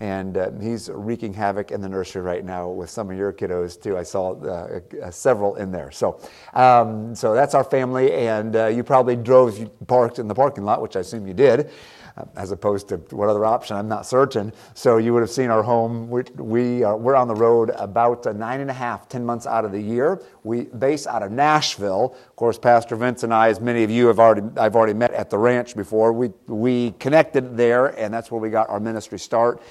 And 0.00 0.36
uh, 0.36 0.50
he's 0.60 0.88
wreaking 0.88 1.34
havoc 1.34 1.70
in 1.70 1.80
the 1.80 1.88
nursery 1.88 2.22
right 2.22 2.44
now 2.44 2.68
with 2.68 2.90
some 2.90 3.10
of 3.10 3.16
your 3.16 3.32
kiddos 3.32 3.80
too. 3.80 3.96
I 3.98 4.02
saw 4.02 4.32
uh, 4.32 4.80
uh, 5.00 5.10
several 5.10 5.54
in 5.56 5.70
there. 5.70 5.92
So, 5.92 6.18
um, 6.54 7.14
so 7.14 7.34
that's 7.34 7.54
our 7.54 7.62
family, 7.62 8.12
and 8.12 8.56
uh, 8.56 8.66
you 8.66 8.82
probably 8.82 9.14
drove, 9.14 9.58
you 9.58 9.68
parked 9.86 10.18
in 10.18 10.26
the 10.26 10.34
parking 10.34 10.64
lot, 10.64 10.82
which 10.82 10.96
I 10.96 11.00
assume 11.00 11.28
you 11.28 11.34
did 11.34 11.70
Uh, 12.16 12.24
as 12.36 12.50
opposed 12.50 12.88
to 12.88 12.96
what 13.10 13.28
other 13.28 13.44
option, 13.44 13.76
I'm 13.76 13.88
not 13.88 14.04
certain. 14.04 14.52
So 14.74 14.96
you 14.96 15.12
would 15.12 15.20
have 15.20 15.30
seen 15.30 15.50
our 15.50 15.62
home. 15.62 16.10
We, 16.10 16.22
we 16.36 16.82
are, 16.82 16.96
we're 16.96 17.14
on 17.14 17.28
the 17.28 17.34
road 17.34 17.70
about 17.76 18.26
uh, 18.26 18.32
nine 18.32 18.60
and 18.60 18.70
a 18.70 18.74
half, 18.74 19.08
ten 19.08 19.24
months 19.24 19.46
out 19.46 19.64
of 19.64 19.72
the 19.72 19.80
year. 19.80 20.22
We 20.42 20.62
base 20.64 21.06
out 21.06 21.22
of 21.22 21.30
Nashville. 21.30 22.16
Of 22.28 22.36
course, 22.36 22.58
Pastor 22.58 22.96
Vince 22.96 23.22
and 23.22 23.32
I, 23.32 23.48
as 23.48 23.60
many 23.60 23.84
of 23.84 23.90
you 23.90 24.08
have 24.08 24.18
already, 24.18 24.42
I've 24.56 24.74
already 24.74 24.94
met 24.94 25.12
at 25.12 25.30
the 25.30 25.38
ranch 25.38 25.76
before. 25.76 26.12
We, 26.12 26.30
we 26.46 26.92
connected 26.98 27.56
there, 27.56 27.86
and 27.98 28.12
that's 28.12 28.30
where 28.30 28.40
we 28.40 28.50
got 28.50 28.68
our 28.68 28.80
ministry 28.80 29.18
start. 29.18 29.62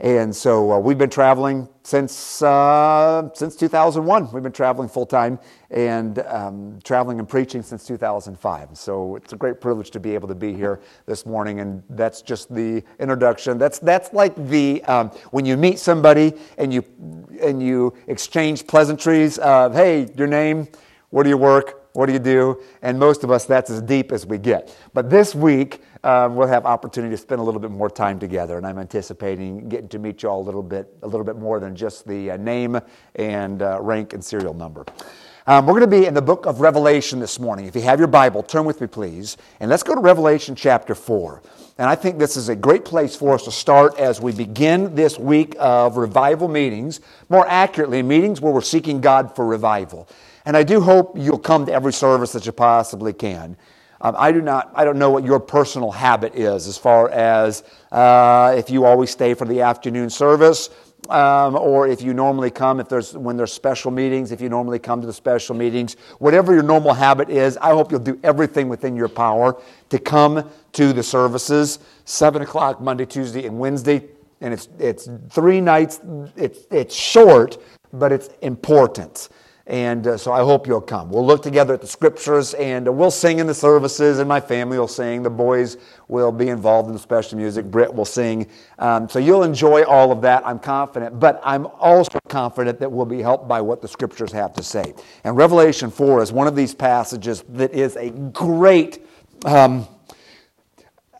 And 0.00 0.34
so 0.34 0.72
uh, 0.72 0.78
we've 0.78 0.98
been 0.98 1.10
traveling 1.10 1.68
since 1.82 2.42
uh, 2.42 3.30
since 3.34 3.54
2001. 3.56 4.32
We've 4.32 4.42
been 4.42 4.52
traveling 4.52 4.88
full 4.88 5.06
time 5.06 5.38
and 5.70 6.18
um, 6.20 6.78
traveling 6.82 7.20
and 7.20 7.28
preaching 7.28 7.62
since 7.62 7.86
2005. 7.86 8.76
So 8.76 9.16
it's 9.16 9.32
a 9.32 9.36
great 9.36 9.60
privilege 9.60 9.90
to 9.92 10.00
be 10.00 10.14
able 10.14 10.28
to 10.28 10.34
be 10.34 10.52
here 10.52 10.80
this 11.06 11.26
morning. 11.26 11.60
And 11.60 11.82
that's 11.90 12.22
just 12.22 12.52
the 12.52 12.82
introduction. 12.98 13.56
That's 13.58 13.78
that's 13.78 14.12
like 14.12 14.34
the 14.48 14.82
um, 14.84 15.10
when 15.30 15.44
you 15.44 15.56
meet 15.56 15.78
somebody 15.78 16.34
and 16.58 16.74
you 16.74 16.84
and 17.40 17.62
you 17.62 17.94
exchange 18.08 18.66
pleasantries 18.66 19.38
of 19.38 19.74
hey, 19.74 20.12
your 20.16 20.26
name, 20.26 20.66
where 21.10 21.22
do 21.22 21.30
you 21.30 21.38
work, 21.38 21.88
what 21.94 22.06
do 22.06 22.12
you 22.12 22.18
do? 22.18 22.60
And 22.82 22.98
most 22.98 23.22
of 23.22 23.30
us, 23.30 23.44
that's 23.44 23.70
as 23.70 23.80
deep 23.80 24.10
as 24.10 24.26
we 24.26 24.36
get. 24.36 24.76
But 24.92 25.10
this 25.10 25.32
week, 25.34 25.80
um, 26.04 26.36
we'll 26.36 26.46
have 26.46 26.66
opportunity 26.66 27.14
to 27.14 27.20
spend 27.20 27.40
a 27.40 27.42
little 27.44 27.60
bit 27.60 27.70
more 27.70 27.88
time 27.88 28.18
together, 28.18 28.58
and 28.58 28.66
I'm 28.66 28.78
anticipating 28.78 29.68
getting 29.68 29.88
to 29.88 29.98
meet 29.98 30.22
you 30.22 30.28
all 30.28 30.42
a 30.42 30.44
little 30.44 30.62
bit, 30.62 30.94
a 31.02 31.06
little 31.06 31.24
bit 31.24 31.36
more 31.36 31.58
than 31.58 31.74
just 31.74 32.06
the 32.06 32.32
uh, 32.32 32.36
name 32.36 32.78
and 33.14 33.62
uh, 33.62 33.78
rank 33.80 34.12
and 34.12 34.22
serial 34.22 34.52
number. 34.52 34.84
Um, 35.46 35.66
we're 35.66 35.72
going 35.72 35.90
to 35.90 35.98
be 36.00 36.06
in 36.06 36.14
the 36.14 36.22
book 36.22 36.46
of 36.46 36.60
Revelation 36.60 37.20
this 37.20 37.38
morning. 37.38 37.66
If 37.66 37.74
you 37.74 37.82
have 37.82 37.98
your 37.98 38.08
Bible, 38.08 38.42
turn 38.42 38.66
with 38.66 38.80
me, 38.80 38.86
please, 38.86 39.38
and 39.60 39.70
let's 39.70 39.82
go 39.82 39.94
to 39.94 40.00
Revelation 40.00 40.54
chapter 40.54 40.94
4. 40.94 41.42
And 41.78 41.88
I 41.88 41.94
think 41.94 42.18
this 42.18 42.36
is 42.36 42.48
a 42.48 42.56
great 42.56 42.84
place 42.84 43.16
for 43.16 43.34
us 43.34 43.44
to 43.44 43.50
start 43.50 43.98
as 43.98 44.20
we 44.20 44.32
begin 44.32 44.94
this 44.94 45.18
week 45.18 45.56
of 45.58 45.96
revival 45.96 46.48
meetings, 46.48 47.00
more 47.28 47.46
accurately, 47.48 48.02
meetings 48.02 48.40
where 48.40 48.52
we're 48.52 48.60
seeking 48.60 49.00
God 49.00 49.34
for 49.34 49.46
revival. 49.46 50.08
And 50.44 50.56
I 50.56 50.62
do 50.62 50.80
hope 50.80 51.16
you'll 51.18 51.38
come 51.38 51.66
to 51.66 51.72
every 51.72 51.92
service 51.92 52.32
that 52.32 52.46
you 52.46 52.52
possibly 52.52 53.12
can. 53.12 53.56
Um, 54.04 54.14
I 54.18 54.32
do 54.32 54.42
not. 54.42 54.70
I 54.74 54.84
don't 54.84 54.98
know 54.98 55.10
what 55.10 55.24
your 55.24 55.40
personal 55.40 55.90
habit 55.90 56.34
is 56.34 56.68
as 56.68 56.76
far 56.76 57.08
as 57.08 57.64
uh, 57.90 58.54
if 58.54 58.68
you 58.68 58.84
always 58.84 59.08
stay 59.08 59.32
for 59.32 59.46
the 59.46 59.62
afternoon 59.62 60.10
service, 60.10 60.68
um, 61.08 61.56
or 61.56 61.88
if 61.88 62.02
you 62.02 62.12
normally 62.12 62.50
come 62.50 62.80
if 62.80 62.88
there's 62.90 63.16
when 63.16 63.38
there's 63.38 63.50
special 63.50 63.90
meetings. 63.90 64.30
If 64.30 64.42
you 64.42 64.50
normally 64.50 64.78
come 64.78 65.00
to 65.00 65.06
the 65.06 65.12
special 65.12 65.56
meetings, 65.56 65.96
whatever 66.18 66.52
your 66.52 66.62
normal 66.62 66.92
habit 66.92 67.30
is, 67.30 67.56
I 67.56 67.70
hope 67.70 67.90
you'll 67.90 68.00
do 68.00 68.20
everything 68.22 68.68
within 68.68 68.94
your 68.94 69.08
power 69.08 69.58
to 69.88 69.98
come 69.98 70.50
to 70.72 70.92
the 70.92 71.02
services. 71.02 71.78
Seven 72.04 72.42
o'clock 72.42 72.82
Monday, 72.82 73.06
Tuesday, 73.06 73.46
and 73.46 73.58
Wednesday, 73.58 74.04
and 74.42 74.52
it's 74.52 74.68
it's 74.78 75.08
three 75.30 75.62
nights. 75.62 76.02
It's 76.36 76.66
it's 76.70 76.94
short, 76.94 77.56
but 77.94 78.12
it's 78.12 78.28
important. 78.42 79.30
And 79.66 80.06
uh, 80.06 80.18
so 80.18 80.30
I 80.30 80.40
hope 80.40 80.66
you'll 80.66 80.82
come. 80.82 81.08
We'll 81.08 81.24
look 81.24 81.42
together 81.42 81.72
at 81.72 81.80
the 81.80 81.86
scriptures 81.86 82.52
and 82.54 82.86
uh, 82.86 82.92
we'll 82.92 83.10
sing 83.10 83.38
in 83.38 83.46
the 83.46 83.54
services, 83.54 84.18
and 84.18 84.28
my 84.28 84.40
family 84.40 84.78
will 84.78 84.86
sing. 84.86 85.22
The 85.22 85.30
boys 85.30 85.78
will 86.06 86.32
be 86.32 86.50
involved 86.50 86.88
in 86.88 86.92
the 86.92 86.98
special 86.98 87.38
music. 87.38 87.64
Britt 87.64 87.92
will 87.92 88.04
sing. 88.04 88.46
Um, 88.78 89.08
so 89.08 89.18
you'll 89.18 89.42
enjoy 89.42 89.84
all 89.84 90.12
of 90.12 90.20
that, 90.20 90.46
I'm 90.46 90.58
confident. 90.58 91.18
But 91.18 91.40
I'm 91.42 91.66
also 91.66 92.18
confident 92.28 92.78
that 92.80 92.92
we'll 92.92 93.06
be 93.06 93.22
helped 93.22 93.48
by 93.48 93.62
what 93.62 93.80
the 93.80 93.88
scriptures 93.88 94.32
have 94.32 94.52
to 94.54 94.62
say. 94.62 94.92
And 95.24 95.34
Revelation 95.34 95.90
4 95.90 96.22
is 96.22 96.30
one 96.30 96.46
of 96.46 96.54
these 96.54 96.74
passages 96.74 97.42
that 97.50 97.72
is 97.72 97.96
a 97.96 98.10
great. 98.10 99.06
Um, 99.46 99.88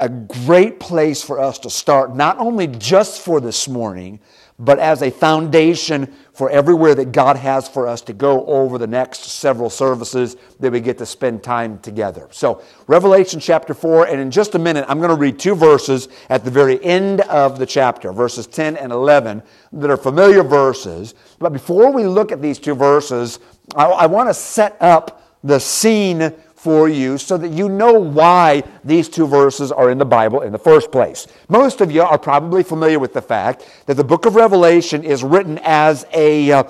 a 0.00 0.08
great 0.08 0.80
place 0.80 1.22
for 1.22 1.38
us 1.38 1.60
to 1.60 1.70
start, 1.70 2.16
not 2.16 2.36
only 2.38 2.66
just 2.66 3.22
for 3.22 3.40
this 3.40 3.68
morning, 3.68 4.18
but 4.58 4.78
as 4.78 5.02
a 5.02 5.10
foundation 5.10 6.12
for 6.32 6.48
everywhere 6.50 6.94
that 6.94 7.12
God 7.12 7.36
has 7.36 7.68
for 7.68 7.88
us 7.88 8.00
to 8.02 8.12
go 8.12 8.44
over 8.46 8.78
the 8.78 8.86
next 8.86 9.24
several 9.24 9.68
services 9.68 10.36
that 10.60 10.70
we 10.70 10.80
get 10.80 10.98
to 10.98 11.06
spend 11.06 11.42
time 11.42 11.78
together. 11.80 12.28
So, 12.30 12.62
Revelation 12.86 13.40
chapter 13.40 13.74
4, 13.74 14.06
and 14.06 14.20
in 14.20 14.30
just 14.30 14.54
a 14.54 14.58
minute, 14.58 14.84
I'm 14.88 14.98
going 14.98 15.10
to 15.10 15.16
read 15.16 15.38
two 15.38 15.56
verses 15.56 16.08
at 16.28 16.44
the 16.44 16.50
very 16.50 16.82
end 16.84 17.22
of 17.22 17.58
the 17.58 17.66
chapter, 17.66 18.12
verses 18.12 18.46
10 18.46 18.76
and 18.76 18.92
11, 18.92 19.42
that 19.72 19.90
are 19.90 19.96
familiar 19.96 20.44
verses. 20.44 21.14
But 21.40 21.52
before 21.52 21.90
we 21.90 22.04
look 22.04 22.30
at 22.30 22.40
these 22.40 22.58
two 22.58 22.74
verses, 22.74 23.40
I, 23.74 23.86
I 23.86 24.06
want 24.06 24.28
to 24.28 24.34
set 24.34 24.76
up 24.80 25.22
the 25.42 25.58
scene 25.58 26.32
for 26.64 26.88
you 26.88 27.18
so 27.18 27.36
that 27.36 27.50
you 27.50 27.68
know 27.68 27.92
why 27.92 28.62
these 28.82 29.10
two 29.10 29.26
verses 29.26 29.70
are 29.70 29.90
in 29.90 29.98
the 29.98 30.04
Bible 30.06 30.40
in 30.40 30.50
the 30.50 30.58
first 30.58 30.90
place. 30.90 31.26
Most 31.50 31.82
of 31.82 31.92
you 31.92 32.00
are 32.00 32.18
probably 32.18 32.62
familiar 32.62 32.98
with 32.98 33.12
the 33.12 33.20
fact 33.20 33.68
that 33.84 33.98
the 33.98 34.02
book 34.02 34.24
of 34.24 34.34
Revelation 34.34 35.04
is 35.04 35.22
written 35.22 35.60
as 35.62 36.06
a 36.14 36.50
uh, 36.50 36.64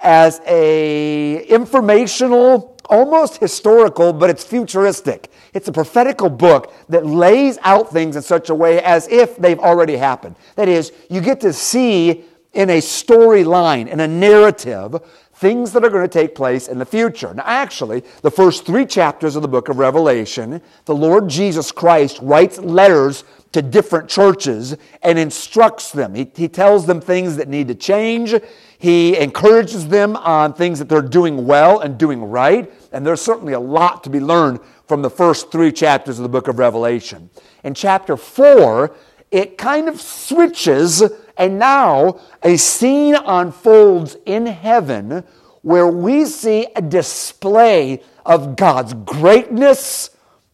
as 0.00 0.42
a 0.46 1.44
informational 1.46 2.76
almost 2.90 3.38
historical, 3.38 4.12
but 4.12 4.28
it's 4.28 4.44
futuristic. 4.44 5.30
It's 5.54 5.68
a 5.68 5.72
prophetical 5.72 6.28
book 6.28 6.74
that 6.90 7.06
lays 7.06 7.58
out 7.62 7.90
things 7.90 8.16
in 8.16 8.22
such 8.22 8.50
a 8.50 8.54
way 8.54 8.82
as 8.82 9.08
if 9.08 9.36
they've 9.36 9.58
already 9.58 9.96
happened. 9.96 10.36
That 10.56 10.68
is, 10.68 10.92
you 11.08 11.22
get 11.22 11.40
to 11.40 11.54
see 11.54 12.24
in 12.52 12.70
a 12.70 12.78
storyline, 12.78 13.88
in 13.88 14.00
a 14.00 14.08
narrative, 14.08 14.96
things 15.38 15.70
that 15.70 15.84
are 15.84 15.88
going 15.88 16.02
to 16.02 16.08
take 16.08 16.34
place 16.34 16.66
in 16.66 16.78
the 16.78 16.84
future. 16.84 17.32
Now, 17.32 17.44
actually, 17.46 18.02
the 18.22 18.30
first 18.30 18.66
three 18.66 18.84
chapters 18.84 19.36
of 19.36 19.42
the 19.42 19.48
book 19.48 19.68
of 19.68 19.78
Revelation, 19.78 20.60
the 20.84 20.94
Lord 20.94 21.28
Jesus 21.28 21.70
Christ 21.70 22.18
writes 22.20 22.58
letters 22.58 23.22
to 23.52 23.62
different 23.62 24.08
churches 24.08 24.76
and 25.00 25.16
instructs 25.16 25.92
them. 25.92 26.12
He, 26.14 26.28
he 26.34 26.48
tells 26.48 26.86
them 26.86 27.00
things 27.00 27.36
that 27.36 27.46
need 27.46 27.68
to 27.68 27.76
change. 27.76 28.34
He 28.78 29.16
encourages 29.16 29.86
them 29.86 30.16
on 30.16 30.54
things 30.54 30.80
that 30.80 30.88
they're 30.88 31.02
doing 31.02 31.46
well 31.46 31.78
and 31.78 31.96
doing 31.96 32.24
right. 32.24 32.72
And 32.92 33.06
there's 33.06 33.20
certainly 33.20 33.52
a 33.52 33.60
lot 33.60 34.02
to 34.04 34.10
be 34.10 34.18
learned 34.18 34.58
from 34.88 35.02
the 35.02 35.10
first 35.10 35.52
three 35.52 35.70
chapters 35.70 36.18
of 36.18 36.24
the 36.24 36.28
book 36.28 36.48
of 36.48 36.58
Revelation. 36.58 37.30
In 37.62 37.74
chapter 37.74 38.16
four, 38.16 38.92
it 39.30 39.56
kind 39.56 39.88
of 39.88 40.00
switches 40.00 41.02
and 41.38 41.58
now 41.58 42.20
a 42.42 42.56
scene 42.56 43.14
unfolds 43.14 44.16
in 44.26 44.46
heaven 44.46 45.22
where 45.62 45.86
we 45.86 46.24
see 46.24 46.66
a 46.74 46.82
display 46.82 48.02
of 48.26 48.56
God's 48.56 48.92
greatness 48.92 50.10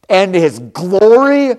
and 0.09 0.35
His 0.35 0.59
glory, 0.59 1.57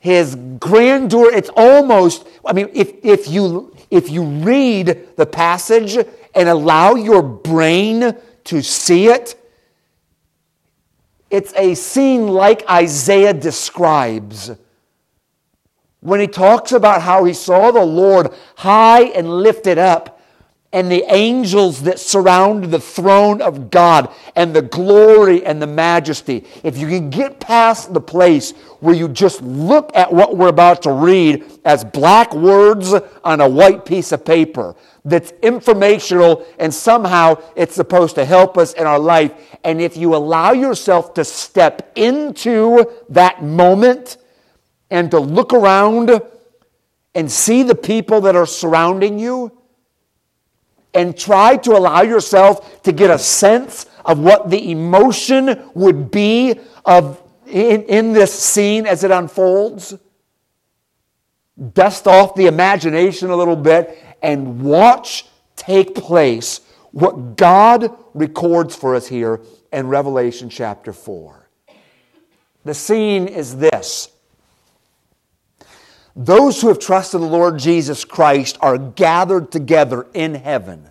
His 0.00 0.36
grandeur. 0.58 1.32
It's 1.32 1.50
almost, 1.56 2.26
I 2.44 2.52
mean, 2.52 2.68
if, 2.74 2.92
if, 3.04 3.28
you, 3.28 3.74
if 3.90 4.10
you 4.10 4.24
read 4.24 5.16
the 5.16 5.26
passage 5.26 5.96
and 6.34 6.48
allow 6.48 6.96
your 6.96 7.22
brain 7.22 8.16
to 8.44 8.62
see 8.62 9.06
it, 9.06 9.36
it's 11.30 11.52
a 11.54 11.74
scene 11.74 12.28
like 12.28 12.68
Isaiah 12.68 13.34
describes 13.34 14.50
when 16.00 16.20
he 16.20 16.26
talks 16.26 16.72
about 16.72 17.02
how 17.02 17.24
he 17.24 17.32
saw 17.34 17.70
the 17.70 17.84
Lord 17.84 18.32
high 18.56 19.04
and 19.04 19.28
lifted 19.28 19.78
up, 19.78 20.18
and 20.70 20.92
the 20.92 21.04
angels 21.08 21.82
that 21.84 21.98
surround 21.98 22.64
the 22.64 22.78
throne 22.78 23.40
of 23.40 23.70
God, 23.70 24.12
and 24.36 24.54
the 24.54 24.60
glory 24.60 25.44
and 25.44 25.62
the 25.62 25.66
majesty. 25.66 26.44
If 26.62 26.76
you 26.76 26.86
can 26.88 27.08
get 27.08 27.40
past 27.40 27.94
the 27.94 28.02
place 28.02 28.50
where 28.80 28.94
you 28.94 29.08
just 29.08 29.40
look 29.40 29.90
at 29.94 30.12
what 30.12 30.36
we're 30.36 30.48
about 30.48 30.82
to 30.82 30.92
read 30.92 31.60
as 31.64 31.84
black 31.84 32.34
words 32.34 32.92
on 33.24 33.40
a 33.40 33.48
white 33.48 33.86
piece 33.86 34.12
of 34.12 34.26
paper, 34.26 34.76
that's 35.06 35.32
informational 35.42 36.46
and 36.58 36.72
somehow 36.72 37.42
it's 37.56 37.74
supposed 37.74 38.14
to 38.16 38.26
help 38.26 38.58
us 38.58 38.74
in 38.74 38.86
our 38.86 38.98
life. 38.98 39.32
And 39.64 39.80
if 39.80 39.96
you 39.96 40.14
allow 40.14 40.52
yourself 40.52 41.14
to 41.14 41.24
step 41.24 41.92
into 41.96 42.92
that 43.08 43.42
moment, 43.42 44.18
and 44.90 45.10
to 45.10 45.18
look 45.18 45.52
around 45.52 46.20
and 47.14 47.30
see 47.30 47.62
the 47.62 47.74
people 47.74 48.22
that 48.22 48.36
are 48.36 48.46
surrounding 48.46 49.18
you 49.18 49.52
and 50.94 51.16
try 51.16 51.56
to 51.56 51.72
allow 51.72 52.02
yourself 52.02 52.82
to 52.82 52.92
get 52.92 53.10
a 53.10 53.18
sense 53.18 53.86
of 54.04 54.18
what 54.18 54.50
the 54.50 54.70
emotion 54.70 55.70
would 55.74 56.10
be 56.10 56.58
of 56.84 57.22
in, 57.46 57.82
in 57.84 58.12
this 58.12 58.32
scene 58.32 58.86
as 58.86 59.04
it 59.04 59.10
unfolds 59.10 59.94
dust 61.72 62.06
off 62.06 62.34
the 62.34 62.46
imagination 62.46 63.30
a 63.30 63.36
little 63.36 63.56
bit 63.56 63.98
and 64.22 64.62
watch 64.62 65.26
take 65.56 65.94
place 65.94 66.60
what 66.92 67.36
God 67.36 67.96
records 68.14 68.74
for 68.74 68.94
us 68.94 69.06
here 69.06 69.40
in 69.72 69.88
Revelation 69.88 70.48
chapter 70.48 70.92
4. 70.92 71.48
The 72.64 72.74
scene 72.74 73.28
is 73.28 73.56
this 73.56 74.10
those 76.18 76.60
who 76.60 76.66
have 76.66 76.80
trusted 76.80 77.20
the 77.20 77.26
Lord 77.26 77.60
Jesus 77.60 78.04
Christ 78.04 78.58
are 78.60 78.76
gathered 78.76 79.52
together 79.52 80.08
in 80.12 80.34
heaven. 80.34 80.90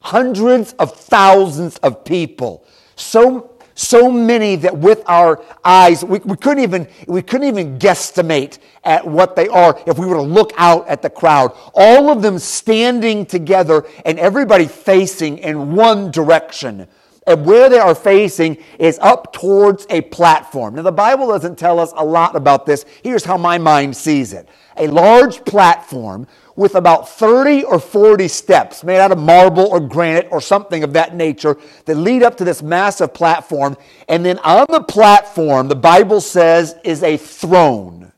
Hundreds 0.00 0.74
of 0.74 0.96
thousands 0.96 1.76
of 1.78 2.04
people. 2.04 2.64
So, 2.94 3.58
so 3.74 4.08
many 4.12 4.54
that 4.56 4.78
with 4.78 5.02
our 5.08 5.42
eyes, 5.64 6.04
we, 6.04 6.20
we, 6.20 6.36
couldn't 6.36 6.62
even, 6.62 6.86
we 7.08 7.20
couldn't 7.20 7.48
even 7.48 7.80
guesstimate 7.80 8.58
at 8.84 9.04
what 9.04 9.34
they 9.34 9.48
are 9.48 9.76
if 9.88 9.98
we 9.98 10.06
were 10.06 10.14
to 10.14 10.22
look 10.22 10.52
out 10.56 10.86
at 10.86 11.02
the 11.02 11.10
crowd. 11.10 11.52
All 11.74 12.08
of 12.08 12.22
them 12.22 12.38
standing 12.38 13.26
together 13.26 13.84
and 14.04 14.20
everybody 14.20 14.68
facing 14.68 15.38
in 15.38 15.74
one 15.74 16.12
direction 16.12 16.86
and 17.26 17.44
where 17.44 17.68
they 17.68 17.78
are 17.78 17.94
facing 17.94 18.56
is 18.78 18.98
up 19.00 19.32
towards 19.32 19.86
a 19.90 20.00
platform. 20.02 20.76
Now, 20.76 20.82
the 20.82 20.92
Bible 20.92 21.28
doesn't 21.28 21.58
tell 21.58 21.80
us 21.80 21.92
a 21.96 22.04
lot 22.04 22.36
about 22.36 22.66
this. 22.66 22.84
Here's 23.02 23.24
how 23.24 23.36
my 23.36 23.58
mind 23.58 23.96
sees 23.96 24.32
it 24.32 24.48
a 24.78 24.86
large 24.88 25.44
platform 25.44 26.26
with 26.54 26.74
about 26.74 27.08
30 27.08 27.64
or 27.64 27.78
40 27.78 28.28
steps 28.28 28.84
made 28.84 28.98
out 28.98 29.10
of 29.10 29.18
marble 29.18 29.66
or 29.66 29.80
granite 29.80 30.28
or 30.30 30.40
something 30.40 30.84
of 30.84 30.92
that 30.92 31.14
nature 31.14 31.56
that 31.86 31.96
lead 31.96 32.22
up 32.22 32.36
to 32.36 32.44
this 32.44 32.62
massive 32.62 33.12
platform. 33.12 33.76
And 34.08 34.24
then 34.24 34.38
on 34.38 34.66
the 34.68 34.82
platform, 34.82 35.68
the 35.68 35.76
Bible 35.76 36.20
says, 36.20 36.76
is 36.84 37.02
a 37.02 37.16
throne. 37.16 38.12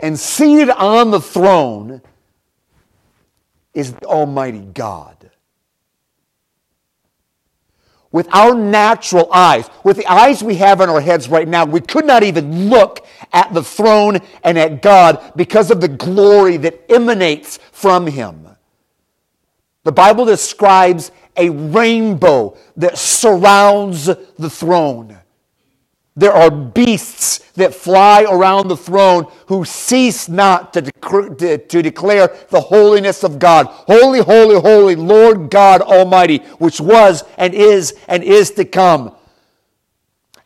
And 0.00 0.18
seated 0.18 0.70
on 0.70 1.10
the 1.10 1.20
throne 1.20 2.02
is 3.74 3.94
Almighty 4.04 4.60
God 4.60 5.17
with 8.10 8.28
our 8.34 8.54
natural 8.54 9.30
eyes, 9.32 9.68
with 9.84 9.96
the 9.96 10.06
eyes 10.06 10.42
we 10.42 10.56
have 10.56 10.80
in 10.80 10.88
our 10.88 11.00
heads 11.00 11.28
right 11.28 11.46
now, 11.46 11.64
we 11.64 11.80
could 11.80 12.06
not 12.06 12.22
even 12.22 12.70
look 12.70 13.06
at 13.32 13.52
the 13.52 13.62
throne 13.62 14.18
and 14.42 14.58
at 14.58 14.80
God 14.80 15.32
because 15.36 15.70
of 15.70 15.80
the 15.80 15.88
glory 15.88 16.56
that 16.58 16.90
emanates 16.90 17.58
from 17.72 18.06
Him. 18.06 18.48
The 19.84 19.92
Bible 19.92 20.24
describes 20.24 21.10
a 21.36 21.50
rainbow 21.50 22.56
that 22.76 22.98
surrounds 22.98 24.06
the 24.06 24.50
throne. 24.50 25.18
There 26.18 26.32
are 26.32 26.50
beasts 26.50 27.38
that 27.52 27.72
fly 27.72 28.24
around 28.28 28.66
the 28.66 28.76
throne 28.76 29.30
who 29.46 29.64
cease 29.64 30.28
not 30.28 30.72
to, 30.72 30.82
dec- 30.82 31.38
to, 31.38 31.58
to, 31.58 31.80
declare 31.80 32.36
the 32.50 32.60
holiness 32.60 33.22
of 33.22 33.38
God. 33.38 33.66
Holy, 33.68 34.18
holy, 34.18 34.60
holy, 34.60 34.96
Lord 34.96 35.48
God 35.48 35.80
Almighty, 35.80 36.38
which 36.58 36.80
was 36.80 37.22
and 37.36 37.54
is 37.54 37.94
and 38.08 38.24
is 38.24 38.50
to 38.52 38.64
come. 38.64 39.14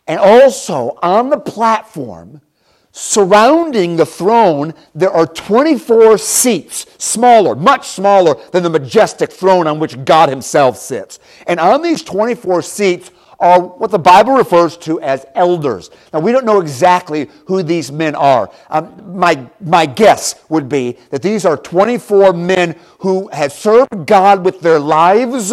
And 0.07 0.21
also 0.21 0.99
on 1.03 1.31
the 1.31 1.41
platform, 1.41 2.43
surrounding 2.91 3.97
the 3.97 4.05
throne, 4.05 4.75
there 4.95 5.11
are 5.11 5.27
24 5.27 6.19
seats, 6.19 6.85
smaller, 6.99 7.57
much 7.57 7.89
smaller 7.89 8.35
than 8.51 8.63
the 8.63 8.69
majestic 8.69 9.33
throne 9.33 9.67
on 9.67 9.79
which 9.79 10.05
God 10.05 10.29
Himself 10.29 10.77
sits. 10.77 11.19
And 11.47 11.59
on 11.59 11.81
these 11.81 12.03
24 12.03 12.61
seats, 12.61 13.11
are 13.43 13.61
what 13.61 13.91
the 13.91 13.99
Bible 13.99 14.35
refers 14.35 14.77
to 14.79 15.01
as 15.01 15.27
elders. 15.35 15.91
Now, 16.13 16.21
we 16.21 16.31
don't 16.31 16.47
know 16.47 16.61
exactly 16.61 17.29
who 17.47 17.65
these 17.65 17.91
men 17.91 18.15
are. 18.15 18.51
Um, 18.71 19.19
my, 19.19 19.47
my 19.61 19.85
guess 19.85 20.37
would 20.49 20.69
be 20.69 20.97
that 21.11 21.23
these 21.23 21.45
are 21.45 21.57
24 21.57 22.33
men 22.35 22.79
who 23.01 23.29
have 23.33 23.53
served 23.53 24.07
God 24.07 24.45
with 24.45 24.61
their 24.61 24.79
lives 24.79 25.53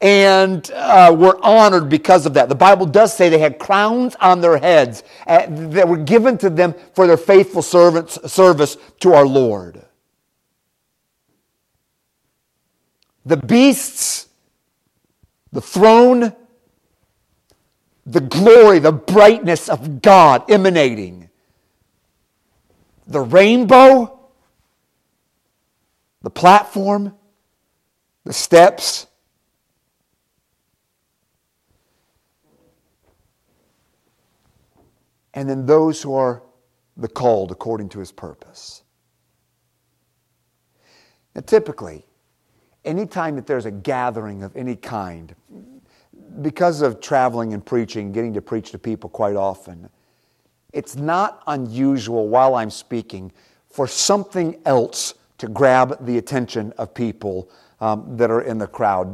and 0.00 0.70
uh, 0.72 1.14
were 1.16 1.38
honored 1.44 1.88
because 1.88 2.26
of 2.26 2.34
that. 2.34 2.48
The 2.48 2.54
Bible 2.56 2.86
does 2.86 3.16
say 3.16 3.28
they 3.28 3.38
had 3.38 3.60
crowns 3.60 4.16
on 4.16 4.40
their 4.40 4.58
heads 4.58 5.04
uh, 5.28 5.46
that 5.48 5.86
were 5.86 5.98
given 5.98 6.36
to 6.38 6.50
them 6.50 6.74
for 6.94 7.06
their 7.06 7.16
faithful 7.16 7.62
servants, 7.62 8.18
service 8.30 8.76
to 9.00 9.14
our 9.14 9.26
Lord. 9.26 9.84
The 13.24 13.36
beasts, 13.36 14.28
the 15.52 15.60
throne, 15.60 16.34
the 18.06 18.20
glory, 18.20 18.78
the 18.78 18.92
brightness 18.92 19.68
of 19.68 20.02
God 20.02 20.50
emanating. 20.50 21.28
The 23.06 23.20
rainbow, 23.20 24.20
the 26.22 26.30
platform, 26.30 27.14
the 28.24 28.32
steps. 28.32 29.06
And 35.34 35.48
then 35.48 35.66
those 35.66 36.02
who 36.02 36.14
are 36.14 36.42
the 36.96 37.08
called 37.08 37.50
according 37.50 37.88
to 37.90 37.98
his 37.98 38.12
purpose. 38.12 38.82
Now, 41.34 41.42
typically, 41.42 42.04
anytime 42.84 43.36
that 43.36 43.46
there's 43.46 43.66
a 43.66 43.70
gathering 43.70 44.42
of 44.42 44.56
any 44.56 44.76
kind, 44.76 45.34
because 46.42 46.82
of 46.82 47.00
traveling 47.00 47.54
and 47.54 47.64
preaching, 47.64 48.12
getting 48.12 48.34
to 48.34 48.42
preach 48.42 48.70
to 48.70 48.78
people 48.78 49.10
quite 49.10 49.36
often, 49.36 49.88
it's 50.72 50.96
not 50.96 51.42
unusual 51.46 52.28
while 52.28 52.54
I'm 52.54 52.70
speaking 52.70 53.32
for 53.68 53.86
something 53.86 54.60
else 54.66 55.14
to 55.38 55.48
grab 55.48 56.04
the 56.04 56.18
attention 56.18 56.72
of 56.78 56.92
people 56.92 57.50
um, 57.80 58.16
that 58.16 58.30
are 58.30 58.42
in 58.42 58.58
the 58.58 58.66
crowd, 58.66 59.08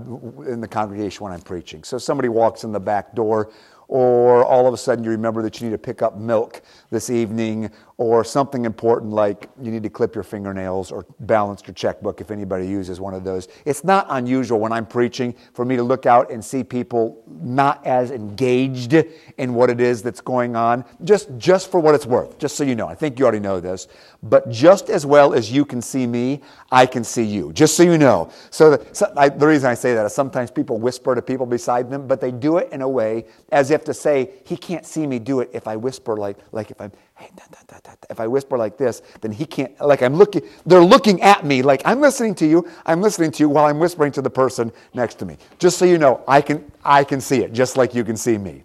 in 0.46 0.60
the 0.60 0.68
congregation 0.68 1.24
when 1.24 1.32
I'm 1.32 1.40
preaching. 1.40 1.84
So 1.84 1.98
somebody 1.98 2.28
walks 2.28 2.64
in 2.64 2.72
the 2.72 2.80
back 2.80 3.14
door 3.14 3.52
or 3.88 4.44
all 4.44 4.66
of 4.66 4.74
a 4.74 4.76
sudden 4.76 5.04
you 5.04 5.10
remember 5.10 5.42
that 5.42 5.60
you 5.60 5.66
need 5.68 5.72
to 5.72 5.78
pick 5.78 6.02
up 6.02 6.16
milk 6.16 6.62
this 6.90 7.08
evening, 7.10 7.70
or 7.98 8.22
something 8.22 8.66
important 8.66 9.10
like 9.10 9.48
you 9.60 9.70
need 9.70 9.82
to 9.82 9.88
clip 9.88 10.14
your 10.14 10.24
fingernails 10.24 10.92
or 10.92 11.06
balance 11.20 11.62
your 11.66 11.72
checkbook 11.72 12.20
if 12.20 12.30
anybody 12.30 12.66
uses 12.66 13.00
one 13.00 13.14
of 13.14 13.24
those. 13.24 13.48
It's 13.64 13.84
not 13.84 14.06
unusual 14.10 14.60
when 14.60 14.70
I'm 14.70 14.84
preaching 14.84 15.34
for 15.54 15.64
me 15.64 15.76
to 15.76 15.82
look 15.82 16.04
out 16.04 16.30
and 16.30 16.44
see 16.44 16.62
people 16.62 17.22
not 17.26 17.84
as 17.86 18.10
engaged 18.10 18.94
in 19.38 19.54
what 19.54 19.70
it 19.70 19.80
is 19.80 20.02
that's 20.02 20.20
going 20.20 20.56
on, 20.56 20.84
just, 21.04 21.30
just 21.38 21.70
for 21.70 21.80
what 21.80 21.94
it's 21.94 22.04
worth, 22.04 22.38
just 22.38 22.56
so 22.56 22.64
you 22.64 22.74
know. 22.74 22.86
I 22.86 22.94
think 22.94 23.18
you 23.18 23.24
already 23.24 23.40
know 23.40 23.60
this. 23.60 23.88
But 24.22 24.50
just 24.50 24.90
as 24.90 25.06
well 25.06 25.32
as 25.32 25.50
you 25.50 25.64
can 25.64 25.80
see 25.80 26.06
me, 26.06 26.42
I 26.70 26.84
can 26.84 27.02
see 27.02 27.24
you, 27.24 27.50
just 27.54 27.76
so 27.76 27.82
you 27.82 27.96
know. 27.96 28.30
So, 28.50 28.76
the, 28.76 28.94
so 28.94 29.10
I, 29.16 29.30
the 29.30 29.46
reason 29.46 29.70
I 29.70 29.74
say 29.74 29.94
that 29.94 30.04
is 30.04 30.14
sometimes 30.14 30.50
people 30.50 30.78
whisper 30.78 31.14
to 31.14 31.22
people 31.22 31.46
beside 31.46 31.90
them, 31.90 32.06
but 32.06 32.20
they 32.20 32.30
do 32.30 32.58
it 32.58 32.70
in 32.72 32.82
a 32.82 32.88
way 32.88 33.24
as 33.52 33.70
if 33.70 33.84
to 33.84 33.94
say, 33.94 34.32
he 34.44 34.56
can't 34.56 34.84
see 34.84 35.06
me 35.06 35.18
do 35.18 35.40
it 35.40 35.48
if 35.54 35.66
I 35.66 35.76
whisper 35.76 36.16
like, 36.16 36.36
like 36.52 36.70
if 36.70 36.78
I'm, 36.78 36.92
hey, 37.16 37.30
da, 37.34 37.44
da, 37.50 37.78
da, 37.82 37.94
if 38.10 38.20
I 38.20 38.26
whisper 38.26 38.56
like 38.58 38.76
this, 38.76 39.02
then 39.20 39.32
he 39.32 39.46
can't, 39.46 39.78
like 39.80 40.02
I'm 40.02 40.14
looking, 40.14 40.42
they're 40.64 40.84
looking 40.84 41.22
at 41.22 41.44
me 41.44 41.62
like 41.62 41.82
I'm 41.84 42.00
listening 42.00 42.34
to 42.36 42.46
you, 42.46 42.68
I'm 42.84 43.00
listening 43.00 43.30
to 43.32 43.42
you 43.42 43.48
while 43.48 43.66
I'm 43.66 43.78
whispering 43.78 44.12
to 44.12 44.22
the 44.22 44.30
person 44.30 44.70
next 44.94 45.14
to 45.16 45.24
me. 45.24 45.38
Just 45.58 45.78
so 45.78 45.84
you 45.84 45.98
know, 45.98 46.22
I 46.28 46.40
can, 46.40 46.70
I 46.84 47.04
can 47.04 47.20
see 47.20 47.42
it, 47.42 47.52
just 47.52 47.76
like 47.76 47.94
you 47.94 48.04
can 48.04 48.16
see 48.16 48.38
me. 48.38 48.64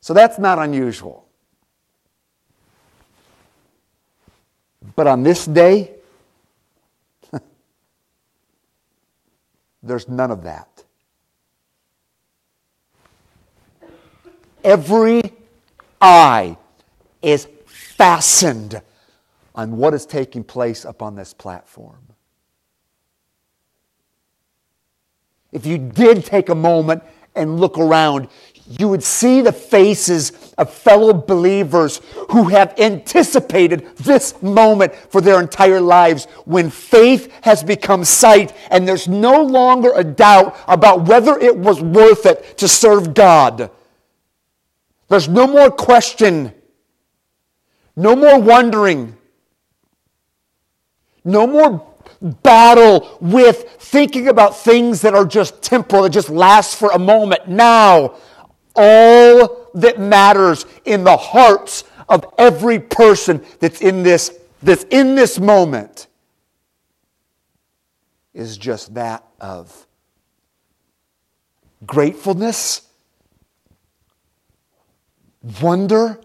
So 0.00 0.12
that's 0.12 0.38
not 0.38 0.58
unusual. 0.58 1.26
But 4.96 5.06
on 5.06 5.22
this 5.22 5.46
day, 5.46 5.92
there's 9.82 10.08
none 10.08 10.30
of 10.30 10.42
that. 10.42 10.68
Every 14.62 15.22
eye 16.00 16.56
is 17.24 17.48
fastened 17.66 18.80
on 19.54 19.76
what 19.76 19.94
is 19.94 20.06
taking 20.06 20.44
place 20.44 20.84
upon 20.84 21.14
this 21.14 21.32
platform. 21.32 21.98
If 25.52 25.64
you 25.64 25.78
did 25.78 26.24
take 26.24 26.48
a 26.48 26.54
moment 26.54 27.02
and 27.36 27.60
look 27.60 27.78
around, 27.78 28.28
you 28.66 28.88
would 28.88 29.02
see 29.02 29.42
the 29.42 29.52
faces 29.52 30.52
of 30.56 30.72
fellow 30.72 31.12
believers 31.12 32.00
who 32.30 32.48
have 32.48 32.78
anticipated 32.78 33.86
this 33.98 34.40
moment 34.42 34.94
for 34.94 35.20
their 35.20 35.40
entire 35.40 35.80
lives 35.80 36.24
when 36.44 36.70
faith 36.70 37.30
has 37.42 37.62
become 37.62 38.04
sight 38.04 38.54
and 38.70 38.88
there's 38.88 39.06
no 39.06 39.42
longer 39.42 39.92
a 39.94 40.02
doubt 40.02 40.56
about 40.66 41.06
whether 41.06 41.38
it 41.38 41.56
was 41.56 41.82
worth 41.82 42.24
it 42.26 42.56
to 42.58 42.66
serve 42.66 43.12
God. 43.12 43.70
There's 45.08 45.28
no 45.28 45.46
more 45.46 45.70
question, 45.70 46.54
no 47.96 48.16
more 48.16 48.40
wondering, 48.40 49.16
no 51.24 51.46
more 51.46 51.86
battle 52.20 53.16
with 53.20 53.76
thinking 53.78 54.28
about 54.28 54.56
things 54.56 55.00
that 55.02 55.14
are 55.14 55.24
just 55.24 55.62
temporal, 55.62 56.02
that 56.02 56.10
just 56.10 56.30
last 56.30 56.76
for 56.76 56.90
a 56.90 56.98
moment. 56.98 57.48
Now, 57.48 58.16
all 58.76 59.70
that 59.74 59.98
matters 59.98 60.66
in 60.84 61.04
the 61.04 61.16
hearts 61.16 61.84
of 62.08 62.32
every 62.38 62.78
person 62.78 63.44
that's 63.60 63.80
in 63.80 64.02
this, 64.02 64.38
that's 64.62 64.84
in 64.84 65.14
this 65.14 65.38
moment 65.38 66.06
is 68.32 68.56
just 68.56 68.94
that 68.94 69.24
of 69.40 69.86
gratefulness 71.86 72.82
wonder, 75.60 76.18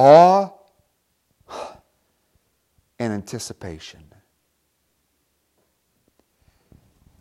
awe 0.00 0.50
and 2.98 3.12
anticipation. 3.12 4.02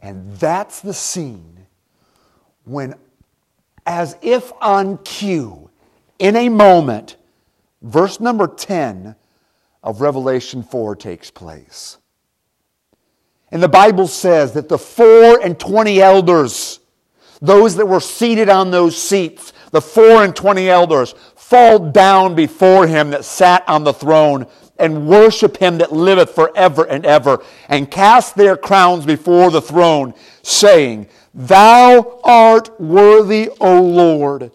And 0.01 0.33
that's 0.37 0.79
the 0.79 0.93
scene 0.93 1.65
when, 2.63 2.95
as 3.85 4.15
if 4.21 4.53
on 4.61 4.97
cue, 4.99 5.69
in 6.19 6.37
a 6.37 6.47
moment, 6.47 7.17
verse 7.81 8.21
number 8.21 8.47
10 8.47 9.15
of 9.83 9.99
Revelation 9.99 10.63
4 10.63 10.95
takes 10.95 11.29
place. 11.29 11.97
And 13.51 13.61
the 13.61 13.67
Bible 13.67 14.07
says 14.07 14.53
that 14.53 14.69
the 14.69 14.77
four 14.77 15.39
and 15.41 15.59
twenty 15.59 16.01
elders, 16.01 16.79
those 17.41 17.75
that 17.77 17.87
were 17.87 17.99
seated 17.99 18.47
on 18.47 18.69
those 18.69 18.95
seats, 19.01 19.53
the 19.71 19.81
four 19.81 20.23
and 20.23 20.35
twenty 20.35 20.69
elders, 20.69 21.15
fall 21.49 21.79
down 21.79 22.35
before 22.35 22.85
him 22.85 23.09
that 23.09 23.25
sat 23.25 23.67
on 23.67 23.83
the 23.83 23.91
throne 23.93 24.45
and 24.77 25.07
worship 25.07 25.57
him 25.57 25.79
that 25.79 25.91
liveth 25.91 26.29
forever 26.35 26.83
and 26.83 27.05
ever, 27.07 27.43
and 27.67 27.89
cast 27.89 28.35
their 28.35 28.55
crowns 28.55 29.03
before 29.03 29.49
the 29.49 29.61
throne, 29.61 30.13
saying, 30.43 31.07
Thou 31.33 32.19
art 32.23 32.79
worthy, 32.79 33.49
O 33.59 33.81
Lord, 33.81 34.51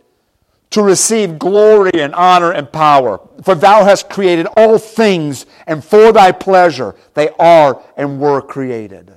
to 0.70 0.82
receive 0.82 1.38
glory 1.38 1.90
and 1.94 2.14
honor 2.14 2.52
and 2.52 2.70
power. 2.70 3.20
For 3.42 3.56
thou 3.56 3.84
hast 3.84 4.08
created 4.08 4.46
all 4.56 4.78
things, 4.78 5.46
and 5.66 5.84
for 5.84 6.12
thy 6.12 6.30
pleasure 6.30 6.94
they 7.14 7.30
are 7.40 7.82
and 7.96 8.20
were 8.20 8.40
created. 8.40 9.16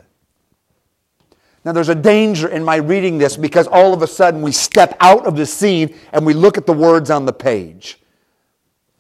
Now, 1.68 1.74
there's 1.74 1.90
a 1.90 1.96
danger 1.96 2.48
in 2.48 2.64
my 2.64 2.78
reading 2.78 3.18
this 3.18 3.36
because 3.36 3.68
all 3.68 3.94
of 3.94 4.02
a 4.02 4.08
sudden 4.08 4.42
we 4.42 4.54
step 4.54 4.96
out 5.02 5.26
of 5.26 5.36
the 5.36 5.46
scene 5.46 5.94
and 6.14 6.26
we 6.26 6.34
look 6.34 6.58
at 6.58 6.66
the 6.66 6.72
words 6.72 7.10
on 7.10 7.26
the 7.26 7.34
page. 7.34 8.00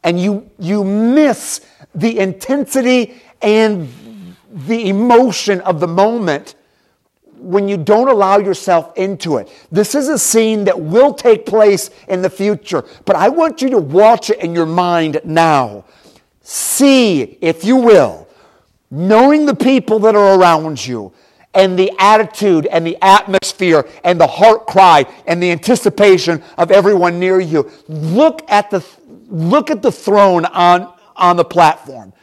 And 0.04 0.20
you, 0.20 0.52
you 0.60 0.84
miss 0.84 1.62
the 1.96 2.20
intensity 2.20 3.22
and 3.42 3.88
the 4.52 4.90
emotion 4.90 5.62
of 5.62 5.80
the 5.80 5.88
moment 5.88 6.56
when 7.38 7.70
you 7.70 7.78
don't 7.78 8.10
allow 8.10 8.38
yourself 8.38 8.92
into 8.98 9.38
it. 9.38 9.50
This 9.72 9.96
is 9.96 10.10
a 10.10 10.20
scene 10.20 10.66
that 10.66 10.78
will 10.78 11.14
take 11.14 11.46
place 11.46 11.90
in 12.10 12.22
the 12.22 12.30
future, 12.30 12.84
but 13.06 13.16
I 13.16 13.30
want 13.30 13.62
you 13.62 13.70
to 13.70 13.80
watch 13.80 14.30
it 14.30 14.40
in 14.40 14.54
your 14.54 14.66
mind 14.66 15.22
now. 15.24 15.86
See, 16.42 17.38
if 17.40 17.64
you 17.64 17.78
will, 17.78 18.28
knowing 18.92 19.46
the 19.46 19.56
people 19.56 20.00
that 20.00 20.18
are 20.18 20.38
around 20.38 20.86
you 20.86 21.14
and 21.58 21.78
the 21.78 21.92
attitude 21.98 22.68
and 22.68 22.86
the 22.86 22.98
atmosphere 23.02 23.90
and 24.04 24.22
the 24.22 24.28
heart 24.28 24.68
cry 24.68 25.06
and 25.26 25.42
the 25.42 25.52
anticipation 25.52 26.42
of 26.58 26.72
everyone 26.72 27.20
near 27.20 27.40
you. 27.40 27.70
Look 27.90 28.46
at 28.48 28.70
the, 28.70 28.86
look 29.28 29.72
at 29.72 29.82
the 29.82 29.92
throne 29.92 30.46
on, 30.46 30.94
on 31.16 31.36
the 31.36 31.44
platform. 31.44 32.14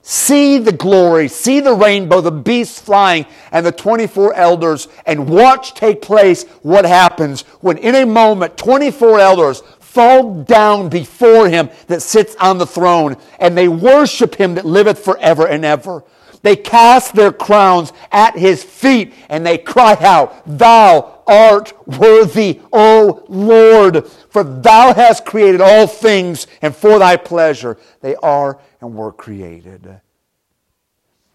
See 0.00 0.58
the 0.58 0.72
glory, 0.72 1.28
see 1.28 1.60
the 1.60 1.74
rainbow, 1.74 2.20
the 2.20 2.30
beasts 2.30 2.78
flying, 2.78 3.26
and 3.50 3.66
the 3.66 3.72
24 3.72 4.34
elders, 4.34 4.86
and 5.06 5.28
watch 5.28 5.74
take 5.74 6.02
place 6.02 6.44
what 6.62 6.84
happens 6.84 7.40
when, 7.62 7.78
in 7.78 7.94
a 7.94 8.04
moment, 8.04 8.56
24 8.58 9.18
elders 9.18 9.62
fall 9.80 10.42
down 10.44 10.90
before 10.90 11.48
him 11.48 11.70
that 11.86 12.02
sits 12.02 12.36
on 12.36 12.58
the 12.58 12.66
throne, 12.66 13.16
and 13.40 13.56
they 13.56 13.66
worship 13.66 14.34
him 14.34 14.56
that 14.56 14.66
liveth 14.66 15.02
forever 15.02 15.48
and 15.48 15.64
ever. 15.64 16.04
They 16.44 16.56
cast 16.56 17.14
their 17.14 17.32
crowns 17.32 17.94
at 18.12 18.36
his 18.36 18.62
feet, 18.62 19.14
and 19.30 19.46
they 19.46 19.56
cry 19.56 19.96
out, 20.00 20.42
Thou 20.46 21.22
art 21.26 21.72
worthy, 21.88 22.60
O 22.70 23.24
Lord, 23.30 24.06
for 24.28 24.44
thou 24.44 24.92
hast 24.92 25.24
created 25.24 25.62
all 25.62 25.86
things, 25.86 26.46
and 26.60 26.76
for 26.76 26.98
thy 26.98 27.16
pleasure 27.16 27.78
they 28.02 28.14
are 28.16 28.60
and 28.82 28.94
were 28.94 29.10
created. 29.10 30.02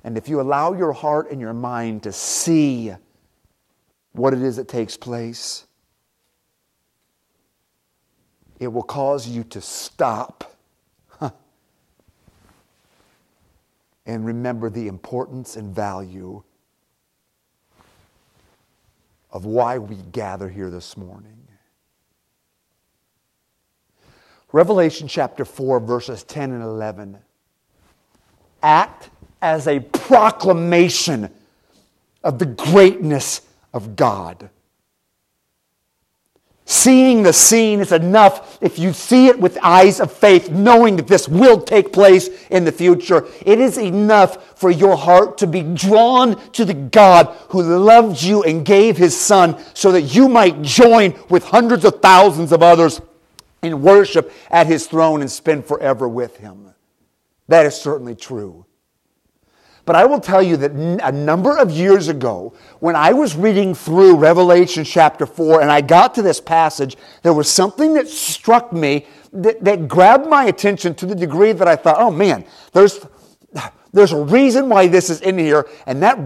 And 0.04 0.16
if 0.16 0.30
you 0.30 0.42
allow 0.42 0.74
your 0.74 0.94
heart 0.94 1.32
and 1.32 1.42
your 1.42 1.56
mind 1.56 2.04
to 2.04 2.12
see 2.12 2.94
what 4.12 4.36
it 4.36 4.44
is 4.44 4.58
that 4.58 4.68
takes 4.68 4.96
place, 4.96 5.66
it 8.60 8.68
will 8.68 8.84
cause 8.84 9.28
you 9.28 9.44
to 9.46 9.60
stop 9.60 10.49
and 14.10 14.26
remember 14.26 14.72
the 14.72 14.88
importance 14.88 15.56
and 15.56 15.74
value 15.74 16.42
of 19.32 19.46
why 19.46 19.78
we 19.78 19.98
gather 20.12 20.50
here 20.50 20.72
this 20.72 20.98
morning. 20.98 21.48
Revelation 24.52 25.08
chapter 25.08 25.46
4, 25.46 25.80
verses 25.82 26.24
10 26.24 26.52
and 26.54 26.64
11 26.64 27.20
act 28.64 29.12
as 29.44 29.68
a 29.68 29.80
proclamation 29.80 31.30
of 32.24 32.40
the 32.40 32.48
greatness 32.48 33.42
of 33.76 33.96
God. 33.96 34.50
Seeing 36.70 37.24
the 37.24 37.34
scene 37.34 37.80
is 37.80 37.92
enough 37.92 38.60
if 38.62 38.78
you 38.78 38.94
see 38.94 39.26
it 39.26 39.40
with 39.40 39.58
eyes 39.64 40.00
of 40.00 40.14
faith, 40.14 40.52
knowing 40.52 40.98
that 40.98 41.08
this 41.08 41.28
will 41.28 41.60
take 41.60 41.92
place 41.92 42.30
in 42.52 42.64
the 42.64 42.72
future. 42.72 43.26
It 43.44 43.60
is 43.60 43.80
enough 43.80 44.56
for 44.56 44.70
your 44.70 44.96
heart 44.96 45.40
to 45.40 45.48
be 45.48 45.64
drawn 45.64 46.40
to 46.52 46.66
the 46.66 46.76
God 46.76 47.36
who 47.50 47.64
loved 47.64 48.22
you 48.22 48.44
and 48.44 48.64
gave 48.64 48.98
his 48.98 49.20
son 49.20 49.60
so 49.74 49.92
that 49.94 50.04
you 50.04 50.30
might 50.30 50.62
join 50.62 51.20
with 51.28 51.44
hundreds 51.46 51.86
of 51.86 52.04
thousands 52.04 52.52
of 52.52 52.62
others 52.62 53.02
in 53.64 53.82
worship 53.82 54.32
at 54.52 54.68
his 54.68 54.86
throne 54.86 55.22
and 55.22 55.32
spend 55.32 55.66
forever 55.66 56.08
with 56.08 56.38
him. 56.38 56.76
That 57.48 57.66
is 57.66 57.82
certainly 57.82 58.14
true. 58.14 58.68
But 59.90 59.96
I 59.96 60.06
will 60.06 60.20
tell 60.20 60.44
you 60.44 60.56
that 60.58 60.70
a 61.04 61.12
number 61.12 61.58
of 61.58 61.72
years 61.72 62.10
ago, 62.10 62.54
when 62.80 62.96
I 62.96 63.12
was 63.12 63.36
reading 63.36 63.74
through 63.74 64.18
Revelation 64.18 64.84
chapter 64.84 65.26
4 65.26 65.64
and 65.64 65.72
I 65.72 65.82
got 65.82 66.14
to 66.14 66.22
this 66.22 66.40
passage, 66.40 66.96
there 67.24 67.34
was 67.34 67.50
something 67.50 67.96
that 67.96 68.08
struck 68.08 68.72
me 68.72 69.08
that, 69.34 69.64
that 69.64 69.88
grabbed 69.88 70.28
my 70.28 70.44
attention 70.44 70.94
to 70.94 71.08
the 71.08 71.16
degree 71.16 71.54
that 71.54 71.68
I 71.68 71.76
thought, 71.76 71.96
oh 71.98 72.12
man, 72.12 72.46
there's, 72.72 73.04
there's 73.92 74.12
a 74.12 74.24
reason 74.24 74.70
why 74.70 74.86
this 74.86 75.10
is 75.10 75.22
in 75.22 75.40
here, 75.40 75.68
and 75.88 76.04
that 76.04 76.20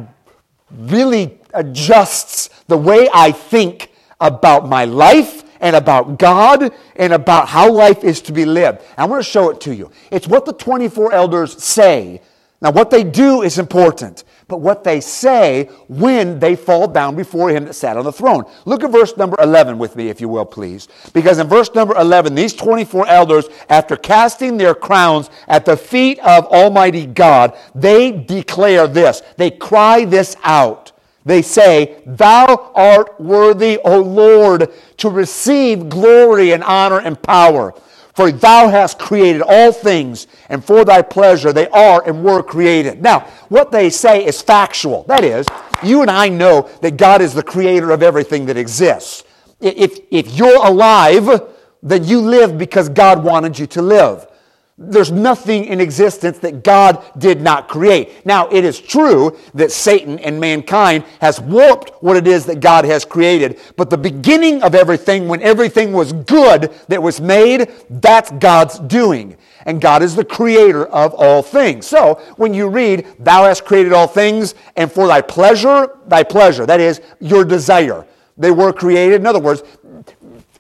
really 0.70 1.40
adjusts 1.54 2.50
the 2.68 2.76
way 2.76 3.08
I 3.14 3.32
think 3.32 3.94
about 4.20 4.68
my 4.68 4.84
life 4.84 5.46
and 5.62 5.78
about 5.78 6.20
God 6.20 6.74
and 6.98 7.14
about 7.14 7.48
how 7.48 7.72
life 7.72 8.04
is 8.04 8.22
to 8.24 8.34
be 8.34 8.44
lived. 8.44 8.82
I'm 8.98 9.08
going 9.08 9.22
to 9.22 9.24
show 9.24 9.52
it 9.52 9.62
to 9.62 9.74
you. 9.74 9.90
It's 10.12 10.28
what 10.28 10.46
the 10.46 10.52
24 10.52 11.14
elders 11.14 11.64
say 11.64 12.20
now, 12.64 12.72
what 12.72 12.90
they 12.90 13.04
do 13.04 13.42
is 13.42 13.60
important, 13.60 14.24
but 14.48 14.62
what 14.62 14.86
they 14.86 15.02
say 15.02 15.66
when 15.90 16.40
they 16.40 16.56
fall 16.56 16.88
down 16.88 17.14
before 17.14 17.50
him 17.50 17.66
that 17.66 17.74
sat 17.74 17.98
on 17.98 18.06
the 18.06 18.12
throne. 18.14 18.46
Look 18.64 18.86
at 18.86 18.92
verse 18.92 19.18
number 19.18 19.36
11 19.42 19.78
with 19.78 19.98
me, 19.98 20.08
if 20.08 20.22
you 20.22 20.30
will, 20.30 20.46
please. 20.46 20.88
Because 21.12 21.40
in 21.40 21.48
verse 21.48 21.76
number 21.76 21.94
11, 21.98 22.36
these 22.36 22.54
24 22.54 23.06
elders, 23.08 23.50
after 23.68 23.98
casting 23.98 24.56
their 24.56 24.74
crowns 24.74 25.30
at 25.50 25.66
the 25.66 25.76
feet 25.76 26.20
of 26.20 26.46
Almighty 26.46 27.06
God, 27.06 27.58
they 27.76 28.14
declare 28.14 28.88
this. 28.88 29.22
They 29.36 29.52
cry 29.52 30.06
this 30.06 30.38
out. 30.42 30.94
They 31.26 31.42
say, 31.42 32.02
Thou 32.06 32.72
art 32.74 33.20
worthy, 33.20 33.78
O 33.84 34.00
Lord, 34.00 34.72
to 34.98 35.10
receive 35.10 35.90
glory 35.90 36.52
and 36.52 36.64
honor 36.64 37.02
and 37.02 37.22
power. 37.22 37.74
For 38.14 38.32
thou 38.32 38.70
hast 38.70 39.00
created 39.00 39.42
all 39.42 39.72
things, 39.72 40.28
and 40.48 40.64
for 40.64 40.86
thy 40.86 41.02
pleasure 41.02 41.52
they 41.52 41.68
are 41.70 42.04
and 42.08 42.24
were 42.24 42.44
created. 42.44 43.02
Now, 43.02 43.22
what 43.50 43.72
they 43.72 43.90
say 43.90 44.26
is 44.26 44.42
factual. 44.42 45.04
That 45.04 45.24
is, 45.24 45.48
you 45.82 46.02
and 46.02 46.12
I 46.12 46.30
know 46.30 46.70
that 46.82 46.98
God 46.98 47.22
is 47.22 47.34
the 47.34 47.44
creator 47.44 47.92
of 47.92 48.04
everything 48.04 48.46
that 48.46 48.58
exists. 48.58 49.24
If, 49.60 50.00
if 50.12 50.32
you're 50.38 50.64
alive, 50.64 51.42
then 51.82 52.04
you 52.04 52.22
live 52.22 52.58
because 52.58 52.88
God 52.88 53.24
wanted 53.24 53.58
you 53.58 53.66
to 53.68 53.82
live. 53.82 54.28
There's 54.76 55.12
nothing 55.12 55.66
in 55.66 55.80
existence 55.80 56.40
that 56.40 56.64
God 56.64 57.04
did 57.20 57.42
not 57.42 57.68
create. 57.68 58.26
Now, 58.26 58.48
it 58.50 58.66
is 58.66 58.80
true 58.80 59.38
that 59.54 59.72
Satan 59.72 60.18
and 60.20 60.40
mankind 60.40 61.04
has 61.22 61.40
warped 61.40 61.92
what 62.02 62.18
it 62.18 62.26
is 62.26 62.48
that 62.48 62.60
God 62.60 62.84
has 62.86 63.06
created. 63.06 63.60
But 63.78 63.92
the 63.92 64.00
beginning 64.00 64.64
of 64.64 64.74
everything, 64.74 65.28
when 65.28 65.44
everything 65.44 65.94
was 65.94 66.12
good 66.12 66.74
that 66.88 67.04
was 67.04 67.22
made, 67.22 67.72
that's 67.88 68.32
God's 68.32 68.80
doing. 68.80 69.38
And 69.68 69.80
God 69.80 70.02
is 70.02 70.16
the 70.16 70.26
creator 70.26 70.88
of 70.88 71.14
all 71.14 71.44
things. 71.44 71.86
So, 71.86 72.16
when 72.38 72.56
you 72.56 72.68
read, 72.68 73.06
Thou 73.20 73.44
hast 73.44 73.66
created 73.66 73.94
all 73.94 74.08
things, 74.08 74.56
and 74.76 74.92
for 74.92 75.06
thy 75.06 75.22
pleasure, 75.22 76.00
thy 76.08 76.24
pleasure, 76.24 76.66
that 76.66 76.80
is, 76.80 77.00
your 77.20 77.46
desire, 77.46 78.08
they 78.38 78.52
were 78.52 78.74
created. 78.74 79.22
In 79.22 79.28
other 79.28 79.40
words, 79.40 79.62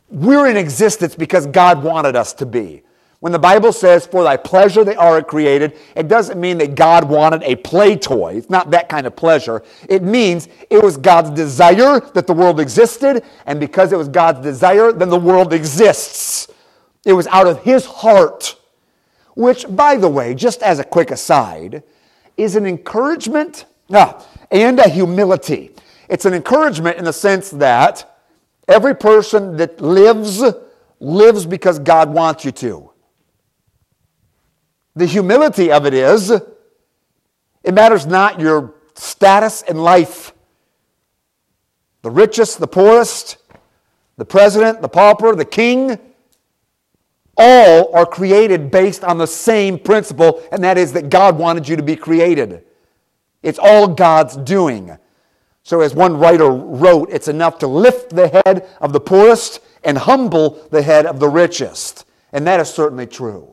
we're 0.10 0.48
in 0.48 0.56
existence 0.56 1.16
because 1.16 1.48
God 1.48 1.84
wanted 1.84 2.16
us 2.16 2.34
to 2.34 2.46
be. 2.46 2.84
When 3.24 3.32
the 3.32 3.40
Bible 3.40 3.72
says, 3.72 4.06
for 4.06 4.22
thy 4.22 4.36
pleasure 4.36 4.84
they 4.84 4.98
are 4.98 5.24
created, 5.24 5.78
it 5.96 6.10
doesn't 6.10 6.38
mean 6.38 6.58
that 6.58 6.76
God 6.76 7.08
wanted 7.08 7.42
a 7.44 7.56
play 7.56 7.96
toy. 7.96 8.34
It's 8.36 8.50
not 8.50 8.70
that 8.72 8.90
kind 8.90 9.08
of 9.08 9.16
pleasure. 9.16 9.64
It 9.88 10.04
means 10.04 10.50
it 10.70 10.84
was 10.84 10.98
God's 10.98 11.30
desire 11.30 12.02
that 12.02 12.28
the 12.28 12.34
world 12.34 12.60
existed, 12.60 13.24
and 13.46 13.62
because 13.62 13.94
it 13.94 13.98
was 13.98 14.10
God's 14.10 14.42
desire, 14.42 14.92
then 14.92 15.08
the 15.08 15.18
world 15.18 15.54
exists. 15.54 16.50
It 17.06 17.14
was 17.14 17.26
out 17.28 17.48
of 17.48 17.64
his 17.64 17.86
heart 17.86 18.58
which, 19.36 19.66
by 19.74 19.96
the 19.96 20.10
way, 20.10 20.36
just 20.36 20.62
as 20.62 20.80
a 20.80 20.84
quick 20.84 21.10
aside, 21.10 21.82
is 22.36 22.58
an 22.58 22.66
encouragement 22.66 23.64
ah, 23.94 24.22
and 24.52 24.80
a 24.80 24.90
humility. 24.90 25.72
It's 26.10 26.26
an 26.26 26.34
encouragement 26.34 26.98
in 26.98 27.06
the 27.06 27.14
sense 27.14 27.52
that 27.52 28.20
every 28.68 28.98
person 28.98 29.56
that 29.56 29.80
lives, 29.80 30.44
lives 31.00 31.46
because 31.46 31.80
God 31.80 32.14
wants 32.14 32.44
you 32.44 32.52
to. 32.52 32.93
The 34.96 35.06
humility 35.06 35.72
of 35.72 35.86
it 35.86 35.94
is, 35.94 36.32
it 37.64 37.74
matters 37.74 38.06
not 38.06 38.40
your 38.40 38.76
status 38.96 39.62
in 39.64 39.78
life. 39.78 40.34
The 42.04 42.12
richest, 42.12 42.60
the 42.60 42.68
poorest, 42.68 43.38
the 44.18 44.26
president, 44.26 44.82
the 44.82 44.90
pauper, 44.90 45.36
the 45.36 45.46
king, 45.46 45.98
all 47.38 47.96
are 47.96 48.06
created 48.06 48.70
based 48.70 49.04
on 49.04 49.18
the 49.18 49.26
same 49.26 49.80
principle, 49.80 50.44
and 50.52 50.64
that 50.64 50.78
is 50.78 50.94
that 50.94 51.10
God 51.10 51.38
wanted 51.38 51.68
you 51.68 51.76
to 51.76 51.84
be 51.84 51.96
created. 51.96 52.64
It's 53.42 53.60
all 53.60 53.88
God's 53.88 54.38
doing. 54.38 54.96
So, 55.64 55.82
as 55.82 55.96
one 55.96 56.18
writer 56.18 56.50
wrote, 56.50 57.10
it's 57.10 57.28
enough 57.28 57.58
to 57.60 57.68
lift 57.68 58.10
the 58.10 58.28
head 58.46 58.68
of 58.82 58.94
the 58.94 59.00
poorest 59.00 59.62
and 59.84 59.98
humble 59.98 60.68
the 60.72 60.82
head 60.82 61.06
of 61.06 61.20
the 61.20 61.30
richest. 61.30 62.06
And 62.32 62.46
that 62.48 62.60
is 62.60 62.70
certainly 62.70 63.08
true. 63.08 63.53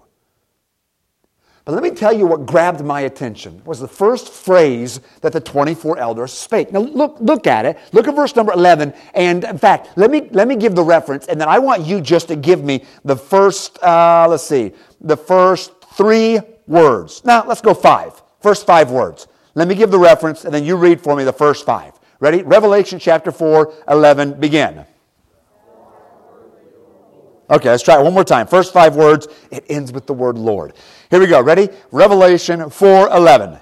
But 1.64 1.73
let 1.73 1.83
me 1.83 1.90
tell 1.90 2.12
you 2.12 2.26
what 2.26 2.47
grabbed 2.47 2.83
my 2.83 3.02
attention 3.02 3.62
was 3.64 3.81
the 3.81 3.88
first 3.88 4.33
phrase 4.33 5.00
that 5.21 5.33
the 5.33 5.40
24 5.40 5.99
elders 5.99 6.33
spake. 6.33 6.73
Now 6.73 6.81
look, 6.81 7.17
look 7.21 7.47
at 7.47 7.67
it. 7.67 7.79
Look 7.93 8.09
at 8.09 8.17
verse 8.17 8.35
number 8.35 8.52
11. 8.52 8.95
And 9.14 9.45
in 9.45 9.59
fact, 9.59 9.90
let 9.97 10.11
me, 10.11 10.29
let 10.31 10.49
me 10.49 10.57
give 10.57 10.75
the 10.75 10.83
reference, 10.83 11.26
and 11.26 11.40
then 11.40 11.49
I 11.49 11.59
want 11.59 11.85
you 11.85 12.00
just 12.00 12.29
to 12.29 12.37
give 12.37 12.64
me 12.64 12.85
the 13.05 13.17
first, 13.17 13.83
uh, 13.83 14.26
let's 14.29 14.45
see, 14.45 14.73
the 15.00 15.17
first 15.17 15.73
three 15.95 16.40
words. 16.67 17.25
Now 17.25 17.47
let's 17.47 17.61
go 17.61 17.75
five. 17.75 18.21
First 18.40 18.67
five 18.67 18.90
words. 18.90 19.29
Let 19.55 19.69
me 19.69 19.75
give 19.75 19.90
the 19.90 19.99
reference, 19.99 20.45
and 20.45 20.55
then 20.55 20.64
you 20.64 20.76
read 20.76 21.00
for 21.00 21.14
me 21.14 21.25
the 21.25 21.33
first 21.33 21.67
five. 21.67 21.93
Ready? 22.21 22.43
Revelation 22.43 22.99
chapter 22.99 23.33
4, 23.33 23.73
11, 23.88 24.40
begin. 24.40 24.85
Okay, 27.50 27.71
let's 27.71 27.83
try 27.83 27.99
it 27.99 28.04
one 28.04 28.14
more 28.14 28.25
time. 28.25 28.47
First 28.47 28.73
five 28.73 28.95
words, 28.95 29.26
it 29.50 29.64
ends 29.69 29.92
with 29.92 30.07
the 30.07 30.14
word 30.14 30.38
Lord. 30.38 30.75
Here 31.11 31.19
we 31.19 31.26
go. 31.26 31.40
Ready? 31.42 31.69
Revelation 31.90 32.71
4:11. 32.71 33.59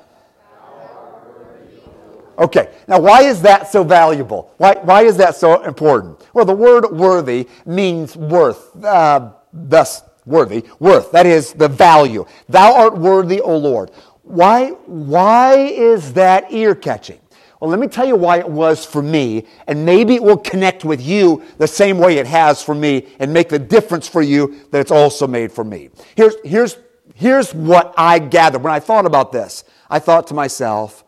Okay, 2.39 2.69
now 2.87 3.01
why 3.01 3.23
is 3.23 3.43
that 3.43 3.67
so 3.67 3.83
valuable? 3.83 4.53
Why, 4.59 4.75
why 4.83 5.03
is 5.03 5.17
that 5.17 5.35
so 5.35 5.63
important? 5.65 6.25
Well, 6.33 6.45
the 6.45 6.55
word 6.55 6.87
worthy 6.93 7.49
means 7.67 8.17
worth, 8.17 8.85
uh, 8.85 9.33
thus 9.53 10.03
worthy, 10.25 10.63
worth. 10.79 11.11
That 11.11 11.27
is 11.27 11.53
the 11.53 11.67
value. 11.67 12.27
Thou 12.49 12.75
art 12.75 12.97
worthy, 12.97 13.41
O 13.41 13.57
Lord. 13.57 13.91
Why, 14.23 14.69
why 14.87 15.57
is 15.57 16.13
that 16.13 16.53
ear 16.53 16.77
catching? 16.77 17.19
Well, 17.61 17.71
let 17.71 17.81
me 17.81 17.89
tell 17.89 18.07
you 18.07 18.15
why 18.15 18.39
it 18.39 18.49
was 18.49 18.87
for 18.87 19.03
me, 19.03 19.45
and 19.67 19.85
maybe 19.85 20.15
it 20.15 20.23
will 20.23 20.37
connect 20.37 20.85
with 20.85 21.01
you 21.01 21.43
the 21.59 21.67
same 21.67 21.99
way 21.99 22.19
it 22.19 22.27
has 22.27 22.63
for 22.63 22.75
me 22.75 23.09
and 23.19 23.33
make 23.33 23.49
the 23.49 23.59
difference 23.59 24.07
for 24.07 24.23
you 24.23 24.61
that 24.71 24.79
it's 24.79 24.93
also 24.93 25.27
made 25.27 25.51
for 25.51 25.65
me. 25.65 25.91
Here's, 26.17 26.37
here's, 26.45 26.79
here's 27.15 27.53
what 27.53 27.95
I 27.97 28.21
gathered 28.21 28.63
when 28.63 28.73
I 28.73 28.79
thought 28.79 29.07
about 29.07 29.33
this. 29.33 29.65
I 29.91 29.99
thought 29.99 30.29
to 30.29 30.35
myself, 30.35 31.03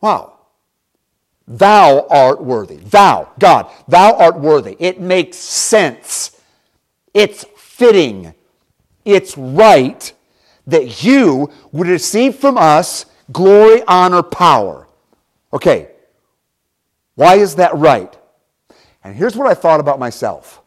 wow, 0.00 0.38
thou 1.46 2.06
art 2.08 2.42
worthy. 2.42 2.76
Thou, 2.76 3.30
God, 3.38 3.70
thou 3.86 4.14
art 4.16 4.38
worthy. 4.38 4.76
It 4.78 4.98
makes 4.98 5.36
sense. 5.36 6.40
It's 7.12 7.44
fitting. 7.58 8.32
It's 9.04 9.36
right 9.36 10.10
that 10.66 11.04
you 11.04 11.50
would 11.70 11.86
receive 11.86 12.36
from 12.36 12.56
us 12.56 13.04
glory, 13.30 13.82
honor, 13.86 14.22
power. 14.22 14.85
Okay, 15.56 15.88
why 17.14 17.36
is 17.36 17.54
that 17.54 17.74
right? 17.74 18.14
And 19.02 19.16
here's 19.16 19.34
what 19.34 19.46
I 19.46 19.54
thought 19.54 19.80
about 19.80 19.98
myself 19.98 20.60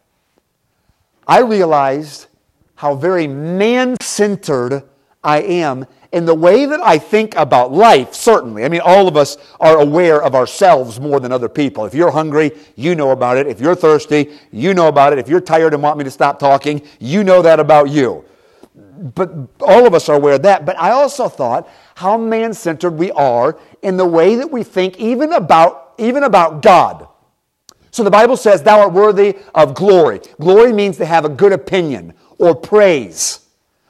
I 1.28 1.42
realized 1.42 2.26
how 2.74 2.96
very 2.96 3.28
man 3.28 3.98
centered 4.02 4.82
I 5.24 5.44
am 5.44 5.86
in 6.12 6.26
the 6.26 6.34
way 6.34 6.66
that 6.66 6.80
I 6.80 6.98
think 6.98 7.36
about 7.36 7.72
life, 7.72 8.16
certainly. 8.16 8.66
I 8.66 8.70
mean, 8.70 8.82
all 8.84 9.08
of 9.08 9.16
us 9.16 9.38
are 9.60 9.80
aware 9.80 10.24
of 10.24 10.34
ourselves 10.34 11.00
more 11.00 11.20
than 11.20 11.32
other 11.32 11.50
people. 11.50 11.86
If 11.86 11.94
you're 11.94 12.10
hungry, 12.10 12.52
you 12.76 12.96
know 12.96 13.12
about 13.12 13.38
it. 13.38 13.46
If 13.46 13.62
you're 13.62 13.76
thirsty, 13.76 14.32
you 14.52 14.74
know 14.74 14.88
about 14.88 15.14
it. 15.14 15.20
If 15.20 15.30
you're 15.30 15.40
tired 15.40 15.76
and 15.76 15.84
want 15.84 16.00
me 16.00 16.04
to 16.04 16.10
stop 16.10 16.40
talking, 16.40 16.82
you 17.00 17.24
know 17.24 17.44
that 17.44 17.60
about 17.60 17.92
you. 17.92 18.26
But 18.74 19.30
all 19.62 19.86
of 19.86 19.94
us 19.94 20.10
are 20.10 20.16
aware 20.16 20.34
of 20.34 20.42
that. 20.42 20.66
But 20.66 20.80
I 20.80 20.92
also 20.92 21.30
thought 21.30 21.70
how 21.96 22.18
man 22.18 22.54
centered 22.54 22.92
we 22.92 23.12
are 23.12 23.60
in 23.82 23.98
the 23.98 24.06
way 24.06 24.36
that 24.36 24.52
we 24.52 24.64
think, 24.64 25.00
even 25.00 25.34
about, 25.34 25.94
even 25.98 26.24
about 26.24 26.62
God. 26.62 27.08
So 27.92 28.04
the 28.04 28.12
Bible 28.12 28.38
says, 28.38 28.62
Thou 28.62 28.80
art 28.82 28.94
worthy 28.94 29.38
of 29.56 29.74
glory. 29.74 30.22
Glory 30.40 30.74
means 30.74 30.98
to 30.98 31.06
have 31.06 31.26
a 31.26 31.30
good 31.30 31.52
opinion 31.52 32.14
or 32.38 32.56
praise. 32.56 33.40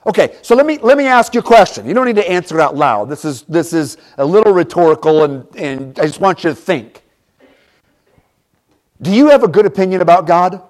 Okay, 0.06 0.36
so 0.42 0.56
let 0.56 0.66
me, 0.66 0.78
let 0.78 0.98
me 0.98 1.06
ask 1.06 1.34
you 1.34 1.42
a 1.42 1.44
question. 1.44 1.88
You 1.88 1.94
don't 1.94 2.06
need 2.06 2.16
to 2.16 2.30
answer 2.30 2.58
it 2.58 2.62
out 2.62 2.76
loud. 2.76 3.10
This 3.10 3.26
is, 3.26 3.44
this 3.44 3.74
is 3.74 3.98
a 4.18 4.26
little 4.26 4.54
rhetorical, 4.54 5.24
and, 5.24 5.46
and 5.56 6.00
I 6.00 6.04
just 6.08 6.22
want 6.22 6.44
you 6.44 6.50
to 6.52 6.56
think. 6.56 7.04
Do 9.02 9.12
you 9.12 9.30
have 9.30 9.44
a 9.44 9.48
good 9.48 9.66
opinion 9.66 10.02
about 10.02 10.26
God? 10.26 10.62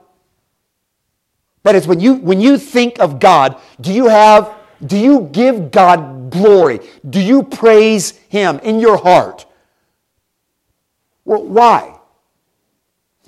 That 1.63 1.75
is, 1.75 1.87
when 1.87 1.99
you, 1.99 2.15
when 2.15 2.39
you 2.39 2.57
think 2.57 2.99
of 2.99 3.19
God, 3.19 3.57
do 3.79 3.93
you 3.93 4.07
have, 4.07 4.53
do 4.85 4.97
you 4.97 5.29
give 5.31 5.71
God 5.71 6.18
glory? 6.29 6.79
Do 7.07 7.19
you 7.21 7.43
praise 7.43 8.11
Him 8.29 8.59
in 8.59 8.79
your 8.79 8.97
heart? 8.97 9.45
Well, 11.25 11.43
why? 11.43 11.99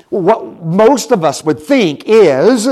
What 0.10 0.64
most 0.64 1.12
of 1.12 1.24
us 1.24 1.44
would 1.44 1.60
think 1.60 2.04
is, 2.06 2.68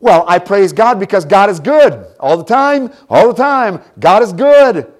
well, 0.00 0.24
I 0.26 0.38
praise 0.38 0.72
God 0.72 0.98
because 0.98 1.24
God 1.24 1.48
is 1.48 1.60
good 1.60 2.06
all 2.18 2.36
the 2.36 2.44
time, 2.44 2.92
all 3.08 3.28
the 3.28 3.40
time. 3.40 3.80
God 3.98 4.22
is 4.22 4.32
good. 4.32 4.92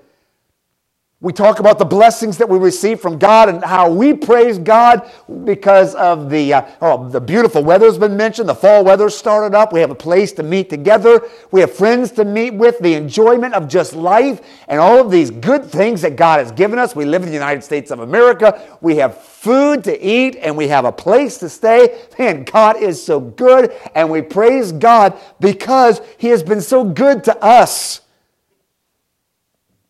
We 1.22 1.32
talk 1.32 1.61
about 1.61 1.78
the 1.78 1.85
blessings 1.85 2.37
that 2.38 2.48
we 2.48 2.58
receive 2.58 3.00
from 3.00 3.16
God 3.16 3.48
and 3.48 3.64
how 3.64 3.88
we 3.88 4.12
praise 4.12 4.58
God 4.58 5.08
because 5.44 5.94
of 5.94 6.28
the, 6.28 6.52
uh, 6.52 6.66
oh, 6.80 7.08
the 7.08 7.20
beautiful 7.20 7.62
weather's 7.62 7.96
been 7.96 8.16
mentioned. 8.16 8.48
The 8.48 8.56
fall 8.56 8.85
weather 8.85 9.08
started 9.08 9.56
up. 9.56 9.72
We 9.72 9.78
have 9.78 9.92
a 9.92 9.94
place 9.94 10.32
to 10.32 10.42
meet 10.42 10.68
together. 10.68 11.22
We 11.52 11.61
have 11.61 11.72
friends 11.72 12.11
to 12.12 12.24
meet 12.24 12.54
with. 12.54 12.80
The 12.80 12.94
enjoyment 12.94 13.54
of 13.54 13.68
just 13.68 13.94
life 13.94 14.40
and 14.66 14.80
all 14.80 14.98
of 14.98 15.12
these 15.12 15.30
good 15.30 15.64
things 15.64 16.02
that 16.02 16.16
God 16.16 16.40
has 16.40 16.50
given 16.50 16.76
us. 16.76 16.96
We 16.96 17.04
live 17.04 17.22
in 17.22 17.28
the 17.28 17.35
United 17.35 17.62
States 17.62 17.92
of 17.92 18.00
America. 18.00 18.61
We 18.80 18.96
have 18.96 19.16
food 19.16 19.85
to 19.85 20.04
eat 20.04 20.35
and 20.35 20.56
we 20.56 20.66
have 20.68 20.85
a 20.85 20.92
place 20.92 21.38
to 21.38 21.48
stay. 21.48 22.00
Man, 22.18 22.42
God 22.42 22.82
is 22.82 23.00
so 23.00 23.20
good. 23.20 23.72
And 23.94 24.11
we 24.11 24.22
praise 24.22 24.72
God 24.72 25.16
because 25.38 26.00
He 26.18 26.28
has 26.28 26.42
been 26.42 26.61
so 26.61 26.82
good 26.82 27.22
to 27.24 27.40
us. 27.40 28.00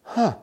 Huh. 0.03 0.37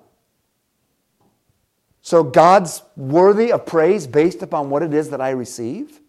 So 2.10 2.24
God's 2.24 2.82
worthy 2.98 3.52
of 3.52 3.68
praise 3.68 4.08
based 4.08 4.42
upon 4.42 4.72
what 4.72 4.82
it 4.82 4.96
is 4.96 5.12
that 5.12 5.22
I 5.22 5.30
receive? 5.30 6.00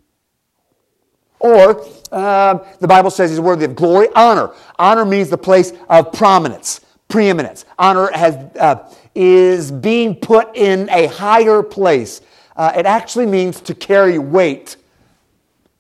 Or 1.38 1.84
uh, 2.10 2.60
the 2.78 2.88
Bible 2.88 3.10
says 3.10 3.28
he's 3.28 3.38
worthy 3.38 3.66
of 3.66 3.76
glory, 3.76 4.08
honor. 4.16 4.54
Honor 4.78 5.04
means 5.04 5.28
the 5.28 5.36
place 5.36 5.74
of 5.90 6.10
prominence, 6.10 6.80
preeminence. 7.08 7.66
Honor 7.78 8.10
has, 8.14 8.34
uh, 8.58 8.90
is 9.14 9.70
being 9.70 10.14
put 10.14 10.56
in 10.56 10.88
a 10.88 11.06
higher 11.08 11.62
place. 11.62 12.22
Uh, 12.56 12.72
it 12.74 12.86
actually 12.86 13.26
means 13.26 13.60
to 13.60 13.74
carry 13.74 14.18
weight. 14.18 14.78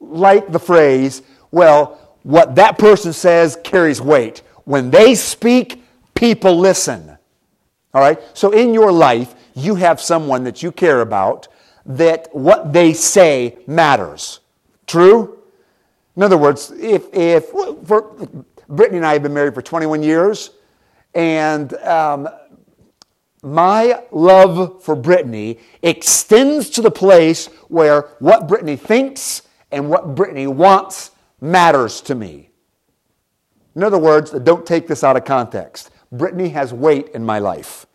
Like 0.00 0.52
the 0.52 0.60
phrase, 0.60 1.22
well, 1.50 2.18
what 2.24 2.56
that 2.56 2.76
person 2.76 3.14
says 3.14 3.56
carries 3.64 4.02
weight. 4.02 4.42
When 4.64 4.90
they 4.90 5.14
speak, 5.14 5.82
people 6.14 6.58
listen. 6.58 7.16
All 7.94 8.02
right? 8.02 8.20
So 8.34 8.50
in 8.50 8.74
your 8.74 8.92
life, 8.92 9.34
you 9.60 9.74
have 9.76 10.00
someone 10.00 10.44
that 10.44 10.62
you 10.62 10.72
care 10.72 11.00
about 11.00 11.48
that 11.86 12.28
what 12.32 12.72
they 12.72 12.92
say 12.92 13.58
matters. 13.66 14.40
True? 14.86 15.38
In 16.16 16.22
other 16.22 16.38
words, 16.38 16.70
if, 16.72 17.06
if 17.12 17.46
for, 17.46 18.16
Brittany 18.68 18.98
and 18.98 19.06
I 19.06 19.14
have 19.14 19.22
been 19.22 19.34
married 19.34 19.54
for 19.54 19.62
21 19.62 20.02
years, 20.02 20.50
and 21.14 21.72
um, 21.74 22.28
my 23.42 24.02
love 24.12 24.82
for 24.82 24.94
Brittany 24.94 25.58
extends 25.82 26.70
to 26.70 26.82
the 26.82 26.90
place 26.90 27.46
where 27.68 28.02
what 28.18 28.46
Brittany 28.46 28.76
thinks 28.76 29.42
and 29.72 29.88
what 29.88 30.14
Brittany 30.14 30.46
wants 30.46 31.12
matters 31.40 32.00
to 32.02 32.14
me. 32.14 32.50
In 33.74 33.82
other 33.82 33.98
words, 33.98 34.30
don't 34.30 34.66
take 34.66 34.86
this 34.86 35.02
out 35.02 35.16
of 35.16 35.24
context. 35.24 35.90
Brittany 36.12 36.50
has 36.50 36.72
weight 36.72 37.08
in 37.10 37.24
my 37.24 37.38
life. 37.38 37.86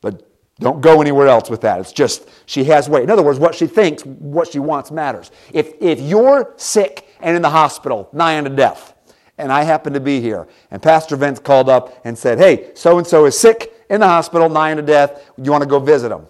But 0.00 0.27
don't 0.60 0.80
go 0.80 1.00
anywhere 1.00 1.28
else 1.28 1.48
with 1.48 1.60
that. 1.60 1.80
It's 1.80 1.92
just 1.92 2.28
she 2.46 2.64
has 2.64 2.88
weight. 2.88 3.04
In 3.04 3.10
other 3.10 3.22
words, 3.22 3.38
what 3.38 3.54
she 3.54 3.66
thinks, 3.66 4.04
what 4.04 4.50
she 4.50 4.58
wants 4.58 4.90
matters. 4.90 5.30
If, 5.52 5.72
if 5.80 6.00
you're 6.00 6.52
sick 6.56 7.08
and 7.20 7.36
in 7.36 7.42
the 7.42 7.50
hospital, 7.50 8.08
nigh 8.12 8.36
unto 8.38 8.54
death, 8.54 8.94
and 9.38 9.52
I 9.52 9.62
happen 9.62 9.92
to 9.92 10.00
be 10.00 10.20
here, 10.20 10.48
and 10.72 10.82
Pastor 10.82 11.14
Vince 11.14 11.38
called 11.38 11.68
up 11.68 12.00
and 12.04 12.18
said, 12.18 12.38
Hey, 12.38 12.72
so 12.74 12.98
and 12.98 13.06
so 13.06 13.24
is 13.26 13.38
sick 13.38 13.72
in 13.88 14.00
the 14.00 14.08
hospital, 14.08 14.48
nigh 14.48 14.74
to 14.74 14.82
death. 14.82 15.30
You 15.40 15.52
want 15.52 15.62
to 15.62 15.68
go 15.68 15.78
visit 15.78 16.10
him? 16.10 16.26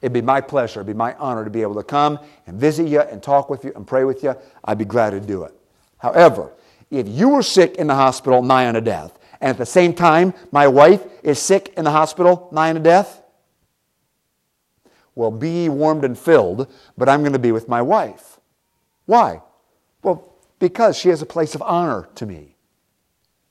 It'd 0.00 0.12
be 0.12 0.22
my 0.22 0.40
pleasure, 0.40 0.80
it'd 0.80 0.86
be 0.86 0.94
my 0.94 1.14
honor 1.14 1.44
to 1.44 1.50
be 1.50 1.62
able 1.62 1.74
to 1.74 1.82
come 1.82 2.20
and 2.46 2.60
visit 2.60 2.86
you 2.86 3.00
and 3.00 3.22
talk 3.22 3.50
with 3.50 3.64
you 3.64 3.72
and 3.74 3.86
pray 3.86 4.04
with 4.04 4.22
you. 4.22 4.36
I'd 4.64 4.78
be 4.78 4.84
glad 4.84 5.10
to 5.10 5.20
do 5.20 5.42
it. 5.44 5.54
However, 5.98 6.52
if 6.90 7.08
you 7.08 7.30
were 7.30 7.42
sick 7.42 7.76
in 7.76 7.88
the 7.88 7.94
hospital, 7.94 8.42
nigh 8.42 8.68
unto 8.68 8.80
death, 8.80 9.18
and 9.40 9.50
at 9.50 9.58
the 9.58 9.66
same 9.66 9.94
time 9.94 10.32
my 10.52 10.68
wife 10.68 11.02
is 11.24 11.40
sick 11.40 11.74
in 11.76 11.84
the 11.84 11.90
hospital, 11.90 12.48
nigh 12.52 12.68
unto 12.68 12.82
death, 12.82 13.23
well, 15.14 15.30
be 15.30 15.68
warmed 15.68 16.04
and 16.04 16.18
filled, 16.18 16.72
but 16.98 17.08
I'm 17.08 17.20
going 17.20 17.32
to 17.32 17.38
be 17.38 17.52
with 17.52 17.68
my 17.68 17.82
wife. 17.82 18.38
Why? 19.06 19.40
Well, 20.02 20.32
because 20.58 20.96
she 20.96 21.08
has 21.10 21.22
a 21.22 21.26
place 21.26 21.54
of 21.54 21.62
honor 21.62 22.08
to 22.16 22.26
me. 22.26 22.56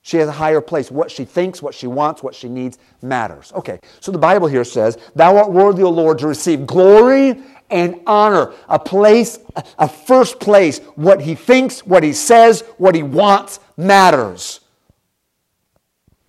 She 0.02 0.18
has 0.18 0.28
a 0.28 0.34
higher 0.34 0.60
place. 0.60 0.92
What 0.92 1.10
she 1.10 1.24
thinks, 1.24 1.62
what 1.62 1.74
she 1.74 1.88
wants, 1.88 2.22
what 2.22 2.36
she 2.36 2.50
needs 2.50 2.78
matters. 3.02 3.54
Okay, 3.56 3.80
so 4.02 4.12
the 4.12 4.18
Bible 4.18 4.48
here 4.48 4.66
says, 4.66 4.98
Thou 5.16 5.38
art 5.38 5.52
worthy, 5.52 5.84
O 5.84 5.90
Lord, 5.90 6.20
to 6.20 6.28
receive 6.28 6.68
glory 6.68 7.42
and 7.70 8.02
honor. 8.06 8.54
A 8.68 8.78
place, 8.78 9.40
a 9.80 9.88
first 9.88 10.42
place. 10.42 10.80
What 10.96 11.22
he 11.22 11.36
thinks, 11.36 11.86
what 11.86 12.04
he 12.04 12.12
says, 12.12 12.62
what 12.78 12.96
he 12.96 13.04
wants 13.04 13.62
matters. 13.78 14.60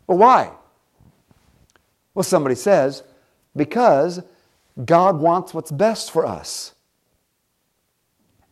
But 0.06 0.16
why? 0.16 0.52
Well, 2.14 2.22
somebody 2.22 2.54
says, 2.54 3.02
because 3.56 4.22
God 4.82 5.18
wants 5.18 5.54
what's 5.54 5.70
best 5.70 6.10
for 6.10 6.26
us. 6.26 6.72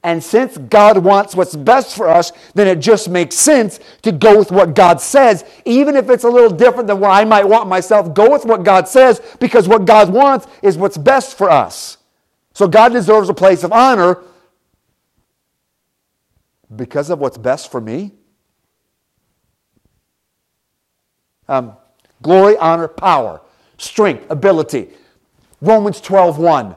And 0.05 0.23
since 0.23 0.59
God 0.59 0.99
wants 0.99 1.37
what's 1.37 1.55
best 1.55 1.97
for 1.97 2.09
us, 2.09 2.33
then 2.55 2.67
it 2.67 2.81
just 2.81 3.09
makes 3.09 3.37
sense 3.37 3.79
to 4.03 4.11
go 4.11 4.37
with 4.37 4.51
what 4.51 4.75
God 4.75 5.01
says, 5.01 5.45
even 5.65 5.95
if 5.95 6.11
it's 6.11 6.25
a 6.25 6.29
little 6.29 6.51
different 6.51 6.89
than 6.89 6.99
what 6.99 7.13
I 7.13 7.25
might 7.25 7.45
want 7.45 7.69
myself. 7.69 8.13
Go 8.13 8.31
with 8.31 8.45
what 8.45 8.65
God 8.65 8.89
says 8.89 9.21
because 9.39 9.69
what 9.69 9.85
God 9.85 10.13
wants 10.13 10.49
is 10.61 10.77
what's 10.77 10.99
best 10.99 11.39
for 11.39 11.49
us. 11.51 11.99
So 12.53 12.67
God 12.67 12.93
deserves 12.93 13.29
a 13.29 13.35
place 13.35 13.63
of 13.63 13.73
honor 13.73 14.19
because 16.75 17.09
of 17.09 17.21
what's 17.21 17.39
best 17.39 17.71
for 17.71 17.81
me. 17.81 18.13
Um, 21.49 21.77
glory, 22.23 22.57
honor, 22.57 22.89
power, 22.89 23.41
strength, 23.79 24.29
ability. 24.31 24.89
Romans 25.63 26.01
12 26.01 26.39
1 26.39 26.77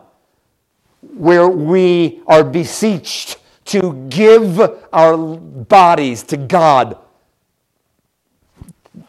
where 1.13 1.47
we 1.47 2.21
are 2.27 2.43
beseeched 2.43 3.37
to 3.65 3.93
give 4.09 4.59
our 4.93 5.17
bodies 5.17 6.23
to 6.23 6.37
God. 6.37 6.97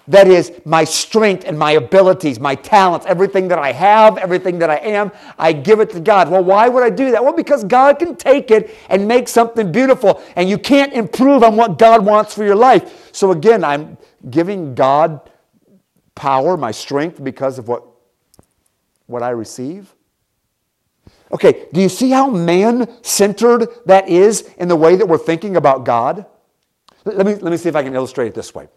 That 0.08 0.28
is 0.28 0.52
my 0.64 0.84
strength 0.84 1.44
and 1.44 1.58
my 1.58 1.72
abilities, 1.72 2.38
my 2.38 2.54
talents, 2.54 3.06
everything 3.06 3.48
that 3.48 3.58
I 3.58 3.72
have, 3.72 4.18
everything 4.18 4.60
that 4.60 4.70
I 4.70 4.76
am, 4.76 5.10
I 5.36 5.52
give 5.52 5.80
it 5.80 5.90
to 5.90 6.00
God. 6.00 6.30
Well, 6.30 6.44
why 6.44 6.68
would 6.68 6.82
I 6.82 6.90
do 6.90 7.10
that? 7.10 7.22
Well, 7.22 7.32
because 7.32 7.64
God 7.64 7.98
can 7.98 8.14
take 8.14 8.50
it 8.52 8.74
and 8.88 9.08
make 9.08 9.26
something 9.26 9.72
beautiful, 9.72 10.22
and 10.36 10.48
you 10.48 10.58
can't 10.58 10.92
improve 10.92 11.42
on 11.42 11.56
what 11.56 11.78
God 11.78 12.04
wants 12.04 12.34
for 12.34 12.44
your 12.44 12.54
life. 12.54 13.10
So, 13.12 13.32
again, 13.32 13.64
I'm 13.64 13.98
giving 14.30 14.74
God 14.76 15.28
power, 16.14 16.56
my 16.56 16.70
strength, 16.70 17.22
because 17.22 17.58
of 17.58 17.66
what, 17.66 17.84
what 19.06 19.22
I 19.22 19.30
receive. 19.30 19.94
Okay, 21.32 21.66
do 21.72 21.80
you 21.80 21.88
see 21.88 22.10
how 22.10 22.30
man 22.30 23.02
centered 23.02 23.68
that 23.86 24.08
is 24.08 24.42
in 24.58 24.68
the 24.68 24.76
way 24.76 24.96
that 24.96 25.06
we're 25.06 25.18
thinking 25.18 25.56
about 25.56 25.84
God? 25.84 26.26
Let 27.04 27.26
me, 27.26 27.34
let 27.34 27.50
me 27.50 27.56
see 27.56 27.68
if 27.68 27.76
I 27.76 27.82
can 27.82 27.94
illustrate 27.94 28.28
it 28.28 28.34
this 28.34 28.54
way. 28.54 28.68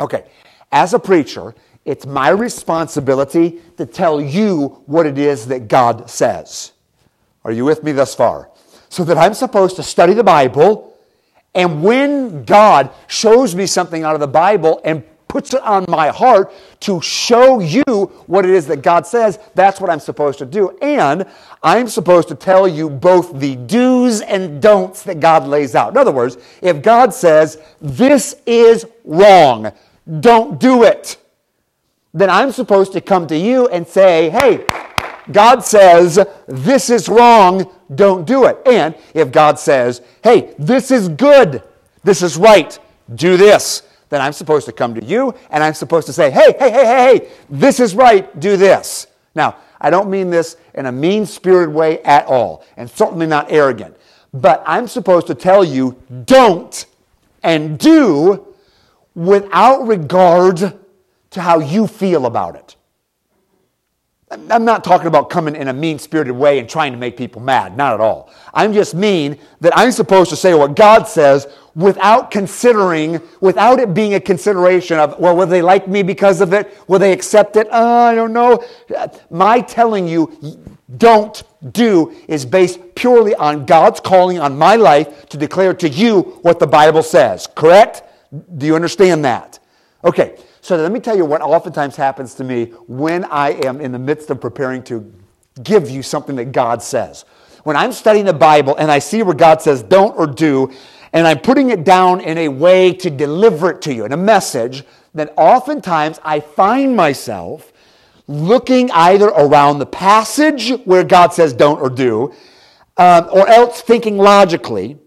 Okay, 0.00 0.24
as 0.70 0.94
a 0.94 0.98
preacher, 0.98 1.54
it's 1.84 2.06
my 2.06 2.28
responsibility 2.28 3.60
to 3.76 3.86
tell 3.86 4.20
you 4.20 4.82
what 4.86 5.06
it 5.06 5.18
is 5.18 5.46
that 5.48 5.68
God 5.68 6.08
says. 6.08 6.72
Are 7.44 7.52
you 7.52 7.64
with 7.64 7.82
me 7.84 7.92
thus 7.92 8.14
far? 8.14 8.50
So 8.88 9.04
that 9.04 9.18
I'm 9.18 9.34
supposed 9.34 9.76
to 9.76 9.82
study 9.82 10.14
the 10.14 10.24
Bible, 10.24 10.96
and 11.54 11.82
when 11.82 12.44
God 12.44 12.90
shows 13.06 13.54
me 13.54 13.66
something 13.66 14.02
out 14.02 14.14
of 14.14 14.20
the 14.20 14.26
Bible 14.26 14.80
and 14.84 15.04
puts 15.34 15.52
it 15.52 15.60
on 15.62 15.84
my 15.88 16.10
heart 16.10 16.52
to 16.78 17.00
show 17.02 17.58
you 17.58 17.82
what 18.28 18.44
it 18.44 18.52
is 18.52 18.68
that 18.68 18.82
God 18.82 19.04
says, 19.04 19.40
that's 19.56 19.80
what 19.80 19.90
I'm 19.90 19.98
supposed 19.98 20.38
to 20.38 20.46
do. 20.46 20.78
And 20.80 21.26
I'm 21.60 21.88
supposed 21.88 22.28
to 22.28 22.36
tell 22.36 22.68
you 22.68 22.88
both 22.88 23.40
the 23.40 23.56
do's 23.56 24.20
and 24.20 24.62
don'ts 24.62 25.02
that 25.02 25.18
God 25.18 25.48
lays 25.48 25.74
out. 25.74 25.90
In 25.90 25.96
other 25.96 26.12
words, 26.12 26.38
if 26.62 26.82
God 26.82 27.12
says, 27.12 27.60
this 27.80 28.36
is 28.46 28.86
wrong, 29.04 29.72
don't 30.20 30.60
do 30.60 30.84
it, 30.84 31.16
then 32.12 32.30
I'm 32.30 32.52
supposed 32.52 32.92
to 32.92 33.00
come 33.00 33.26
to 33.26 33.36
you 33.36 33.66
and 33.70 33.84
say, 33.84 34.30
hey, 34.30 34.64
God 35.32 35.64
says, 35.64 36.24
this 36.46 36.90
is 36.90 37.08
wrong, 37.08 37.68
don't 37.92 38.24
do 38.24 38.44
it. 38.44 38.58
And 38.66 38.94
if 39.14 39.32
God 39.32 39.58
says, 39.58 40.00
hey, 40.22 40.54
this 40.60 40.92
is 40.92 41.08
good, 41.08 41.60
this 42.04 42.22
is 42.22 42.36
right, 42.36 42.78
do 43.16 43.36
this, 43.36 43.82
then 44.08 44.20
I'm 44.20 44.32
supposed 44.32 44.66
to 44.66 44.72
come 44.72 44.94
to 44.94 45.04
you 45.04 45.34
and 45.50 45.62
I'm 45.62 45.74
supposed 45.74 46.06
to 46.06 46.12
say, 46.12 46.30
hey, 46.30 46.52
hey, 46.58 46.70
hey, 46.70 46.84
hey, 46.84 47.18
hey, 47.18 47.28
this 47.50 47.80
is 47.80 47.94
right, 47.94 48.38
do 48.38 48.56
this. 48.56 49.06
Now, 49.34 49.56
I 49.80 49.90
don't 49.90 50.08
mean 50.08 50.30
this 50.30 50.56
in 50.74 50.86
a 50.86 50.92
mean 50.92 51.26
spirited 51.26 51.74
way 51.74 52.02
at 52.02 52.26
all, 52.26 52.64
and 52.76 52.88
certainly 52.88 53.26
not 53.26 53.50
arrogant. 53.50 53.96
But 54.32 54.62
I'm 54.66 54.88
supposed 54.88 55.26
to 55.26 55.34
tell 55.34 55.64
you, 55.64 56.00
don't 56.24 56.86
and 57.42 57.78
do 57.78 58.46
without 59.14 59.86
regard 59.86 60.78
to 61.30 61.40
how 61.40 61.60
you 61.60 61.86
feel 61.86 62.26
about 62.26 62.56
it. 62.56 62.76
I'm 64.50 64.64
not 64.64 64.82
talking 64.82 65.06
about 65.06 65.30
coming 65.30 65.54
in 65.54 65.68
a 65.68 65.72
mean 65.72 65.98
spirited 65.98 66.34
way 66.34 66.58
and 66.58 66.68
trying 66.68 66.92
to 66.92 66.98
make 66.98 67.16
people 67.16 67.40
mad. 67.40 67.76
Not 67.76 67.94
at 67.94 68.00
all. 68.00 68.32
I'm 68.52 68.72
just 68.72 68.94
mean 68.94 69.38
that 69.60 69.76
I'm 69.76 69.92
supposed 69.92 70.30
to 70.30 70.36
say 70.36 70.54
what 70.54 70.74
God 70.74 71.06
says 71.06 71.46
without 71.74 72.30
considering, 72.30 73.20
without 73.40 73.80
it 73.80 73.94
being 73.94 74.14
a 74.14 74.20
consideration 74.20 74.98
of, 74.98 75.18
well, 75.18 75.36
will 75.36 75.46
they 75.46 75.62
like 75.62 75.88
me 75.88 76.02
because 76.02 76.40
of 76.40 76.52
it? 76.52 76.76
Will 76.88 76.98
they 76.98 77.12
accept 77.12 77.56
it? 77.56 77.70
Uh, 77.72 78.10
I 78.10 78.14
don't 78.14 78.32
know. 78.32 78.64
My 79.30 79.60
telling 79.60 80.06
you, 80.06 80.76
don't 80.96 81.42
do 81.72 82.14
is 82.28 82.44
based 82.44 82.94
purely 82.94 83.34
on 83.34 83.66
God's 83.66 84.00
calling 84.00 84.38
on 84.38 84.56
my 84.56 84.76
life 84.76 85.26
to 85.30 85.36
declare 85.36 85.74
to 85.74 85.88
you 85.88 86.20
what 86.42 86.58
the 86.58 86.66
Bible 86.66 87.02
says. 87.02 87.48
Correct? 87.54 88.02
Do 88.56 88.66
you 88.66 88.74
understand 88.74 89.24
that? 89.24 89.58
Okay. 90.04 90.36
So 90.64 90.76
let 90.76 90.92
me 90.92 91.00
tell 91.00 91.14
you 91.14 91.26
what 91.26 91.42
oftentimes 91.42 91.94
happens 91.94 92.32
to 92.36 92.44
me 92.44 92.66
when 92.86 93.26
I 93.26 93.50
am 93.66 93.82
in 93.82 93.92
the 93.92 93.98
midst 93.98 94.30
of 94.30 94.40
preparing 94.40 94.82
to 94.84 95.12
give 95.62 95.90
you 95.90 96.02
something 96.02 96.36
that 96.36 96.52
God 96.52 96.82
says. 96.82 97.26
When 97.64 97.76
I'm 97.76 97.92
studying 97.92 98.24
the 98.24 98.32
Bible 98.32 98.74
and 98.76 98.90
I 98.90 98.98
see 98.98 99.22
where 99.22 99.34
God 99.34 99.60
says 99.60 99.82
don't 99.82 100.16
or 100.16 100.26
do, 100.26 100.72
and 101.14 101.28
I'm 101.28 101.38
putting 101.38 101.70
it 101.70 101.84
down 101.84 102.20
in 102.20 102.36
a 102.38 102.48
way 102.48 102.92
to 102.92 103.08
deliver 103.08 103.70
it 103.70 103.80
to 103.82 103.94
you, 103.94 104.04
in 104.04 104.12
a 104.12 104.16
message, 104.16 104.82
that 105.14 105.32
oftentimes 105.36 106.18
I 106.24 106.40
find 106.40 106.96
myself 106.96 107.72
looking 108.26 108.90
either 108.90 109.28
around 109.28 109.78
the 109.78 109.86
passage 109.86 110.70
where 110.84 111.04
God 111.04 111.32
says 111.32 111.52
don't 111.52 111.80
or 111.80 111.88
do, 111.88 112.34
um, 112.96 113.28
or 113.32 113.46
else 113.48 113.80
thinking 113.80 114.18
logically 114.18 114.98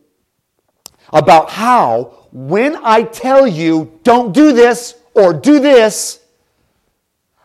about 1.11 1.49
how, 1.49 2.27
when 2.31 2.77
I 2.83 3.03
tell 3.03 3.45
you 3.45 3.99
don't 4.03 4.33
do 4.33 4.53
this, 4.53 4.95
or 5.13 5.33
do 5.33 5.59
this, 5.59 6.21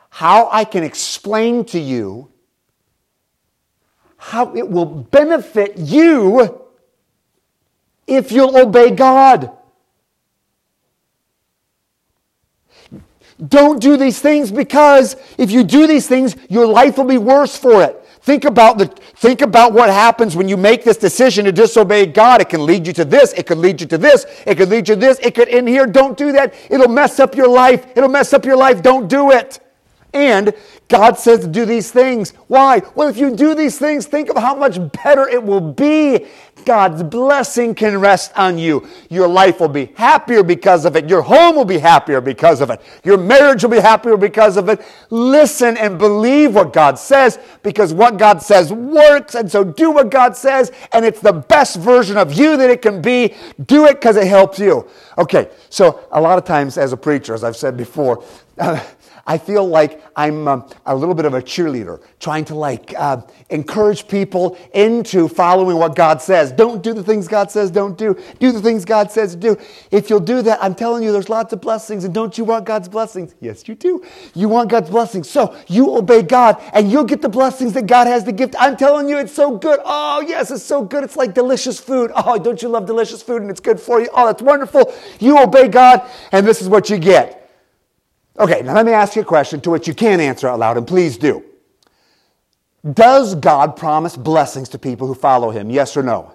how 0.09 0.48
I 0.53 0.64
can 0.64 0.85
explain 0.85 1.64
to 1.66 1.81
you 1.81 2.31
how 4.18 4.55
it 4.55 4.68
will 4.68 4.85
benefit 4.85 5.79
you 5.79 6.62
if 8.06 8.32
you'll 8.32 8.56
obey 8.56 8.90
God. 8.90 9.50
Don't 13.48 13.80
do 13.80 13.96
these 13.96 14.20
things 14.20 14.52
because 14.52 15.16
if 15.38 15.50
you 15.50 15.64
do 15.64 15.86
these 15.86 16.06
things, 16.06 16.36
your 16.48 16.66
life 16.66 16.96
will 16.96 17.04
be 17.04 17.18
worse 17.18 17.56
for 17.56 17.82
it. 17.82 17.98
Think 18.20 18.44
about, 18.44 18.78
the, 18.78 18.86
think 18.86 19.42
about 19.42 19.72
what 19.72 19.90
happens 19.90 20.36
when 20.36 20.48
you 20.48 20.56
make 20.56 20.84
this 20.84 20.96
decision 20.96 21.44
to 21.46 21.52
disobey 21.52 22.06
God. 22.06 22.40
It 22.40 22.48
can 22.48 22.64
lead 22.64 22.86
you 22.86 22.92
to 22.92 23.04
this. 23.04 23.32
It 23.32 23.48
could 23.48 23.58
lead 23.58 23.80
you 23.80 23.86
to 23.88 23.98
this. 23.98 24.26
It 24.46 24.56
could 24.58 24.68
lead 24.68 24.88
you 24.88 24.94
to 24.94 25.00
this. 25.00 25.18
It 25.18 25.34
could 25.34 25.48
end 25.48 25.66
here. 25.66 25.86
Don't 25.86 26.16
do 26.16 26.30
that. 26.30 26.54
It'll 26.70 26.88
mess 26.88 27.18
up 27.18 27.34
your 27.34 27.48
life. 27.48 27.84
It'll 27.96 28.08
mess 28.08 28.32
up 28.32 28.44
your 28.44 28.56
life. 28.56 28.80
Don't 28.80 29.08
do 29.08 29.32
it. 29.32 29.58
And 30.14 30.53
God 30.88 31.18
says 31.18 31.40
to 31.40 31.46
do 31.46 31.64
these 31.64 31.90
things. 31.90 32.31
Why? 32.48 32.83
Well, 32.94 33.09
if 33.09 33.16
you 33.16 33.35
do 33.35 33.55
these 33.55 33.79
things, 33.79 34.07
think 34.07 34.29
of 34.29 34.37
how 34.37 34.55
much 34.55 34.79
better 34.92 35.27
it 35.27 35.42
will 35.42 35.61
be. 35.61 36.27
God's 36.66 37.03
blessing 37.03 37.75
can 37.75 37.98
rest 37.98 38.31
on 38.37 38.59
you. 38.59 38.87
Your 39.09 39.27
life 39.27 39.59
will 39.59 39.68
be 39.68 39.87
happier 39.96 40.42
because 40.42 40.85
of 40.85 40.94
it. 40.96 41.09
Your 41.09 41.22
home 41.22 41.57
will 41.57 41.64
be 41.64 41.79
happier 41.79 42.20
because 42.20 42.61
of 42.61 42.70
it. 42.70 42.81
Your 43.05 43.16
marriage 43.16 43.62
will 43.62 43.70
be 43.70 43.81
happier 43.81 44.16
because 44.16 44.57
of 44.57 44.68
it. 44.68 44.85
Listen 45.11 45.77
and 45.79 45.98
believe 45.98 46.55
what 46.55 46.72
God 46.72 46.98
says 46.98 47.38
because 47.62 47.94
what 47.94 48.18
God 48.18 48.42
says 48.42 48.72
works. 48.72 49.35
And 49.35 49.51
so 49.51 49.64
do 49.64 49.90
what 49.90 50.11
God 50.11 50.37
says, 50.37 50.72
and 50.92 51.05
it's 51.05 51.20
the 51.20 51.33
best 51.33 51.77
version 51.79 52.16
of 52.16 52.35
you 52.35 52.57
that 52.59 52.70
it 52.70 52.83
can 52.83 53.01
be. 53.01 53.35
Do 53.64 53.87
it 53.87 53.94
because 53.94 54.16
it 54.16 54.27
helps 54.27 54.59
you. 54.59 54.88
Okay, 55.18 55.51
so 55.70 56.07
a 56.12 56.20
lot 56.20 56.38
of 56.38 56.44
times 56.44 56.79
as 56.79 56.92
a 56.92 56.96
preacher, 56.96 57.35
as 57.35 57.44
I've 57.44 57.57
said 57.57 57.77
before, 57.77 58.22
uh, 58.59 58.79
I 59.26 59.38
feel 59.38 59.66
like 59.66 60.02
I'm 60.16 60.48
um, 60.48 60.68
a 60.85 60.94
little 60.94 61.14
bit 61.14 61.24
of 61.24 61.35
a 61.35 61.40
cheerleader, 61.40 62.02
trying 62.18 62.44
to 62.46 62.54
like 62.56 62.92
uh, 62.98 63.22
encourage 63.50 64.08
people 64.08 64.58
into 64.74 65.28
following 65.28 65.76
what 65.76 65.94
God 65.94 66.20
says. 66.20 66.50
Don't 66.50 66.82
do 66.82 66.92
the 66.92 67.04
things 67.04 67.28
God 67.28 67.50
says 67.50 67.70
don't 67.70 67.96
do. 67.96 68.20
Do 68.40 68.50
the 68.50 68.61
things 68.61 68.85
God 68.85 69.12
says 69.12 69.37
do. 69.37 69.56
If 69.90 70.11
you'll 70.11 70.20
do 70.20 70.42
that, 70.42 70.58
I'm 70.61 70.74
telling 70.74 71.04
you, 71.04 71.12
there's 71.12 71.28
lots 71.28 71.52
of 71.52 71.61
blessings. 71.61 72.04
And 72.04 72.12
don't 72.12 72.37
you 72.37 72.44
want 72.44 72.64
God's 72.64 72.88
blessings? 72.88 73.35
Yes, 73.40 73.68
you 73.68 73.74
do. 73.76 74.04
You 74.35 74.48
want 74.48 74.70
God's 74.70 74.90
blessings. 74.90 75.30
So 75.30 75.56
you 75.68 75.96
obey 75.96 76.22
God, 76.22 76.61
and 76.72 76.90
you'll 76.90 77.04
get 77.04 77.22
the 77.22 77.28
blessings 77.28 77.72
that 77.74 77.87
God 77.87 78.08
has 78.08 78.24
to 78.24 78.32
give. 78.32 78.54
I'm 78.58 78.76
telling 78.76 79.08
you, 79.08 79.18
it's 79.18 79.35
so 79.35 79.56
good. 79.56 79.78
Oh 79.85 80.24
yes, 80.26 80.50
it's 80.50 80.64
so 80.64 80.82
good. 80.82 81.04
It's 81.04 81.16
like 81.16 81.32
delicious 81.32 81.78
food. 81.78 82.11
Oh, 82.14 82.38
don't 82.38 82.61
you 82.61 82.68
love 82.68 82.87
delicious 82.87 83.22
food? 83.22 83.42
And 83.42 83.50
it's 83.50 83.61
good 83.61 83.78
for 83.78 84.00
you. 84.00 84.08
Oh, 84.12 84.26
that's 84.26 84.42
wonderful. 84.42 84.92
You 85.20 85.38
obey 85.38 85.68
God, 85.68 86.08
and 86.32 86.46
this 86.46 86.61
is 86.61 86.68
what 86.68 86.90
you 86.90 86.98
get. 86.98 87.41
Okay, 88.38 88.62
now 88.62 88.74
let 88.74 88.86
me 88.86 88.92
ask 88.92 89.14
you 89.14 89.22
a 89.22 89.24
question 89.24 89.60
to 89.60 89.70
which 89.70 89.86
you 89.86 89.94
can 89.94 90.20
answer 90.20 90.48
out 90.48 90.58
loud, 90.58 90.76
and 90.76 90.86
please 90.86 91.18
do. 91.18 91.44
Does 92.94 93.34
God 93.34 93.76
promise 93.76 94.16
blessings 94.16 94.68
to 94.70 94.78
people 94.78 95.06
who 95.06 95.14
follow 95.14 95.50
Him? 95.50 95.70
Yes 95.70 95.96
or 95.96 96.02
no? 96.02 96.34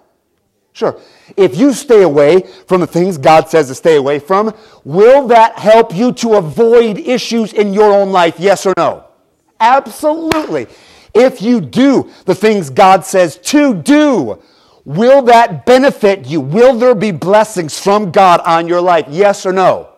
Sure. 0.73 0.99
If 1.35 1.57
you 1.57 1.73
stay 1.73 2.03
away 2.03 2.41
from 2.67 2.81
the 2.81 2.87
things 2.87 3.17
God 3.17 3.49
says 3.49 3.67
to 3.67 3.75
stay 3.75 3.95
away 3.95 4.19
from, 4.19 4.53
will 4.83 5.27
that 5.27 5.57
help 5.57 5.93
you 5.93 6.11
to 6.13 6.35
avoid 6.35 6.99
issues 6.99 7.51
in 7.51 7.73
your 7.73 7.91
own 7.91 8.11
life? 8.11 8.39
Yes 8.39 8.65
or 8.67 8.75
no? 8.77 9.05
Absolutely. 9.59 10.67
If 11.15 11.41
you 11.41 11.61
do 11.61 12.11
the 12.25 12.35
things 12.35 12.69
God 12.69 13.03
says 13.03 13.37
to 13.37 13.73
do, 13.73 14.39
will 14.85 15.23
that 15.23 15.65
benefit 15.65 16.27
you? 16.27 16.41
Will 16.41 16.77
there 16.77 16.93
be 16.93 17.11
blessings 17.11 17.79
from 17.79 18.11
God 18.11 18.39
on 18.41 18.67
your 18.67 18.79
life? 18.79 19.07
Yes 19.09 19.47
or 19.47 19.53
no? 19.53 19.89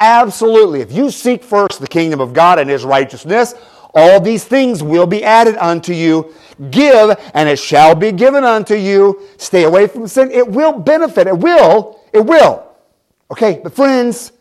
Absolutely. 0.00 0.80
If 0.80 0.92
you 0.92 1.10
seek 1.10 1.44
first 1.44 1.78
the 1.78 1.86
kingdom 1.86 2.20
of 2.20 2.32
God 2.32 2.58
and 2.58 2.70
his 2.70 2.84
righteousness, 2.84 3.54
all 3.94 4.20
these 4.20 4.44
things 4.44 4.82
will 4.82 5.06
be 5.06 5.22
added 5.22 5.56
unto 5.56 5.92
you. 5.92 6.32
Give, 6.70 7.16
and 7.34 7.48
it 7.48 7.58
shall 7.58 7.94
be 7.94 8.10
given 8.10 8.44
unto 8.44 8.74
you. 8.74 9.20
Stay 9.36 9.64
away 9.64 9.86
from 9.86 10.06
sin. 10.06 10.30
It 10.30 10.48
will 10.48 10.72
benefit. 10.72 11.26
It 11.26 11.36
will. 11.36 12.00
It 12.12 12.24
will. 12.24 12.66
Okay, 13.30 13.60
but 13.62 13.74
friends, 13.74 14.32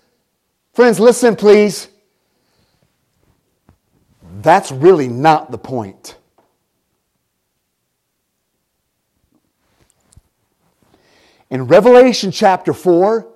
friends, 0.73 0.99
listen, 0.99 1.35
please. 1.35 1.89
That's 4.41 4.71
really 4.71 5.09
not 5.09 5.51
the 5.51 5.57
point. 5.57 6.15
In 11.49 11.65
Revelation 11.65 12.31
chapter 12.31 12.73
4, 12.73 13.27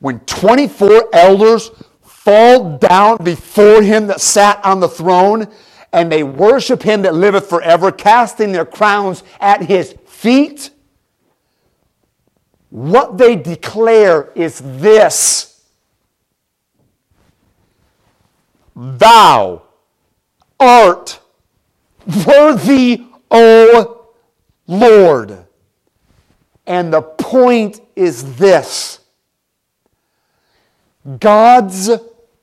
when 0.00 0.20
24 0.20 1.10
elders 1.12 1.70
fall 2.02 2.78
down 2.78 3.18
before 3.22 3.82
him 3.82 4.08
that 4.08 4.20
sat 4.20 4.62
on 4.64 4.80
the 4.80 4.88
throne, 4.88 5.46
and 5.92 6.10
they 6.10 6.22
worship 6.22 6.82
him 6.82 7.02
that 7.02 7.14
liveth 7.14 7.48
forever, 7.48 7.90
casting 7.90 8.52
their 8.52 8.66
crowns 8.66 9.22
at 9.40 9.62
his 9.62 9.94
feet, 10.06 10.70
what 12.70 13.16
they 13.16 13.36
declare 13.36 14.32
is 14.34 14.60
this 14.60 15.52
Thou 18.74 19.62
art 20.60 21.20
worthy, 22.26 23.06
O 23.30 24.08
Lord. 24.66 25.46
And 26.66 26.92
the 26.92 27.00
point 27.00 27.80
is 27.94 28.36
this 28.36 28.98
God's 31.20 31.90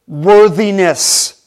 worthiness 0.07 1.45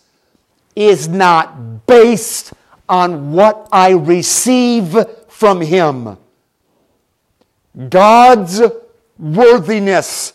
is 0.74 1.08
not 1.08 1.86
based 1.86 2.52
on 2.88 3.32
what 3.32 3.68
I 3.72 3.90
receive 3.90 4.94
from 5.28 5.60
Him. 5.62 6.18
God's 7.88 8.60
worthiness 9.18 10.34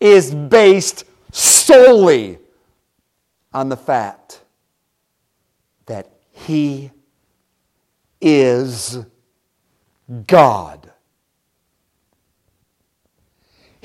is 0.00 0.34
based 0.34 1.04
solely 1.30 2.38
on 3.52 3.68
the 3.68 3.76
fact 3.76 4.40
that 5.86 6.08
He 6.32 6.90
is 8.20 8.98
God 10.26 10.87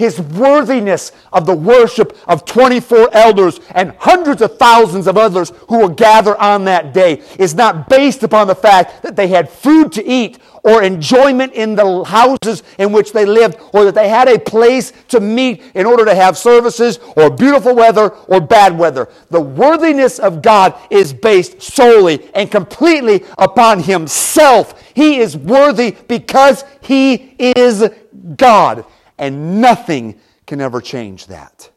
his 0.04 0.20
worthiness 0.20 1.14
of 1.32 1.46
the 1.46 1.56
worship 1.56 2.18
of 2.28 2.44
24 2.44 3.10
elders 3.14 3.62
and 3.72 3.94
hundreds 4.00 4.42
of 4.42 4.58
thousands 4.58 5.08
of 5.08 5.18
others 5.18 5.54
who 5.70 5.80
will 5.80 5.88
gather 5.88 6.40
on 6.42 6.66
that 6.66 6.94
day 6.94 7.24
is 7.40 7.56
not 7.56 7.88
based 7.88 8.22
upon 8.22 8.48
the 8.48 8.56
fact 8.56 9.02
that 9.02 9.16
they 9.16 9.30
had 9.30 9.50
food 9.50 9.94
to 9.94 10.06
eat 10.06 10.40
or 10.64 10.84
enjoyment 10.84 11.54
in 11.54 11.76
the 11.76 12.04
houses 12.04 12.64
in 12.78 12.92
which 12.92 13.14
they 13.14 13.26
lived 13.26 13.58
or 13.74 13.86
that 13.86 13.96
they 13.96 14.10
had 14.10 14.28
a 14.28 14.38
place 14.38 14.92
to 15.08 15.22
meet 15.22 15.64
in 15.74 15.86
order 15.86 16.04
to 16.04 16.14
have 16.14 16.38
services 16.38 17.00
or 17.16 17.30
beautiful 17.30 17.74
weather 17.74 18.10
or 18.28 18.42
bad 18.42 18.78
weather. 18.78 19.08
The 19.30 19.42
worthiness 19.42 20.20
of 20.20 20.42
God 20.42 20.76
is 20.90 21.14
based 21.14 21.62
solely 21.62 22.30
and 22.36 22.52
completely 22.52 23.24
upon 23.38 23.84
Himself. 23.84 24.82
He 24.94 25.20
is 25.20 25.38
worthy 25.38 25.92
because 25.92 26.66
He 26.82 27.36
is 27.40 27.90
God 28.36 28.86
and 29.18 29.62
nothing 29.62 30.20
can 30.46 30.62
ever 30.62 30.82
change 30.82 31.28
that. 31.28 31.70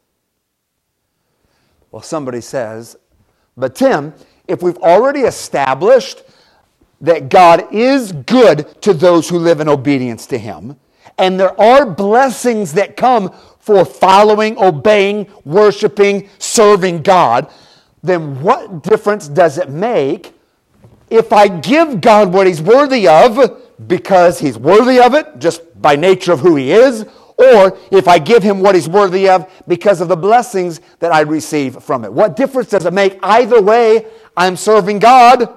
Well, 1.91 2.01
somebody 2.01 2.41
says, 2.41 2.97
but 3.55 3.75
Tim, 3.75 4.13
if 4.47 4.61
we've 4.61 4.77
already 4.77 5.21
established 5.21 6.23
that 7.01 7.29
God 7.29 7.73
is 7.73 8.11
good 8.11 8.81
to 8.81 8.93
those 8.93 9.29
who 9.29 9.37
live 9.37 9.59
in 9.59 9.69
obedience 9.69 10.25
to 10.27 10.37
Him, 10.37 10.77
and 11.17 11.39
there 11.39 11.59
are 11.59 11.85
blessings 11.85 12.73
that 12.73 12.97
come 12.97 13.33
for 13.59 13.83
following, 13.83 14.57
obeying, 14.57 15.27
worshiping, 15.43 16.29
serving 16.37 17.01
God, 17.01 17.51
then 18.03 18.41
what 18.41 18.83
difference 18.83 19.27
does 19.27 19.57
it 19.57 19.69
make 19.69 20.33
if 21.09 21.31
I 21.31 21.47
give 21.47 22.01
God 22.01 22.33
what 22.33 22.47
He's 22.47 22.61
worthy 22.61 23.07
of 23.07 23.61
because 23.87 24.39
He's 24.39 24.57
worthy 24.57 24.99
of 24.99 25.13
it, 25.13 25.39
just 25.39 25.81
by 25.81 25.95
nature 25.95 26.33
of 26.33 26.39
who 26.39 26.55
He 26.55 26.71
is, 26.71 27.05
or 27.37 27.77
if 27.91 28.07
I 28.07 28.19
give 28.19 28.41
him 28.41 28.61
what 28.61 28.75
he's 28.75 28.89
worthy 28.89 29.29
of 29.29 29.49
because 29.67 30.01
of 30.01 30.07
the 30.07 30.15
blessings 30.15 30.81
that 30.99 31.11
I 31.11 31.21
receive 31.21 31.83
from 31.83 32.03
it. 32.03 32.11
What 32.11 32.35
difference 32.35 32.69
does 32.69 32.85
it 32.85 32.93
make? 32.93 33.19
Either 33.21 33.61
way, 33.61 34.07
I'm 34.35 34.55
serving 34.55 34.99
God. 34.99 35.55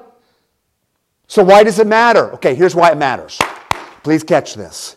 So 1.27 1.43
why 1.43 1.63
does 1.63 1.79
it 1.79 1.87
matter? 1.87 2.33
Okay, 2.35 2.55
here's 2.55 2.75
why 2.75 2.91
it 2.91 2.99
matters. 2.99 3.39
Please 4.03 4.23
catch 4.23 4.55
this. 4.55 4.97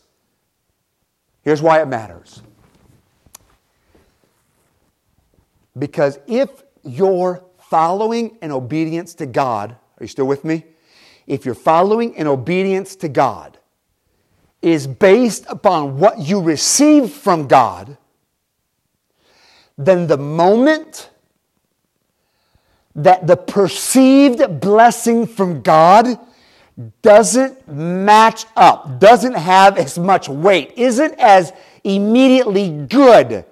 Here's 1.41 1.61
why 1.61 1.81
it 1.81 1.87
matters. 1.87 2.41
Because 5.77 6.19
if 6.27 6.63
you're 6.83 7.43
following 7.69 8.37
in 8.41 8.51
obedience 8.51 9.15
to 9.15 9.25
God, 9.25 9.71
are 9.71 10.03
you 10.03 10.07
still 10.07 10.27
with 10.27 10.43
me? 10.43 10.65
If 11.27 11.45
you're 11.45 11.55
following 11.55 12.13
in 12.15 12.27
obedience 12.27 12.95
to 12.97 13.09
God, 13.09 13.57
is 14.63 14.87
based 14.87 15.45
upon 15.49 15.99
what 15.99 16.17
you 16.19 16.41
receive 16.41 17.11
from 17.11 17.47
God, 17.47 17.97
then 19.77 20.07
the 20.07 20.17
moment 20.17 21.09
that 22.95 23.27
the 23.27 23.35
perceived 23.35 24.61
blessing 24.61 25.27
from 25.27 25.61
God 25.61 26.17
doesn't 27.01 27.67
match 27.67 28.45
up, 28.55 28.99
doesn't 28.99 29.33
have 29.33 29.77
as 29.77 29.99
much 29.99 30.29
weight, 30.29 30.73
isn't 30.77 31.13
as 31.19 31.51
immediately 31.83 32.69
good 32.87 33.45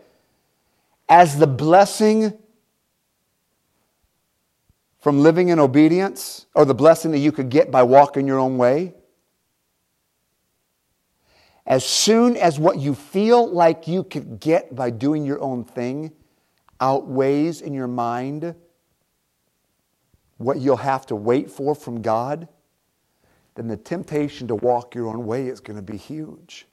as 1.10 1.38
the 1.38 1.47
blessing 1.47 2.34
from 5.00 5.21
living 5.21 5.50
in 5.50 5.60
obedience 5.60 6.45
or 6.54 6.63
the 6.63 6.76
blessing 6.76 7.12
that 7.12 7.17
you 7.17 7.32
could 7.32 7.50
get 7.50 7.69
by 7.69 7.84
walking 7.84 8.28
your 8.28 8.39
own 8.39 8.58
way, 8.58 8.93
as 11.71 11.86
soon 11.86 12.36
as 12.36 12.60
what 12.60 12.79
you 12.79 12.93
feel 12.93 13.49
like 13.49 13.88
you 13.88 14.03
could 14.03 14.41
get 14.41 14.75
by 14.75 14.89
doing 14.89 15.25
your 15.25 15.41
own 15.41 15.63
thing 15.63 16.12
outweighs 16.81 17.62
in 17.62 17.73
your 17.73 17.88
mind 17.88 18.53
what 20.38 20.60
you'll 20.60 20.75
have 20.75 21.05
to 21.05 21.15
wait 21.15 21.49
for 21.49 21.73
from 21.73 22.01
God, 22.01 22.49
then 23.55 23.69
the 23.69 23.77
temptation 23.77 24.49
to 24.49 24.55
walk 24.55 24.95
your 24.95 25.07
own 25.07 25.25
way 25.25 25.47
is 25.47 25.62
going 25.62 25.77
to 25.77 25.81
be 25.81 25.95
huge. 25.95 26.67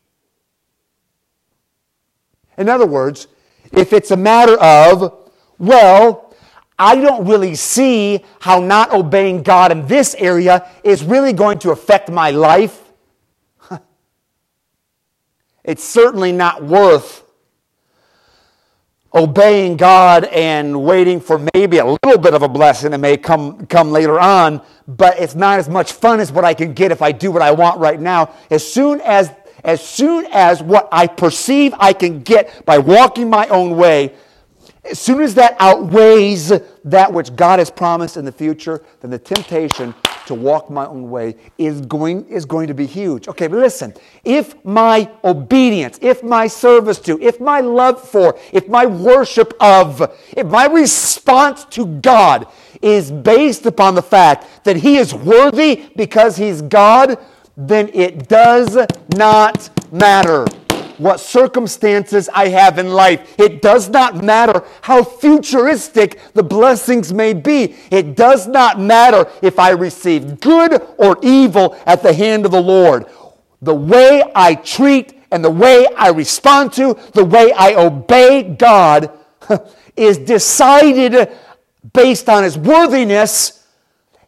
In 2.57 2.69
other 2.69 2.87
words, 2.87 3.29
if 3.71 3.93
it's 3.93 4.11
a 4.11 4.17
matter 4.17 4.59
of, 4.59 5.31
well, 5.59 6.35
I 6.77 6.97
don't 6.97 7.25
really 7.25 7.55
see 7.55 8.25
how 8.41 8.59
not 8.59 8.93
obeying 8.93 9.45
God 9.45 9.71
in 9.71 9.87
this 9.87 10.17
area 10.19 10.69
is 10.83 11.05
really 11.05 11.33
going 11.33 11.61
to 11.61 11.71
affect 11.71 12.11
my 12.11 12.33
life, 12.33 12.88
it's 15.69 15.85
certainly 15.85 16.33
not 16.33 16.65
worth 16.65 17.23
obeying 19.15 19.77
God 19.77 20.25
and 20.25 20.83
waiting 20.83 21.21
for 21.21 21.47
maybe 21.53 21.77
a 21.77 21.85
little 21.85 22.19
bit 22.19 22.33
of 22.33 22.43
a 22.43 22.49
blessing 22.49 22.93
that 22.93 22.99
may 22.99 23.19
come, 23.19 23.67
come 23.67 23.91
later 23.91 24.19
on, 24.19 24.63
but 24.87 25.19
it's 25.21 25.35
not 25.35 25.59
as 25.59 25.69
much 25.69 25.93
fun 25.93 26.21
as 26.21 26.33
what 26.33 26.43
I 26.43 26.55
can 26.55 26.73
get 26.73 26.91
if 26.91 27.03
I 27.03 27.13
do 27.13 27.31
what 27.31 27.43
I 27.43 27.51
want 27.51 27.81
right 27.81 28.01
now. 28.01 28.31
As 28.51 28.67
soon 28.67 29.03
as, 29.03 29.31
as 29.63 29.87
soon 29.87 30.27
as 30.33 30.63
what 30.63 30.89
I 30.91 31.07
perceive 31.07 31.75
I 31.79 31.93
can 31.93 32.23
get 32.23 32.65
by 32.65 32.79
walking 32.79 33.29
my 33.29 33.47
own 33.49 33.77
way, 33.77 34.15
as 34.91 34.99
soon 34.99 35.21
as 35.21 35.35
that 35.35 35.57
outweighs 35.59 36.53
that 36.85 37.13
which 37.13 37.35
God 37.37 37.59
has 37.59 37.71
promised 37.71 38.17
in 38.17 38.25
the 38.25 38.33
future, 38.33 38.83
then 39.01 39.11
the 39.11 39.19
temptation 39.19 39.95
to 40.27 40.35
walk 40.35 40.69
my 40.69 40.87
own 40.87 41.11
way 41.11 41.37
is 41.57 41.81
going, 41.81 42.27
is 42.29 42.45
going 42.45 42.67
to 42.69 42.75
be 42.75 42.87
huge. 42.87 43.29
Okay, 43.29 43.47
but 43.47 43.59
listen, 43.59 43.95
if 44.25 44.63
my 44.65 45.11
obedience, 45.25 45.99
if 46.03 46.23
my 46.23 46.47
service 46.47 46.99
to, 47.01 47.21
if 47.23 47.41
my 47.41 47.61
love 47.61 48.07
for, 48.07 48.39
if 48.53 48.69
my 48.69 48.85
worship 48.85 49.55
of, 49.61 50.03
if 50.37 50.47
my 50.47 50.67
response 50.67 51.65
to 51.67 51.87
God 51.87 52.47
is 52.83 53.11
based 53.11 53.67
upon 53.67 53.95
the 53.95 54.03
fact 54.03 54.65
that 54.65 54.77
He 54.77 54.97
is 54.97 55.15
worthy 55.15 55.89
because 55.97 56.37
He's 56.37 56.63
God, 56.63 57.19
then 57.57 57.91
it 57.93 58.29
does 58.29 58.77
not 59.17 59.71
matter 59.93 60.47
what 60.99 61.21
circumstances 61.21 62.29
I 62.33 62.49
have 62.49 62.79
in 62.79 62.91
life. 62.91 63.35
It 63.39 63.63
does 63.63 63.89
not 63.89 64.23
matter 64.23 64.65
how 64.83 65.03
futuristic 65.05 66.21
the 66.35 66.43
blessings 66.43 67.13
may 67.13 67.33
be. 67.33 67.77
It 67.91 68.17
does 68.17 68.47
not 68.47 68.81
matter 68.81 69.31
if 69.43 69.59
I 69.59 69.71
receive 69.71 70.41
good 70.41 70.83
or 70.99 71.19
evil 71.23 71.77
at 71.87 72.03
the 72.03 72.13
hand 72.13 72.45
of 72.45 72.53
the 72.53 72.63
Lord. 72.63 73.07
The 73.63 73.75
way 73.75 74.23
I 74.35 74.55
treat 74.55 75.15
and 75.31 75.45
the 75.45 75.51
way 75.51 75.87
I 75.97 76.11
respond 76.11 76.73
to, 76.75 76.99
the 77.15 77.25
way 77.25 77.53
I 77.53 77.75
obey 77.75 78.43
God 78.43 79.11
is 79.97 80.19
decided 80.19 81.31
based 81.93 82.29
on 82.29 82.45
His 82.45 82.57
worthiness. 82.57 83.67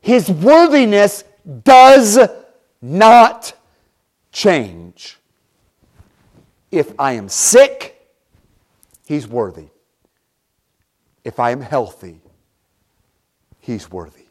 His 0.00 0.30
worthiness 0.30 1.24
does 1.64 2.18
not 2.80 3.52
change. 4.32 5.19
If 6.70 6.98
I 6.98 7.12
am 7.12 7.28
sick, 7.28 8.00
he's 9.06 9.26
worthy. 9.26 9.68
If 11.24 11.40
I 11.40 11.50
am 11.50 11.60
healthy, 11.60 12.20
he's 13.58 13.90
worthy. 13.90 14.26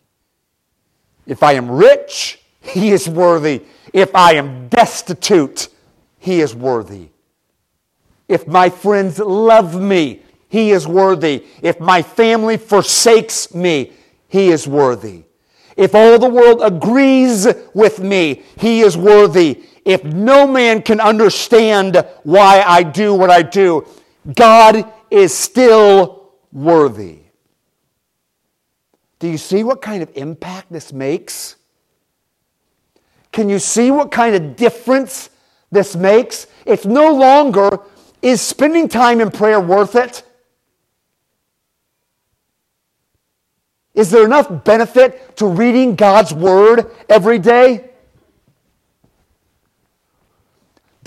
If 1.25 1.43
I 1.43 1.54
am 1.54 1.69
rich, 1.69 2.41
he 2.62 2.91
is 2.91 3.08
worthy. 3.08 3.63
If 3.93 4.15
I 4.15 4.34
am 4.36 4.67
destitute, 4.69 5.67
he 6.17 6.41
is 6.41 6.56
worthy. 6.56 7.10
If 8.28 8.47
my 8.47 8.69
friends 8.69 9.19
love 9.19 9.80
me, 9.80 10.21
he 10.47 10.71
is 10.71 10.88
worthy. 10.88 11.45
If 11.62 11.80
my 11.80 12.02
family 12.02 12.58
forsakes 12.58 13.54
me, 13.54 13.93
he 14.28 14.49
is 14.49 14.67
worthy. 14.67 15.23
If 15.78 15.95
all 15.95 16.19
the 16.19 16.30
world 16.30 16.62
agrees 16.62 17.47
with 17.73 17.99
me, 17.99 18.43
he 18.58 18.82
is 18.82 18.97
worthy 18.97 19.63
if 19.86 20.04
no 20.04 20.48
man 20.48 20.82
can 20.82 21.00
understand 21.00 22.06
why 22.24 22.62
I 22.62 22.84
do 22.84 23.13
what 23.13 23.30
I 23.30 23.42
do, 23.42 23.88
God 24.36 24.92
is 25.10 25.36
still 25.36 26.32
worthy. 26.52 27.20
Do 29.20 29.28
you 29.28 29.38
see 29.38 29.63
what 29.63 29.82
kind 29.82 30.02
of 30.02 30.10
impact 30.15 30.72
this 30.72 30.94
makes? 30.94 31.56
Can 33.32 33.50
you 33.50 33.60
see 33.60 33.92
what 33.92 34.12
kind 34.12 34.36
of 34.36 34.56
difference 34.56 35.30
this 35.72 35.96
makes? 35.96 36.48
It's 36.65 36.86
no 36.86 37.13
longer, 37.13 37.80
is 38.22 38.42
spending 38.42 38.88
time 38.88 39.22
in 39.22 39.30
prayer 39.30 39.60
worth 39.60 39.96
it? 39.96 40.24
Is 43.94 44.10
there 44.12 44.24
enough 44.24 44.63
benefit 44.63 45.36
to 45.38 45.46
reading 45.48 45.96
God's 45.96 46.34
Word 46.34 46.89
every 47.10 47.38
day? 47.38 47.88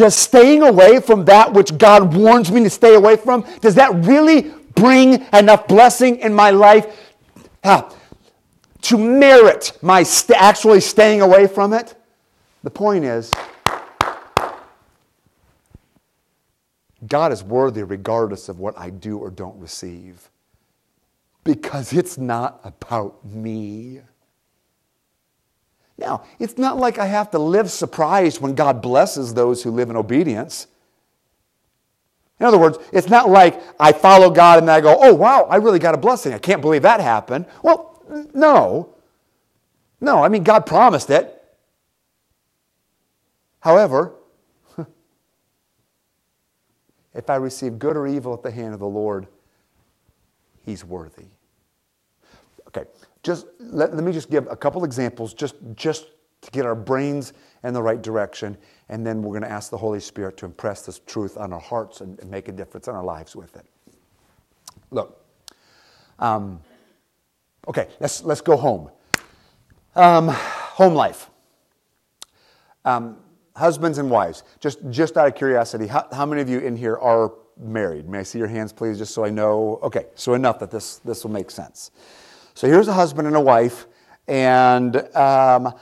Does 0.02 0.16
staying 0.16 0.62
away 0.62 0.98
from 0.98 1.26
that 1.26 1.52
which 1.52 1.78
God 1.78 2.12
warns 2.12 2.50
me 2.50 2.64
to 2.64 2.70
stay 2.70 2.96
away 2.96 3.14
from, 3.14 3.46
does 3.60 3.76
that 3.76 3.94
really 4.04 4.52
bring 4.74 5.24
enough 5.32 5.68
blessing 5.68 6.18
in 6.18 6.34
my 6.34 6.50
life 6.50 7.14
uh, 7.62 7.88
to 8.80 8.98
merit 8.98 9.78
my 9.80 10.02
st- 10.02 10.42
actually 10.42 10.80
staying 10.80 11.20
away 11.20 11.46
from 11.46 11.72
it? 11.72 11.94
The 12.64 12.70
point 12.70 13.04
is, 13.04 13.30
God 17.06 17.30
is 17.30 17.44
worthy 17.44 17.84
regardless 17.84 18.48
of 18.48 18.58
what 18.58 18.76
I 18.76 18.90
do 18.90 19.18
or 19.18 19.30
don't 19.30 19.56
receive 19.60 20.30
because 21.44 21.92
it's 21.92 22.18
not 22.18 22.60
about 22.64 23.24
me. 23.24 24.00
Now, 26.02 26.24
it's 26.40 26.58
not 26.58 26.78
like 26.78 26.98
I 26.98 27.06
have 27.06 27.30
to 27.30 27.38
live 27.38 27.70
surprised 27.70 28.40
when 28.40 28.56
God 28.56 28.82
blesses 28.82 29.34
those 29.34 29.62
who 29.62 29.70
live 29.70 29.88
in 29.88 29.94
obedience. 29.94 30.66
In 32.40 32.46
other 32.46 32.58
words, 32.58 32.76
it's 32.92 33.08
not 33.08 33.30
like 33.30 33.62
I 33.78 33.92
follow 33.92 34.28
God 34.28 34.58
and 34.58 34.68
I 34.68 34.80
go, 34.80 34.98
oh, 35.00 35.14
wow, 35.14 35.44
I 35.48 35.56
really 35.56 35.78
got 35.78 35.94
a 35.94 35.98
blessing. 35.98 36.34
I 36.34 36.38
can't 36.38 36.60
believe 36.60 36.82
that 36.82 36.98
happened. 36.98 37.46
Well, 37.62 38.02
no. 38.34 38.96
No, 40.00 40.24
I 40.24 40.28
mean, 40.28 40.42
God 40.42 40.66
promised 40.66 41.08
it. 41.08 41.40
However, 43.60 44.14
if 47.14 47.30
I 47.30 47.36
receive 47.36 47.78
good 47.78 47.96
or 47.96 48.08
evil 48.08 48.34
at 48.34 48.42
the 48.42 48.50
hand 48.50 48.74
of 48.74 48.80
the 48.80 48.88
Lord, 48.88 49.28
He's 50.64 50.84
worthy. 50.84 51.26
Okay, 52.66 52.88
just 53.22 53.46
let, 53.58 53.94
let 53.94 54.04
me 54.04 54.12
just 54.12 54.30
give 54.30 54.46
a 54.50 54.56
couple 54.56 54.84
examples 54.84 55.34
just, 55.34 55.54
just 55.74 56.06
to 56.42 56.50
get 56.50 56.66
our 56.66 56.74
brains 56.74 57.32
in 57.62 57.72
the 57.72 57.82
right 57.82 58.02
direction, 58.02 58.56
and 58.88 59.06
then 59.06 59.22
we're 59.22 59.30
going 59.30 59.48
to 59.48 59.50
ask 59.50 59.70
the 59.70 59.76
Holy 59.76 60.00
Spirit 60.00 60.36
to 60.38 60.44
impress 60.44 60.84
this 60.84 61.00
truth 61.06 61.36
on 61.36 61.52
our 61.52 61.60
hearts 61.60 62.00
and, 62.00 62.18
and 62.18 62.30
make 62.30 62.48
a 62.48 62.52
difference 62.52 62.88
in 62.88 62.94
our 62.94 63.04
lives 63.04 63.36
with 63.36 63.54
it. 63.56 63.64
Look, 64.90 65.24
um, 66.18 66.60
okay, 67.68 67.88
let's, 68.00 68.24
let's 68.24 68.40
go 68.40 68.56
home. 68.56 68.90
Um, 69.94 70.28
home 70.28 70.94
life. 70.94 71.30
Um, 72.84 73.18
husbands 73.54 73.98
and 73.98 74.10
wives, 74.10 74.42
just, 74.58 74.78
just 74.90 75.16
out 75.16 75.28
of 75.28 75.34
curiosity, 75.36 75.86
how, 75.86 76.08
how 76.10 76.26
many 76.26 76.42
of 76.42 76.48
you 76.48 76.58
in 76.58 76.76
here 76.76 76.96
are 76.96 77.34
married? 77.56 78.08
May 78.08 78.18
I 78.18 78.22
see 78.24 78.38
your 78.38 78.48
hands, 78.48 78.72
please, 78.72 78.98
just 78.98 79.14
so 79.14 79.24
I 79.24 79.30
know? 79.30 79.78
Okay, 79.82 80.06
so 80.16 80.34
enough 80.34 80.58
that 80.58 80.72
this, 80.72 80.96
this 80.98 81.22
will 81.22 81.30
make 81.30 81.50
sense. 81.50 81.92
So 82.54 82.68
here's 82.68 82.88
a 82.88 82.92
husband 82.92 83.26
and 83.26 83.36
a 83.36 83.40
wife, 83.40 83.86
and 84.28 84.96
um, 85.16 85.74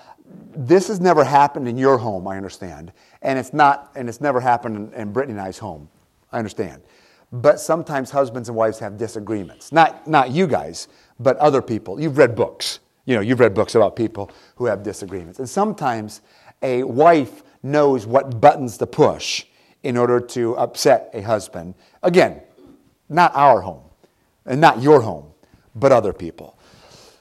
this 0.55 0.89
has 0.89 1.01
never 1.01 1.25
happened 1.25 1.69
in 1.69 1.77
your 1.77 1.99
home, 1.99 2.27
I 2.29 2.37
understand, 2.37 2.93
and 3.23 3.39
it's 3.39 3.53
not, 3.53 3.91
and 3.97 4.09
it's 4.09 4.21
never 4.21 4.41
happened 4.41 4.77
in, 4.77 4.93
in 4.95 5.13
Brittany 5.13 5.39
and 5.39 5.41
I's 5.41 5.59
home, 5.59 5.89
I 6.33 6.39
understand. 6.39 6.83
But 7.33 7.61
sometimes 7.61 8.11
husbands 8.11 8.49
and 8.49 8.57
wives 8.57 8.79
have 8.81 8.97
disagreements. 8.97 9.73
Not, 9.73 10.07
not 10.07 10.31
you 10.31 10.47
guys, 10.47 10.89
but 11.21 11.37
other 11.37 11.63
people. 11.63 12.01
You've 12.01 12.19
read 12.19 12.35
books. 12.35 12.81
You 13.05 13.15
know, 13.15 13.21
you've 13.21 13.41
read 13.41 13.55
books 13.55 13.75
about 13.75 13.95
people 13.95 14.31
who 14.57 14.67
have 14.67 14.83
disagreements. 14.83 15.39
And 15.39 15.49
sometimes 15.49 16.23
a 16.63 16.83
wife 16.83 17.43
knows 17.63 18.07
what 18.07 18.41
buttons 18.41 18.79
to 18.79 18.87
push 18.87 19.45
in 19.83 19.97
order 19.97 20.21
to 20.21 20.57
upset 20.57 21.11
a 21.15 21.21
husband. 21.21 21.75
Again, 22.03 22.41
not 23.09 23.35
our 23.35 23.61
home, 23.61 23.83
and 24.47 24.61
not 24.61 24.83
your 24.83 25.01
home, 25.01 25.27
but 25.75 25.93
other 25.93 26.13
people. 26.13 26.59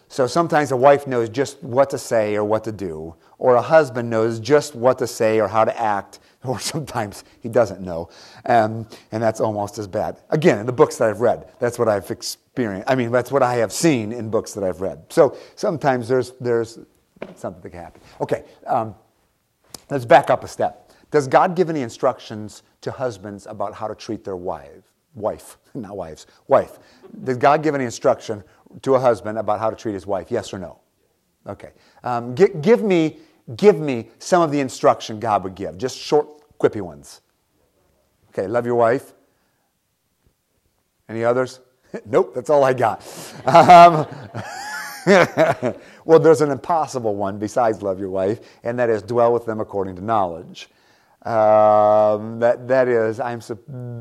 So 0.10 0.26
sometimes 0.28 0.72
a 0.72 0.78
wife 0.78 1.06
knows 1.08 1.30
just 1.30 1.64
what 1.64 1.92
to 1.92 1.98
say 1.98 2.36
or 2.36 2.44
what 2.44 2.64
to 2.66 2.72
do, 2.72 3.16
or 3.38 3.56
a 3.56 3.62
husband 3.62 4.10
knows 4.10 4.40
just 4.40 4.76
what 4.76 4.98
to 4.98 5.08
say 5.08 5.40
or 5.40 5.48
how 5.48 5.64
to 5.64 5.80
act, 5.80 6.20
or 6.44 6.60
sometimes 6.60 7.24
he 7.42 7.48
doesn't 7.48 7.80
know. 7.80 8.10
Um, 8.46 8.88
and 9.12 9.22
that's 9.22 9.40
almost 9.40 9.78
as 9.78 9.88
bad. 9.88 10.20
Again, 10.32 10.58
in 10.58 10.66
the 10.66 10.74
books 10.74 10.98
that 10.98 11.10
I've 11.10 11.22
read, 11.22 11.52
that's 11.60 11.78
what 11.78 11.88
I've 11.88 12.10
experienced. 12.10 12.90
I 12.90 12.96
mean, 12.96 13.12
that's 13.12 13.32
what 13.32 13.44
I 13.44 13.56
have 13.56 13.72
seen 13.72 14.12
in 14.12 14.30
books 14.30 14.54
that 14.54 14.64
I've 14.64 14.82
read. 14.82 15.04
So 15.10 15.38
sometimes 15.56 16.08
there's, 16.08 16.34
there's 16.42 16.80
something 17.36 17.62
that 17.62 17.70
can 17.70 17.80
happen. 17.80 18.02
Okay, 18.20 18.44
um, 18.66 18.96
let's 19.90 20.06
back 20.06 20.30
up 20.30 20.44
a 20.44 20.48
step. 20.48 20.92
Does 21.12 21.28
God 21.28 21.56
give 21.56 21.70
any 21.70 21.82
instructions 21.82 22.64
to 22.82 22.92
husbands 22.92 23.46
about 23.46 23.74
how 23.74 23.88
to 23.88 23.96
treat 23.96 24.24
their 24.24 24.36
wife, 24.36 24.84
wife, 25.16 25.58
not 25.74 25.96
wives, 25.96 26.28
wife. 26.48 26.80
Does 27.24 27.38
God 27.38 27.64
give 27.64 27.76
any 27.76 27.86
instruction 27.86 28.44
to 28.82 28.96
a 28.96 29.00
husband 29.00 29.38
about 29.38 29.60
how 29.60 29.70
to 29.70 29.76
treat 29.76 29.94
his 29.94 30.06
wife? 30.06 30.32
Yes 30.32 30.54
or 30.54 30.60
no? 30.60 30.80
Okay. 31.48 31.72
Um, 32.04 32.36
give, 32.36 32.62
give, 32.62 32.84
me, 32.84 33.18
give 33.56 33.80
me 33.80 34.10
some 34.20 34.42
of 34.42 34.52
the 34.52 34.60
instruction 34.60 35.20
God 35.20 35.44
would 35.44 35.56
give, 35.56 35.78
just 35.78 35.98
short, 35.98 36.28
quippy 36.60 36.82
ones. 36.82 37.22
Okay, 38.30 38.48
love 38.48 38.66
your 38.66 38.76
wife. 38.76 39.14
Any 41.08 41.24
others? 41.24 41.60
nope, 42.06 42.34
that's 42.36 42.50
all 42.50 42.64
I 42.64 42.74
got. 42.74 43.02
Um, 43.46 44.08
well, 46.06 46.20
there's 46.20 46.42
an 46.42 46.52
impossible 46.52 47.16
one 47.16 47.40
besides 47.40 47.82
love 47.82 48.00
your 48.00 48.10
wife, 48.10 48.40
and 48.64 48.78
that 48.78 48.90
is 48.90 49.02
dwell 49.02 49.34
with 49.34 49.46
them 49.46 49.60
according 49.60 49.96
to 49.96 50.04
knowledge. 50.04 50.70
Um, 51.24 52.40
that, 52.40 52.68
that 52.68 52.88
is, 52.88 53.20
I'm, 53.20 53.42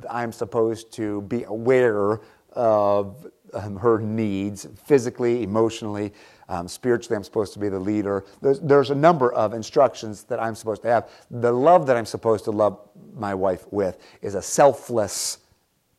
I'm 0.09 0.33
supposed 0.33 0.93
to 0.93 1.23
be 1.23 1.45
aware 1.45 2.21
of 2.53 3.27
um, 3.55 3.77
her 3.77 4.01
needs 4.01 4.67
physically, 4.85 5.43
emotionally, 5.43 6.13
um, 6.49 6.69
spiritually. 6.69 7.17
I'm 7.17 7.25
supposed 7.25 7.53
to 7.55 7.59
be 7.59 7.69
the 7.69 7.79
leader. 7.79 8.25
There's, 8.41 8.61
there's 8.61 8.91
a 8.91 8.95
number 8.95 9.33
of 9.33 9.55
instructions 9.55 10.25
that 10.25 10.41
I'm 10.41 10.55
supposed 10.55 10.83
to 10.83 10.89
have. 10.89 11.11
The 11.31 11.53
love 11.53 11.87
that 11.87 11.97
I'm 11.97 12.07
supposed 12.07 12.45
to 12.45 12.51
love 12.51 12.79
my 13.15 13.35
wife 13.35 13.65
with 13.71 13.99
is 14.23 14.35
a 14.35 14.43
selfless, 14.43 15.39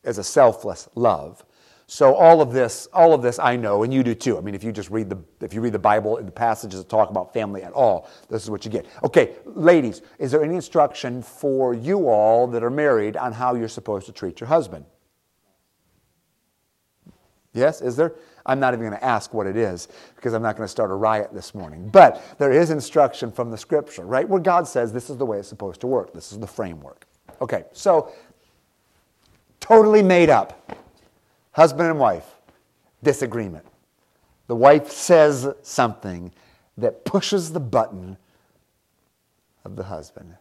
is 0.04 0.18
a 0.18 0.24
selfless 0.24 0.90
love. 0.96 1.44
So 1.92 2.14
all 2.14 2.40
of 2.40 2.54
this, 2.54 2.88
all 2.94 3.16
of 3.16 3.24
this 3.24 3.40
I 3.40 3.56
know, 3.56 3.82
and 3.82 3.92
you 3.92 4.04
do 4.04 4.14
too. 4.14 4.38
I 4.38 4.42
mean, 4.42 4.54
if 4.54 4.64
you 4.64 4.72
just 4.72 4.92
read 4.92 5.10
the 5.10 5.18
if 5.42 5.56
you 5.56 5.62
read 5.62 5.74
the 5.74 5.80
Bible 5.80 6.18
and 6.18 6.28
the 6.28 6.32
passages 6.32 6.82
that 6.82 6.88
talk 6.88 7.10
about 7.10 7.34
family 7.34 7.64
at 7.64 7.74
all, 7.74 8.08
this 8.30 8.44
is 8.44 8.52
what 8.52 8.64
you 8.64 8.70
get. 8.70 8.86
Okay, 9.04 9.38
ladies, 9.46 10.04
is 10.20 10.30
there 10.30 10.44
any 10.44 10.54
instruction 10.54 11.24
for 11.24 11.74
you 11.74 12.08
all 12.08 12.46
that 12.46 12.64
are 12.64 12.70
married 12.70 13.18
on 13.18 13.34
how 13.34 13.56
you're 13.56 13.68
supposed 13.68 14.06
to 14.06 14.12
treat 14.12 14.40
your 14.40 14.48
husband? 14.48 14.86
Yes, 17.54 17.82
is 17.82 17.96
there? 17.96 18.14
I'm 18.46 18.60
not 18.60 18.74
even 18.74 18.88
going 18.88 19.00
to 19.00 19.04
ask 19.04 19.34
what 19.34 19.48
it 19.48 19.58
is 19.58 19.88
because 20.16 20.34
I'm 20.34 20.42
not 20.42 20.56
going 20.56 20.66
to 20.66 20.72
start 20.72 20.92
a 20.92 20.96
riot 20.96 21.34
this 21.34 21.54
morning. 21.54 21.90
But 21.90 22.24
there 22.38 22.52
is 22.52 22.70
instruction 22.70 23.32
from 23.32 23.52
the 23.52 23.58
scripture, 23.58 24.06
right? 24.06 24.28
Where 24.28 24.40
God 24.40 24.68
says 24.68 24.94
this 24.94 25.10
is 25.10 25.18
the 25.18 25.26
way 25.26 25.40
it's 25.40 25.48
supposed 25.48 25.82
to 25.82 25.88
work. 25.88 26.14
This 26.14 26.32
is 26.32 26.40
the 26.40 26.48
framework. 26.48 27.06
Okay, 27.42 27.66
so 27.74 28.12
totally 29.60 30.04
made 30.04 30.30
up 30.30 30.76
husband 31.52 31.90
and 31.90 32.00
wife, 32.00 32.26
disagreement. 33.04 33.66
The 34.48 34.56
wife 34.56 34.92
says 34.92 35.48
something 35.62 36.32
that 36.78 37.06
pushes 37.06 37.52
the 37.52 37.60
button 37.60 38.18
of 39.64 39.76
the 39.76 39.84
husband. 39.84 40.36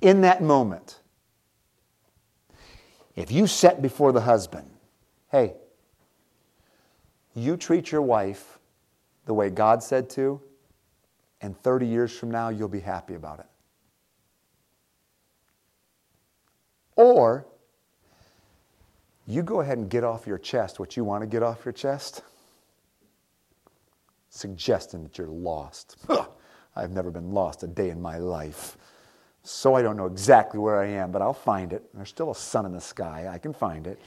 In 0.00 0.20
that 0.20 0.42
moment, 0.42 1.00
if 3.18 3.32
you 3.32 3.48
set 3.48 3.82
before 3.82 4.12
the 4.12 4.20
husband, 4.20 4.70
hey, 5.32 5.54
you 7.34 7.56
treat 7.56 7.90
your 7.90 8.02
wife 8.02 8.60
the 9.26 9.34
way 9.34 9.50
God 9.50 9.82
said 9.82 10.08
to, 10.10 10.40
and 11.40 11.58
30 11.58 11.86
years 11.86 12.16
from 12.16 12.30
now, 12.30 12.48
you'll 12.48 12.68
be 12.68 12.78
happy 12.78 13.14
about 13.14 13.40
it. 13.40 13.46
Or 16.94 17.44
you 19.26 19.42
go 19.42 19.62
ahead 19.62 19.78
and 19.78 19.90
get 19.90 20.04
off 20.04 20.26
your 20.26 20.38
chest 20.38 20.78
what 20.78 20.96
you 20.96 21.02
want 21.02 21.22
to 21.22 21.26
get 21.26 21.42
off 21.42 21.64
your 21.64 21.72
chest, 21.72 22.22
suggesting 24.30 25.02
that 25.02 25.18
you're 25.18 25.26
lost. 25.26 25.96
I've 26.76 26.92
never 26.92 27.10
been 27.10 27.32
lost 27.32 27.64
a 27.64 27.66
day 27.66 27.90
in 27.90 28.00
my 28.00 28.18
life. 28.18 28.76
So 29.42 29.74
I 29.74 29.82
don't 29.82 29.96
know 29.96 30.06
exactly 30.06 30.60
where 30.60 30.80
I 30.80 30.86
am, 30.86 31.10
but 31.10 31.22
I'll 31.22 31.32
find 31.32 31.72
it. 31.72 31.84
There's 31.94 32.08
still 32.08 32.30
a 32.30 32.34
sun 32.34 32.66
in 32.66 32.72
the 32.72 32.80
sky. 32.80 33.28
I 33.30 33.38
can 33.38 33.54
find 33.54 33.86
it. 33.86 33.98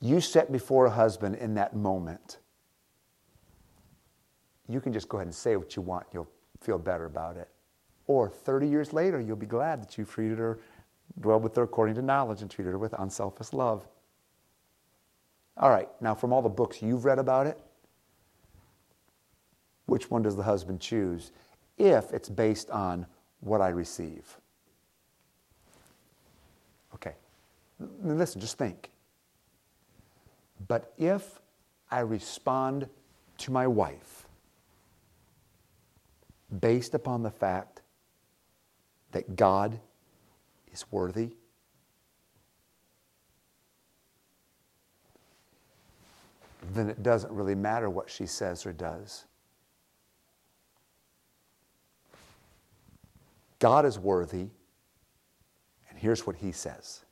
You 0.00 0.20
set 0.20 0.52
before 0.52 0.86
a 0.86 0.90
husband 0.90 1.36
in 1.36 1.54
that 1.54 1.74
moment. 1.74 2.38
You 4.68 4.80
can 4.80 4.92
just 4.92 5.08
go 5.08 5.18
ahead 5.18 5.26
and 5.26 5.34
say 5.34 5.56
what 5.56 5.76
you 5.76 5.82
want. 5.82 6.06
You'll 6.12 6.28
feel 6.60 6.78
better 6.78 7.06
about 7.06 7.36
it. 7.36 7.48
Or 8.06 8.28
30 8.28 8.68
years 8.68 8.92
later, 8.92 9.20
you'll 9.20 9.36
be 9.36 9.46
glad 9.46 9.82
that 9.82 9.98
you 9.98 10.04
treated 10.04 10.38
her, 10.38 10.60
dwelled 11.20 11.42
with 11.42 11.56
her 11.56 11.62
according 11.62 11.96
to 11.96 12.02
knowledge, 12.02 12.42
and 12.42 12.50
treated 12.50 12.70
her 12.70 12.78
with 12.78 12.94
unselfish 12.98 13.52
love. 13.52 13.86
All 15.56 15.70
right, 15.70 15.88
now 16.00 16.14
from 16.14 16.32
all 16.32 16.42
the 16.42 16.48
books 16.48 16.82
you've 16.82 17.04
read 17.04 17.18
about 17.18 17.46
it, 17.46 17.58
which 19.86 20.10
one 20.10 20.22
does 20.22 20.36
the 20.36 20.42
husband 20.42 20.80
choose 20.80 21.32
if 21.78 22.12
it's 22.12 22.28
based 22.28 22.70
on 22.70 23.06
what 23.40 23.60
I 23.60 23.68
receive? 23.68 24.36
Okay, 26.94 27.14
listen, 28.02 28.40
just 28.40 28.58
think. 28.58 28.90
But 30.68 30.92
if 30.96 31.40
I 31.90 32.00
respond 32.00 32.88
to 33.38 33.52
my 33.52 33.66
wife 33.66 34.26
based 36.60 36.94
upon 36.94 37.22
the 37.22 37.30
fact 37.30 37.82
that 39.12 39.36
God 39.36 39.78
is 40.72 40.84
worthy? 40.90 41.30
Then 46.72 46.90
it 46.90 47.02
doesn't 47.02 47.32
really 47.32 47.54
matter 47.54 47.88
what 47.88 48.10
she 48.10 48.26
says 48.26 48.66
or 48.66 48.72
does. 48.72 49.24
God 53.58 53.84
is 53.86 53.98
worthy, 53.98 54.48
and 55.88 55.98
here's 55.98 56.26
what 56.26 56.36
he 56.36 56.52
says. 56.52 57.04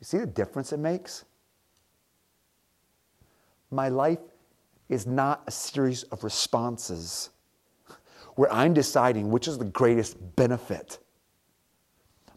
You 0.00 0.04
see 0.04 0.18
the 0.18 0.26
difference 0.26 0.72
it 0.72 0.78
makes? 0.78 1.24
My 3.70 3.88
life 3.88 4.18
is 4.88 5.06
not 5.06 5.42
a 5.46 5.50
series 5.50 6.02
of 6.04 6.22
responses 6.22 7.30
where 8.36 8.52
I'm 8.52 8.74
deciding 8.74 9.30
which 9.30 9.48
is 9.48 9.58
the 9.58 9.64
greatest 9.64 10.16
benefit. 10.36 10.98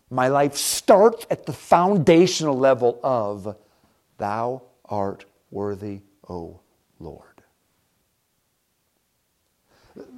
My 0.10 0.30
life 0.30 0.56
starts 0.56 1.26
at 1.30 1.46
the 1.46 1.54
foundational 1.54 2.58
level 2.58 3.00
of, 3.04 3.58
Thou 4.18 4.64
art 4.86 5.26
worthy, 5.52 6.02
O 6.30 6.60
Lord. 7.00 7.37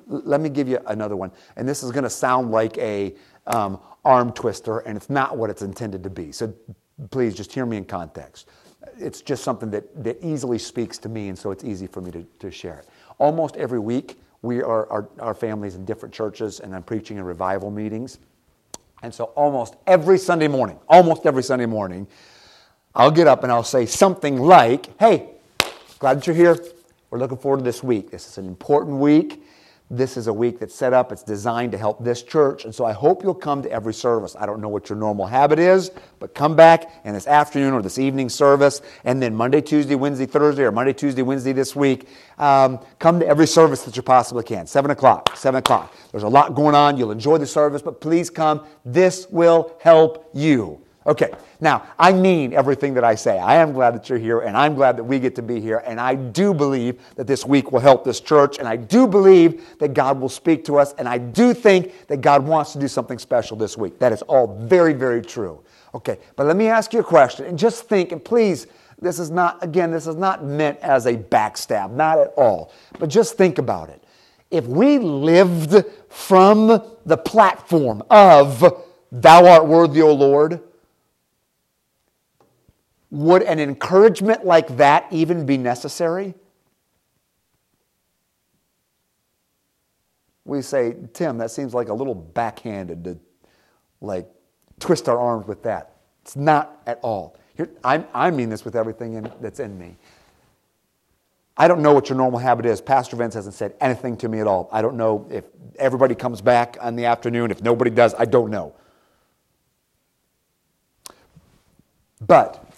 Let 0.09 0.41
me 0.41 0.49
give 0.49 0.67
you 0.67 0.79
another 0.87 1.15
one. 1.15 1.31
And 1.55 1.67
this 1.69 1.83
is 1.83 1.91
going 1.91 2.03
to 2.03 2.09
sound 2.09 2.51
like 2.51 2.77
a 2.79 3.15
um, 3.47 3.79
arm 4.03 4.33
twister, 4.33 4.79
and 4.79 4.97
it's 4.97 5.09
not 5.09 5.37
what 5.37 5.49
it's 5.49 5.61
intended 5.61 6.03
to 6.03 6.09
be. 6.09 6.31
So 6.31 6.53
please 7.11 7.35
just 7.35 7.53
hear 7.53 7.65
me 7.65 7.77
in 7.77 7.85
context. 7.85 8.49
It's 8.97 9.21
just 9.21 9.43
something 9.43 9.69
that, 9.71 10.03
that 10.03 10.17
easily 10.23 10.57
speaks 10.57 10.97
to 10.99 11.09
me, 11.09 11.29
and 11.29 11.37
so 11.37 11.51
it's 11.51 11.63
easy 11.63 11.87
for 11.87 12.01
me 12.01 12.11
to, 12.11 12.25
to 12.39 12.51
share 12.51 12.79
it. 12.79 12.87
Almost 13.19 13.55
every 13.55 13.79
week, 13.79 14.19
we 14.41 14.61
are 14.61 14.89
our, 14.89 15.09
our 15.19 15.33
families 15.33 15.75
in 15.75 15.85
different 15.85 16.13
churches, 16.13 16.59
and 16.59 16.73
I'm 16.75 16.83
preaching 16.83 17.17
in 17.17 17.23
revival 17.23 17.69
meetings. 17.69 18.19
And 19.01 19.13
so 19.13 19.25
almost 19.35 19.75
every 19.87 20.17
Sunday 20.17 20.47
morning, 20.47 20.79
almost 20.87 21.25
every 21.25 21.43
Sunday 21.43 21.65
morning, 21.65 22.07
I'll 22.95 23.11
get 23.11 23.27
up 23.27 23.43
and 23.43 23.51
I'll 23.51 23.63
say 23.63 23.85
something 23.85 24.37
like, 24.37 24.97
Hey, 24.99 25.29
glad 25.99 26.17
that 26.17 26.27
you're 26.27 26.35
here. 26.35 26.57
We're 27.09 27.19
looking 27.19 27.37
forward 27.37 27.59
to 27.59 27.63
this 27.63 27.83
week. 27.83 28.11
This 28.11 28.27
is 28.27 28.37
an 28.37 28.47
important 28.47 28.97
week. 28.97 29.43
This 29.91 30.17
is 30.17 30.27
a 30.27 30.33
week 30.33 30.59
that's 30.59 30.75
set 30.75 30.93
up, 30.93 31.11
it's 31.11 31.23
designed 31.23 31.71
to 31.71 31.77
help 31.77 32.03
this 32.03 32.21
church. 32.21 32.63
And 32.63 32.75
so 32.75 32.85
I 32.85 32.91
hope 32.91 33.23
you'll 33.23 33.33
come 33.33 33.63
to 33.63 33.71
every 33.71 33.93
service. 33.93 34.35
I 34.39 34.45
don't 34.45 34.61
know 34.61 34.69
what 34.69 34.87
your 34.87 34.99
normal 34.99 35.25
habit 35.25 35.57
is, 35.57 35.89
but 36.19 36.35
come 36.35 36.55
back 36.55 37.01
in 37.05 37.15
this 37.15 37.25
afternoon 37.25 37.73
or 37.73 37.81
this 37.81 37.97
evening 37.97 38.29
service, 38.29 38.81
and 39.03 39.19
then 39.19 39.33
Monday, 39.33 39.61
Tuesday, 39.61 39.95
Wednesday, 39.95 40.27
Thursday, 40.27 40.61
or 40.61 40.71
Monday, 40.71 40.93
Tuesday, 40.93 41.23
Wednesday 41.23 41.53
this 41.53 41.75
week. 41.75 42.07
Um, 42.37 42.79
come 42.99 43.19
to 43.19 43.25
every 43.25 43.47
service 43.47 43.81
that 43.83 43.95
you 43.95 44.03
possibly 44.03 44.43
can. 44.43 44.67
7 44.67 44.91
o'clock, 44.91 45.35
7 45.35 45.57
o'clock. 45.57 45.95
There's 46.11 46.23
a 46.23 46.29
lot 46.29 46.53
going 46.53 46.75
on. 46.75 46.95
You'll 46.95 47.11
enjoy 47.11 47.39
the 47.39 47.47
service, 47.47 47.81
but 47.81 47.99
please 47.99 48.29
come. 48.29 48.67
This 48.85 49.25
will 49.31 49.75
help 49.81 50.29
you. 50.35 50.85
Okay, 51.09 51.31
now 51.59 51.87
I 51.97 52.13
mean 52.13 52.53
everything 52.53 52.93
that 52.93 53.03
I 53.03 53.15
say. 53.15 53.39
I 53.39 53.55
am 53.55 53.73
glad 53.73 53.95
that 53.95 54.09
you're 54.09 54.19
here, 54.19 54.41
and 54.41 54.55
I'm 54.55 54.75
glad 54.75 54.95
that 54.95 55.03
we 55.03 55.17
get 55.17 55.33
to 55.37 55.41
be 55.41 55.59
here, 55.59 55.81
and 55.83 55.99
I 55.99 56.13
do 56.13 56.53
believe 56.53 57.01
that 57.15 57.25
this 57.25 57.47
week 57.47 57.71
will 57.71 57.79
help 57.79 58.03
this 58.03 58.19
church, 58.19 58.59
and 58.59 58.67
I 58.67 58.75
do 58.75 59.07
believe 59.07 59.79
that 59.79 59.95
God 59.95 60.21
will 60.21 60.29
speak 60.29 60.63
to 60.65 60.77
us, 60.77 60.93
and 60.99 61.09
I 61.09 61.17
do 61.17 61.55
think 61.55 62.07
that 62.09 62.21
God 62.21 62.45
wants 62.45 62.73
to 62.73 62.79
do 62.79 62.87
something 62.87 63.17
special 63.17 63.57
this 63.57 63.75
week. 63.75 63.97
That 63.97 64.13
is 64.13 64.21
all 64.21 64.55
very, 64.59 64.93
very 64.93 65.23
true. 65.23 65.63
Okay, 65.95 66.19
but 66.35 66.45
let 66.45 66.55
me 66.55 66.67
ask 66.67 66.93
you 66.93 66.99
a 66.99 67.03
question, 67.03 67.47
and 67.47 67.57
just 67.57 67.89
think, 67.89 68.11
and 68.11 68.23
please, 68.23 68.67
this 69.01 69.17
is 69.17 69.31
not, 69.31 69.63
again, 69.63 69.89
this 69.89 70.05
is 70.05 70.15
not 70.15 70.45
meant 70.45 70.77
as 70.81 71.07
a 71.07 71.15
backstab, 71.15 71.89
not 71.89 72.19
at 72.19 72.33
all, 72.37 72.71
but 72.99 73.09
just 73.09 73.35
think 73.35 73.57
about 73.57 73.89
it. 73.89 74.03
If 74.51 74.67
we 74.67 74.99
lived 74.99 75.85
from 76.07 76.67
the 77.03 77.17
platform 77.17 78.03
of, 78.11 78.85
Thou 79.11 79.47
art 79.47 79.65
worthy, 79.65 80.03
O 80.03 80.13
Lord, 80.13 80.61
would 83.11 83.41
an 83.43 83.59
encouragement 83.59 84.45
like 84.45 84.77
that 84.77 85.07
even 85.11 85.45
be 85.45 85.57
necessary? 85.57 86.35
we 90.49 90.61
say, 90.61 90.95
Tim, 91.13 91.37
that 91.37 91.51
seems 91.51 91.73
like 91.73 91.89
a 91.89 91.93
little 91.93 92.15
backhanded 92.15 93.03
to 93.05 93.19
like 94.01 94.27
twist 94.79 95.07
our 95.07 95.17
arms 95.17 95.47
with 95.47 95.63
that. 95.63 95.97
It's 96.23 96.35
not 96.35 96.81
at 96.87 96.99
all. 97.01 97.37
Here, 97.55 97.69
I, 97.83 98.03
I 98.13 98.31
mean 98.31 98.49
this 98.49 98.65
with 98.65 98.75
everything 98.75 99.13
in, 99.13 99.31
that's 99.39 99.59
in 99.59 99.77
me. 99.77 99.95
I 101.55 101.67
don't 101.67 101.81
know 101.81 101.93
what 101.93 102.09
your 102.09 102.17
normal 102.17 102.39
habit 102.39 102.65
is. 102.65 102.79
Pastor 102.81 103.15
Vince 103.17 103.33
hasn't 103.33 103.53
said 103.53 103.75
anything 103.81 104.15
to 104.17 104.29
me 104.29 104.39
at 104.39 104.47
all. 104.47 104.69
I 104.71 104.81
don't 104.81 104.95
know 104.95 105.27
if 105.29 105.43
everybody 105.77 106.15
comes 106.15 106.41
back 106.41 106.77
on 106.81 106.95
the 106.95 107.05
afternoon. 107.05 107.51
If 107.51 107.61
nobody 107.61 107.91
does, 107.91 108.15
I 108.17 108.25
don't 108.25 108.49
know. 108.49 108.73
But 112.25 112.68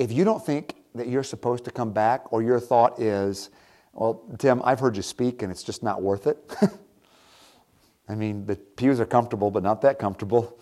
if 0.00 0.10
you 0.10 0.24
don't 0.24 0.44
think 0.44 0.76
that 0.94 1.06
you're 1.06 1.22
supposed 1.22 1.64
to 1.66 1.70
come 1.70 1.92
back, 1.92 2.32
or 2.32 2.42
your 2.42 2.58
thought 2.58 2.98
is, 2.98 3.50
well, 3.92 4.24
Tim, 4.38 4.62
I've 4.64 4.80
heard 4.80 4.96
you 4.96 5.02
speak 5.02 5.42
and 5.42 5.52
it's 5.52 5.62
just 5.62 5.82
not 5.82 6.02
worth 6.02 6.26
it. 6.26 6.38
I 8.08 8.14
mean, 8.14 8.46
the 8.46 8.56
pews 8.56 8.98
are 8.98 9.06
comfortable, 9.06 9.50
but 9.50 9.62
not 9.62 9.82
that 9.82 9.98
comfortable. 9.98 10.58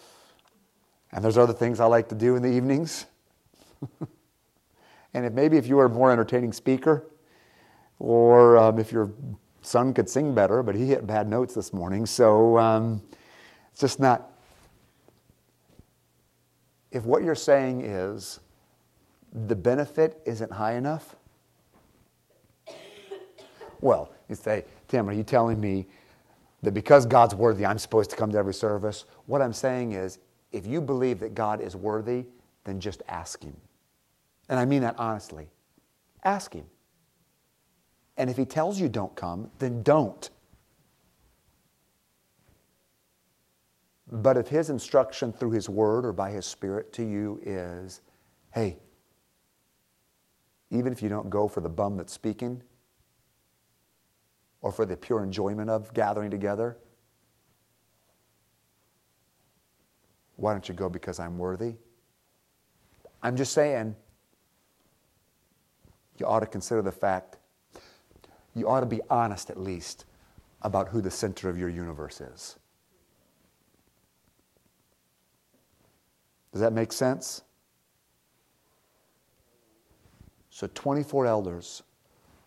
And 1.13 1.25
there's 1.25 1.39
other 1.39 1.55
things 1.55 1.81
I 1.81 1.87
like 1.87 2.09
to 2.11 2.15
do 2.15 2.37
in 2.37 2.43
the 2.43 2.51
evenings. 2.51 3.07
And 5.15 5.25
if 5.25 5.33
maybe 5.33 5.57
if 5.57 5.67
you 5.67 5.77
were 5.77 5.87
a 5.87 5.89
more 5.89 6.13
entertaining 6.13 6.53
speaker, 6.53 7.11
or 7.99 8.59
um, 8.59 8.79
if 8.79 8.93
your 8.93 9.11
son 9.63 9.95
could 9.95 10.09
sing 10.09 10.35
better, 10.35 10.63
but 10.63 10.75
he 10.75 10.87
hit 10.87 11.07
bad 11.07 11.27
notes 11.27 11.55
this 11.55 11.73
morning, 11.73 12.05
so 12.05 12.59
um, 12.59 13.03
it's 13.73 13.81
just 13.81 14.01
not. 14.01 14.31
If 16.93 17.05
what 17.05 17.23
you're 17.23 17.35
saying 17.35 17.81
is 17.81 18.39
the 19.33 19.57
benefit 19.57 20.21
isn't 20.25 20.53
high 20.53 20.75
enough, 20.75 21.17
well, 23.81 24.13
you 24.29 24.35
say, 24.35 24.65
Tim, 24.89 25.09
are 25.09 25.13
you 25.13 25.23
telling 25.23 25.61
me 25.61 25.87
that 26.63 26.73
because 26.73 27.07
God's 27.07 27.35
worthy, 27.35 27.65
I'm 27.65 27.79
supposed 27.79 28.11
to 28.11 28.17
come 28.17 28.33
to 28.33 28.39
every 28.39 28.55
service? 28.55 29.05
What 29.27 29.41
I'm 29.41 29.53
saying 29.53 29.93
is, 29.93 30.19
if 30.51 30.67
you 30.67 30.81
believe 30.81 31.21
that 31.21 31.35
God 31.35 31.61
is 31.61 31.77
worthy, 31.77 32.25
then 32.65 32.81
just 32.81 33.03
ask 33.09 33.43
Him. 33.43 33.57
And 34.49 34.59
I 34.59 34.65
mean 34.65 34.83
that 34.83 34.97
honestly. 34.99 35.49
Ask 36.25 36.55
Him. 36.55 36.65
And 38.17 38.29
if 38.29 38.37
He 38.37 38.45
tells 38.45 38.81
you 38.81 38.89
don't 38.89 39.15
come, 39.15 39.51
then 39.59 39.83
don't. 39.83 40.31
But 44.11 44.37
if 44.37 44.49
His 44.49 44.71
instruction 44.71 45.33
through 45.33 45.53
His 45.53 45.69
Word 45.69 46.05
or 46.05 46.13
by 46.13 46.31
His 46.31 46.47
Spirit 46.47 46.93
to 46.95 47.03
you 47.05 47.41
is, 47.45 48.01
hey, 48.53 48.79
even 50.71 50.93
if 50.93 51.03
you 51.03 51.09
don't 51.09 51.31
go 51.31 51.49
for 51.49 51.61
the 51.61 51.69
bum 51.69 51.97
that's 51.97 52.13
speaking 52.13 52.63
or 54.61 54.73
for 54.73 54.85
the 54.85 54.97
pure 54.97 55.23
enjoyment 55.23 55.71
of 55.71 55.93
gathering 55.95 56.31
together, 56.31 56.77
why 60.37 60.53
don't 60.53 60.69
you 60.69 60.75
go 60.75 60.89
because 60.89 61.19
I'm 61.19 61.39
worthy? 61.39 61.75
I'm 63.23 63.37
just 63.37 63.53
saying, 63.53 63.97
you 66.19 66.27
ought 66.27 66.41
to 66.41 66.47
consider 66.47 66.83
the 66.83 66.93
fact, 66.93 67.39
you 68.55 68.69
ought 68.69 68.81
to 68.81 68.87
be 68.87 69.01
honest 69.11 69.51
at 69.51 69.59
least 69.59 70.05
about 70.63 70.89
who 70.89 71.01
the 71.01 71.11
center 71.11 71.49
of 71.49 71.59
your 71.59 71.69
universe 71.69 72.21
is. 72.21 72.57
Does 76.53 76.61
that 76.61 76.73
make 76.73 76.93
sense? 76.93 77.43
So 80.59 80.67
24 80.75 81.25
elders 81.25 81.85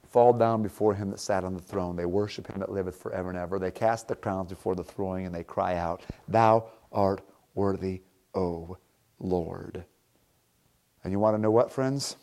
fall 0.10 0.34
down 0.34 0.62
before 0.62 0.94
him 0.94 1.12
that 1.12 1.20
sat 1.22 1.46
on 1.46 1.54
the 1.54 1.62
throne. 1.62 1.96
They 1.96 2.06
worship 2.06 2.46
him 2.46 2.60
that 2.60 2.70
liveth 2.70 3.02
forever 3.02 3.30
and 3.30 3.40
ever. 3.40 3.58
They 3.58 3.72
cast 3.72 4.10
their 4.10 4.18
crowns 4.18 4.50
before 4.50 4.76
the 4.76 4.84
throne 4.84 5.24
and 5.24 5.34
they 5.34 5.46
cry 5.46 5.78
out, 5.78 6.04
Thou 6.28 6.68
art 6.92 7.22
worthy, 7.56 8.02
O 8.36 8.78
Lord. 9.18 9.86
And 11.06 11.14
you 11.14 11.20
want 11.20 11.38
to 11.38 11.42
know 11.42 11.52
what, 11.52 11.72
friends? 11.72 12.18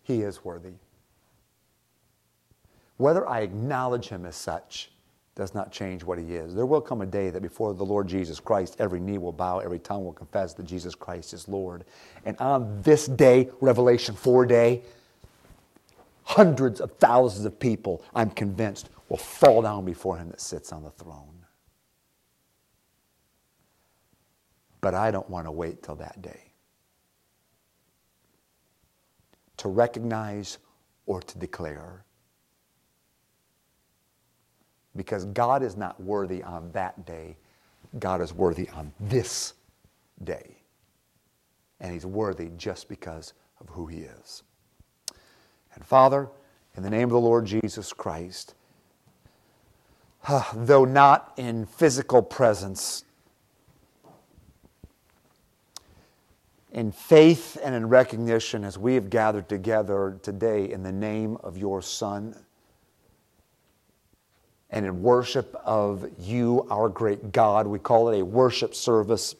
He 0.00 0.22
is 0.22 0.42
worthy. 0.42 0.72
Whether 2.96 3.28
I 3.28 3.40
acknowledge 3.40 4.08
him 4.08 4.24
as 4.24 4.34
such 4.34 4.92
does 5.36 5.54
not 5.54 5.72
change 5.72 6.04
what 6.04 6.18
he 6.18 6.36
is. 6.36 6.54
There 6.54 6.66
will 6.66 6.80
come 6.80 7.00
a 7.00 7.06
day 7.06 7.30
that 7.30 7.42
before 7.42 7.74
the 7.74 7.84
Lord 7.84 8.06
Jesus 8.08 8.40
Christ, 8.40 8.76
every 8.78 9.00
knee 9.00 9.18
will 9.18 9.32
bow, 9.32 9.58
every 9.58 9.80
tongue 9.80 10.04
will 10.04 10.12
confess 10.12 10.54
that 10.54 10.64
Jesus 10.64 10.94
Christ 10.94 11.32
is 11.32 11.48
Lord. 11.48 11.84
And 12.24 12.36
on 12.38 12.82
this 12.82 13.06
day, 13.06 13.50
Revelation 13.60 14.14
4 14.14 14.46
day, 14.46 14.82
hundreds 16.22 16.80
of 16.80 16.92
thousands 16.98 17.44
of 17.46 17.58
people, 17.58 18.02
I'm 18.14 18.30
convinced, 18.30 18.90
will 19.08 19.16
fall 19.16 19.62
down 19.62 19.84
before 19.84 20.16
him 20.18 20.30
that 20.30 20.40
sits 20.40 20.72
on 20.72 20.84
the 20.84 20.90
throne. 20.90 21.46
But 24.80 24.94
I 24.94 25.10
don't 25.10 25.28
want 25.30 25.46
to 25.46 25.52
wait 25.52 25.82
till 25.82 25.96
that 25.96 26.22
day. 26.22 26.44
to 29.58 29.68
recognize 29.68 30.58
or 31.06 31.20
to 31.22 31.38
declare. 31.38 32.04
Because 34.96 35.24
God 35.26 35.62
is 35.62 35.76
not 35.76 36.00
worthy 36.00 36.42
on 36.42 36.70
that 36.72 37.04
day, 37.04 37.36
God 37.98 38.20
is 38.20 38.32
worthy 38.32 38.68
on 38.70 38.92
this 39.00 39.54
day. 40.22 40.56
And 41.80 41.92
He's 41.92 42.06
worthy 42.06 42.50
just 42.56 42.88
because 42.88 43.32
of 43.60 43.68
who 43.68 43.86
He 43.86 43.98
is. 43.98 44.42
And 45.74 45.84
Father, 45.84 46.28
in 46.76 46.82
the 46.82 46.90
name 46.90 47.04
of 47.04 47.10
the 47.10 47.20
Lord 47.20 47.46
Jesus 47.46 47.92
Christ, 47.92 48.54
though 50.54 50.84
not 50.84 51.32
in 51.36 51.66
physical 51.66 52.22
presence, 52.22 53.04
in 56.72 56.90
faith 56.90 57.56
and 57.62 57.74
in 57.74 57.88
recognition 57.88 58.64
as 58.64 58.76
we 58.76 58.94
have 58.94 59.08
gathered 59.08 59.48
together 59.48 60.18
today 60.22 60.70
in 60.70 60.82
the 60.82 60.92
name 60.92 61.36
of 61.44 61.56
your 61.56 61.80
Son 61.80 62.36
and 64.74 64.84
in 64.84 65.02
worship 65.02 65.54
of 65.64 66.04
you, 66.18 66.66
our 66.68 66.88
great 66.88 67.30
God. 67.30 67.68
We 67.68 67.78
call 67.78 68.08
it 68.08 68.18
a 68.18 68.24
worship 68.24 68.74
service. 68.74 69.36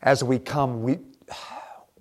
As 0.00 0.22
we 0.22 0.38
come, 0.38 0.84
we, 0.84 1.00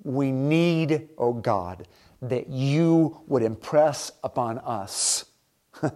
we 0.03 0.32
need, 0.32 1.09
oh 1.17 1.34
God, 1.34 1.88
that 2.21 2.47
you 2.47 3.21
would 3.26 3.41
impress 3.41 4.11
upon 4.23 4.59
us. 4.59 5.26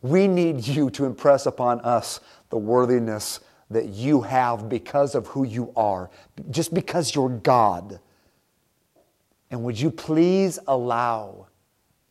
we 0.00 0.26
need 0.26 0.66
you 0.66 0.88
to 0.88 1.04
impress 1.04 1.44
upon 1.44 1.80
us 1.82 2.20
the 2.48 2.56
worthiness 2.56 3.40
that 3.68 3.90
you 3.90 4.22
have 4.22 4.70
because 4.70 5.14
of 5.14 5.26
who 5.26 5.44
you 5.44 5.70
are, 5.76 6.08
just 6.48 6.72
because 6.72 7.14
you're 7.14 7.28
God. 7.28 8.00
And 9.50 9.62
would 9.64 9.78
you 9.78 9.90
please 9.90 10.58
allow 10.66 11.48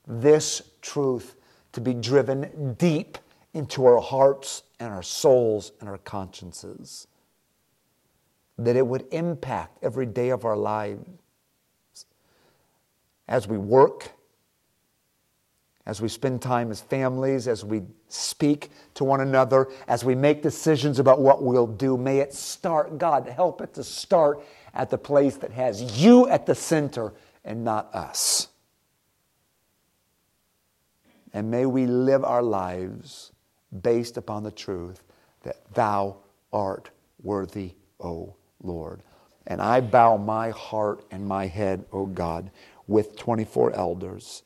this 0.05 0.61
truth 0.83 1.35
to 1.73 1.81
be 1.81 1.93
driven 1.93 2.73
deep 2.73 3.17
into 3.53 3.85
our 3.85 4.01
hearts 4.01 4.63
and 4.79 4.93
our 4.93 5.03
souls 5.03 5.71
and 5.79 5.89
our 5.89 5.97
consciences? 5.99 7.07
That 8.57 8.75
it 8.75 8.85
would 8.85 9.05
impact 9.11 9.77
every 9.81 10.05
day 10.05 10.29
of 10.29 10.45
our 10.45 10.57
lives 10.57 11.05
as 13.27 13.47
we 13.47 13.57
work 13.57 14.11
as 15.89 15.99
we 16.01 16.07
spend 16.07 16.39
time 16.39 16.69
as 16.69 16.81
families, 16.81 17.47
as 17.47 17.65
we 17.65 17.81
speak 18.09 18.69
to 18.93 19.03
one 19.03 19.21
another, 19.21 19.67
as 19.87 20.05
we 20.05 20.13
make 20.13 20.43
decisions 20.43 20.99
about 20.99 21.19
what 21.19 21.41
we'll 21.41 21.65
do. 21.65 21.97
May 21.97 22.19
it 22.19 22.31
start, 22.31 22.99
God, 22.99 23.27
help 23.27 23.59
it 23.61 23.73
to 23.73 23.83
start 23.83 24.45
at 24.75 24.91
the 24.91 24.99
place 24.99 25.37
that 25.37 25.51
has 25.51 25.99
you 25.99 26.27
at 26.27 26.45
the 26.45 26.53
center 26.53 27.11
and 27.43 27.63
not 27.63 27.93
us. 27.95 28.49
And 31.33 31.51
may 31.51 31.65
we 31.65 31.85
live 31.85 32.23
our 32.23 32.41
lives 32.41 33.31
based 33.81 34.17
upon 34.17 34.43
the 34.43 34.51
truth 34.51 35.03
that 35.43 35.73
Thou 35.73 36.17
art 36.51 36.89
worthy, 37.21 37.73
O 37.99 38.35
Lord. 38.61 39.03
And 39.47 39.61
I 39.61 39.81
bow 39.81 40.17
my 40.17 40.49
heart 40.49 41.03
and 41.11 41.25
my 41.25 41.47
head, 41.47 41.85
O 41.91 42.05
God, 42.05 42.51
with 42.87 43.15
24 43.17 43.73
elders 43.73 44.43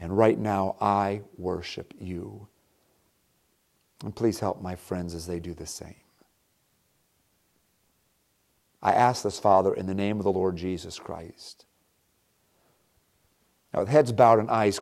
and 0.00 0.16
right 0.16 0.38
now, 0.38 0.76
I 0.80 1.22
worship 1.36 1.92
you. 1.98 2.46
And 4.04 4.14
please 4.14 4.38
help 4.38 4.62
my 4.62 4.76
friends 4.76 5.14
as 5.14 5.26
they 5.26 5.40
do 5.40 5.54
the 5.54 5.66
same. 5.66 5.94
I 8.80 8.92
ask 8.92 9.24
this, 9.24 9.40
Father, 9.40 9.74
in 9.74 9.86
the 9.86 9.94
name 9.94 10.18
of 10.18 10.24
the 10.24 10.32
Lord 10.32 10.56
Jesus 10.56 11.00
Christ. 11.00 11.64
Now, 13.74 13.80
with 13.80 13.88
heads 13.88 14.12
bowed 14.12 14.38
and 14.38 14.50
eyes 14.50 14.76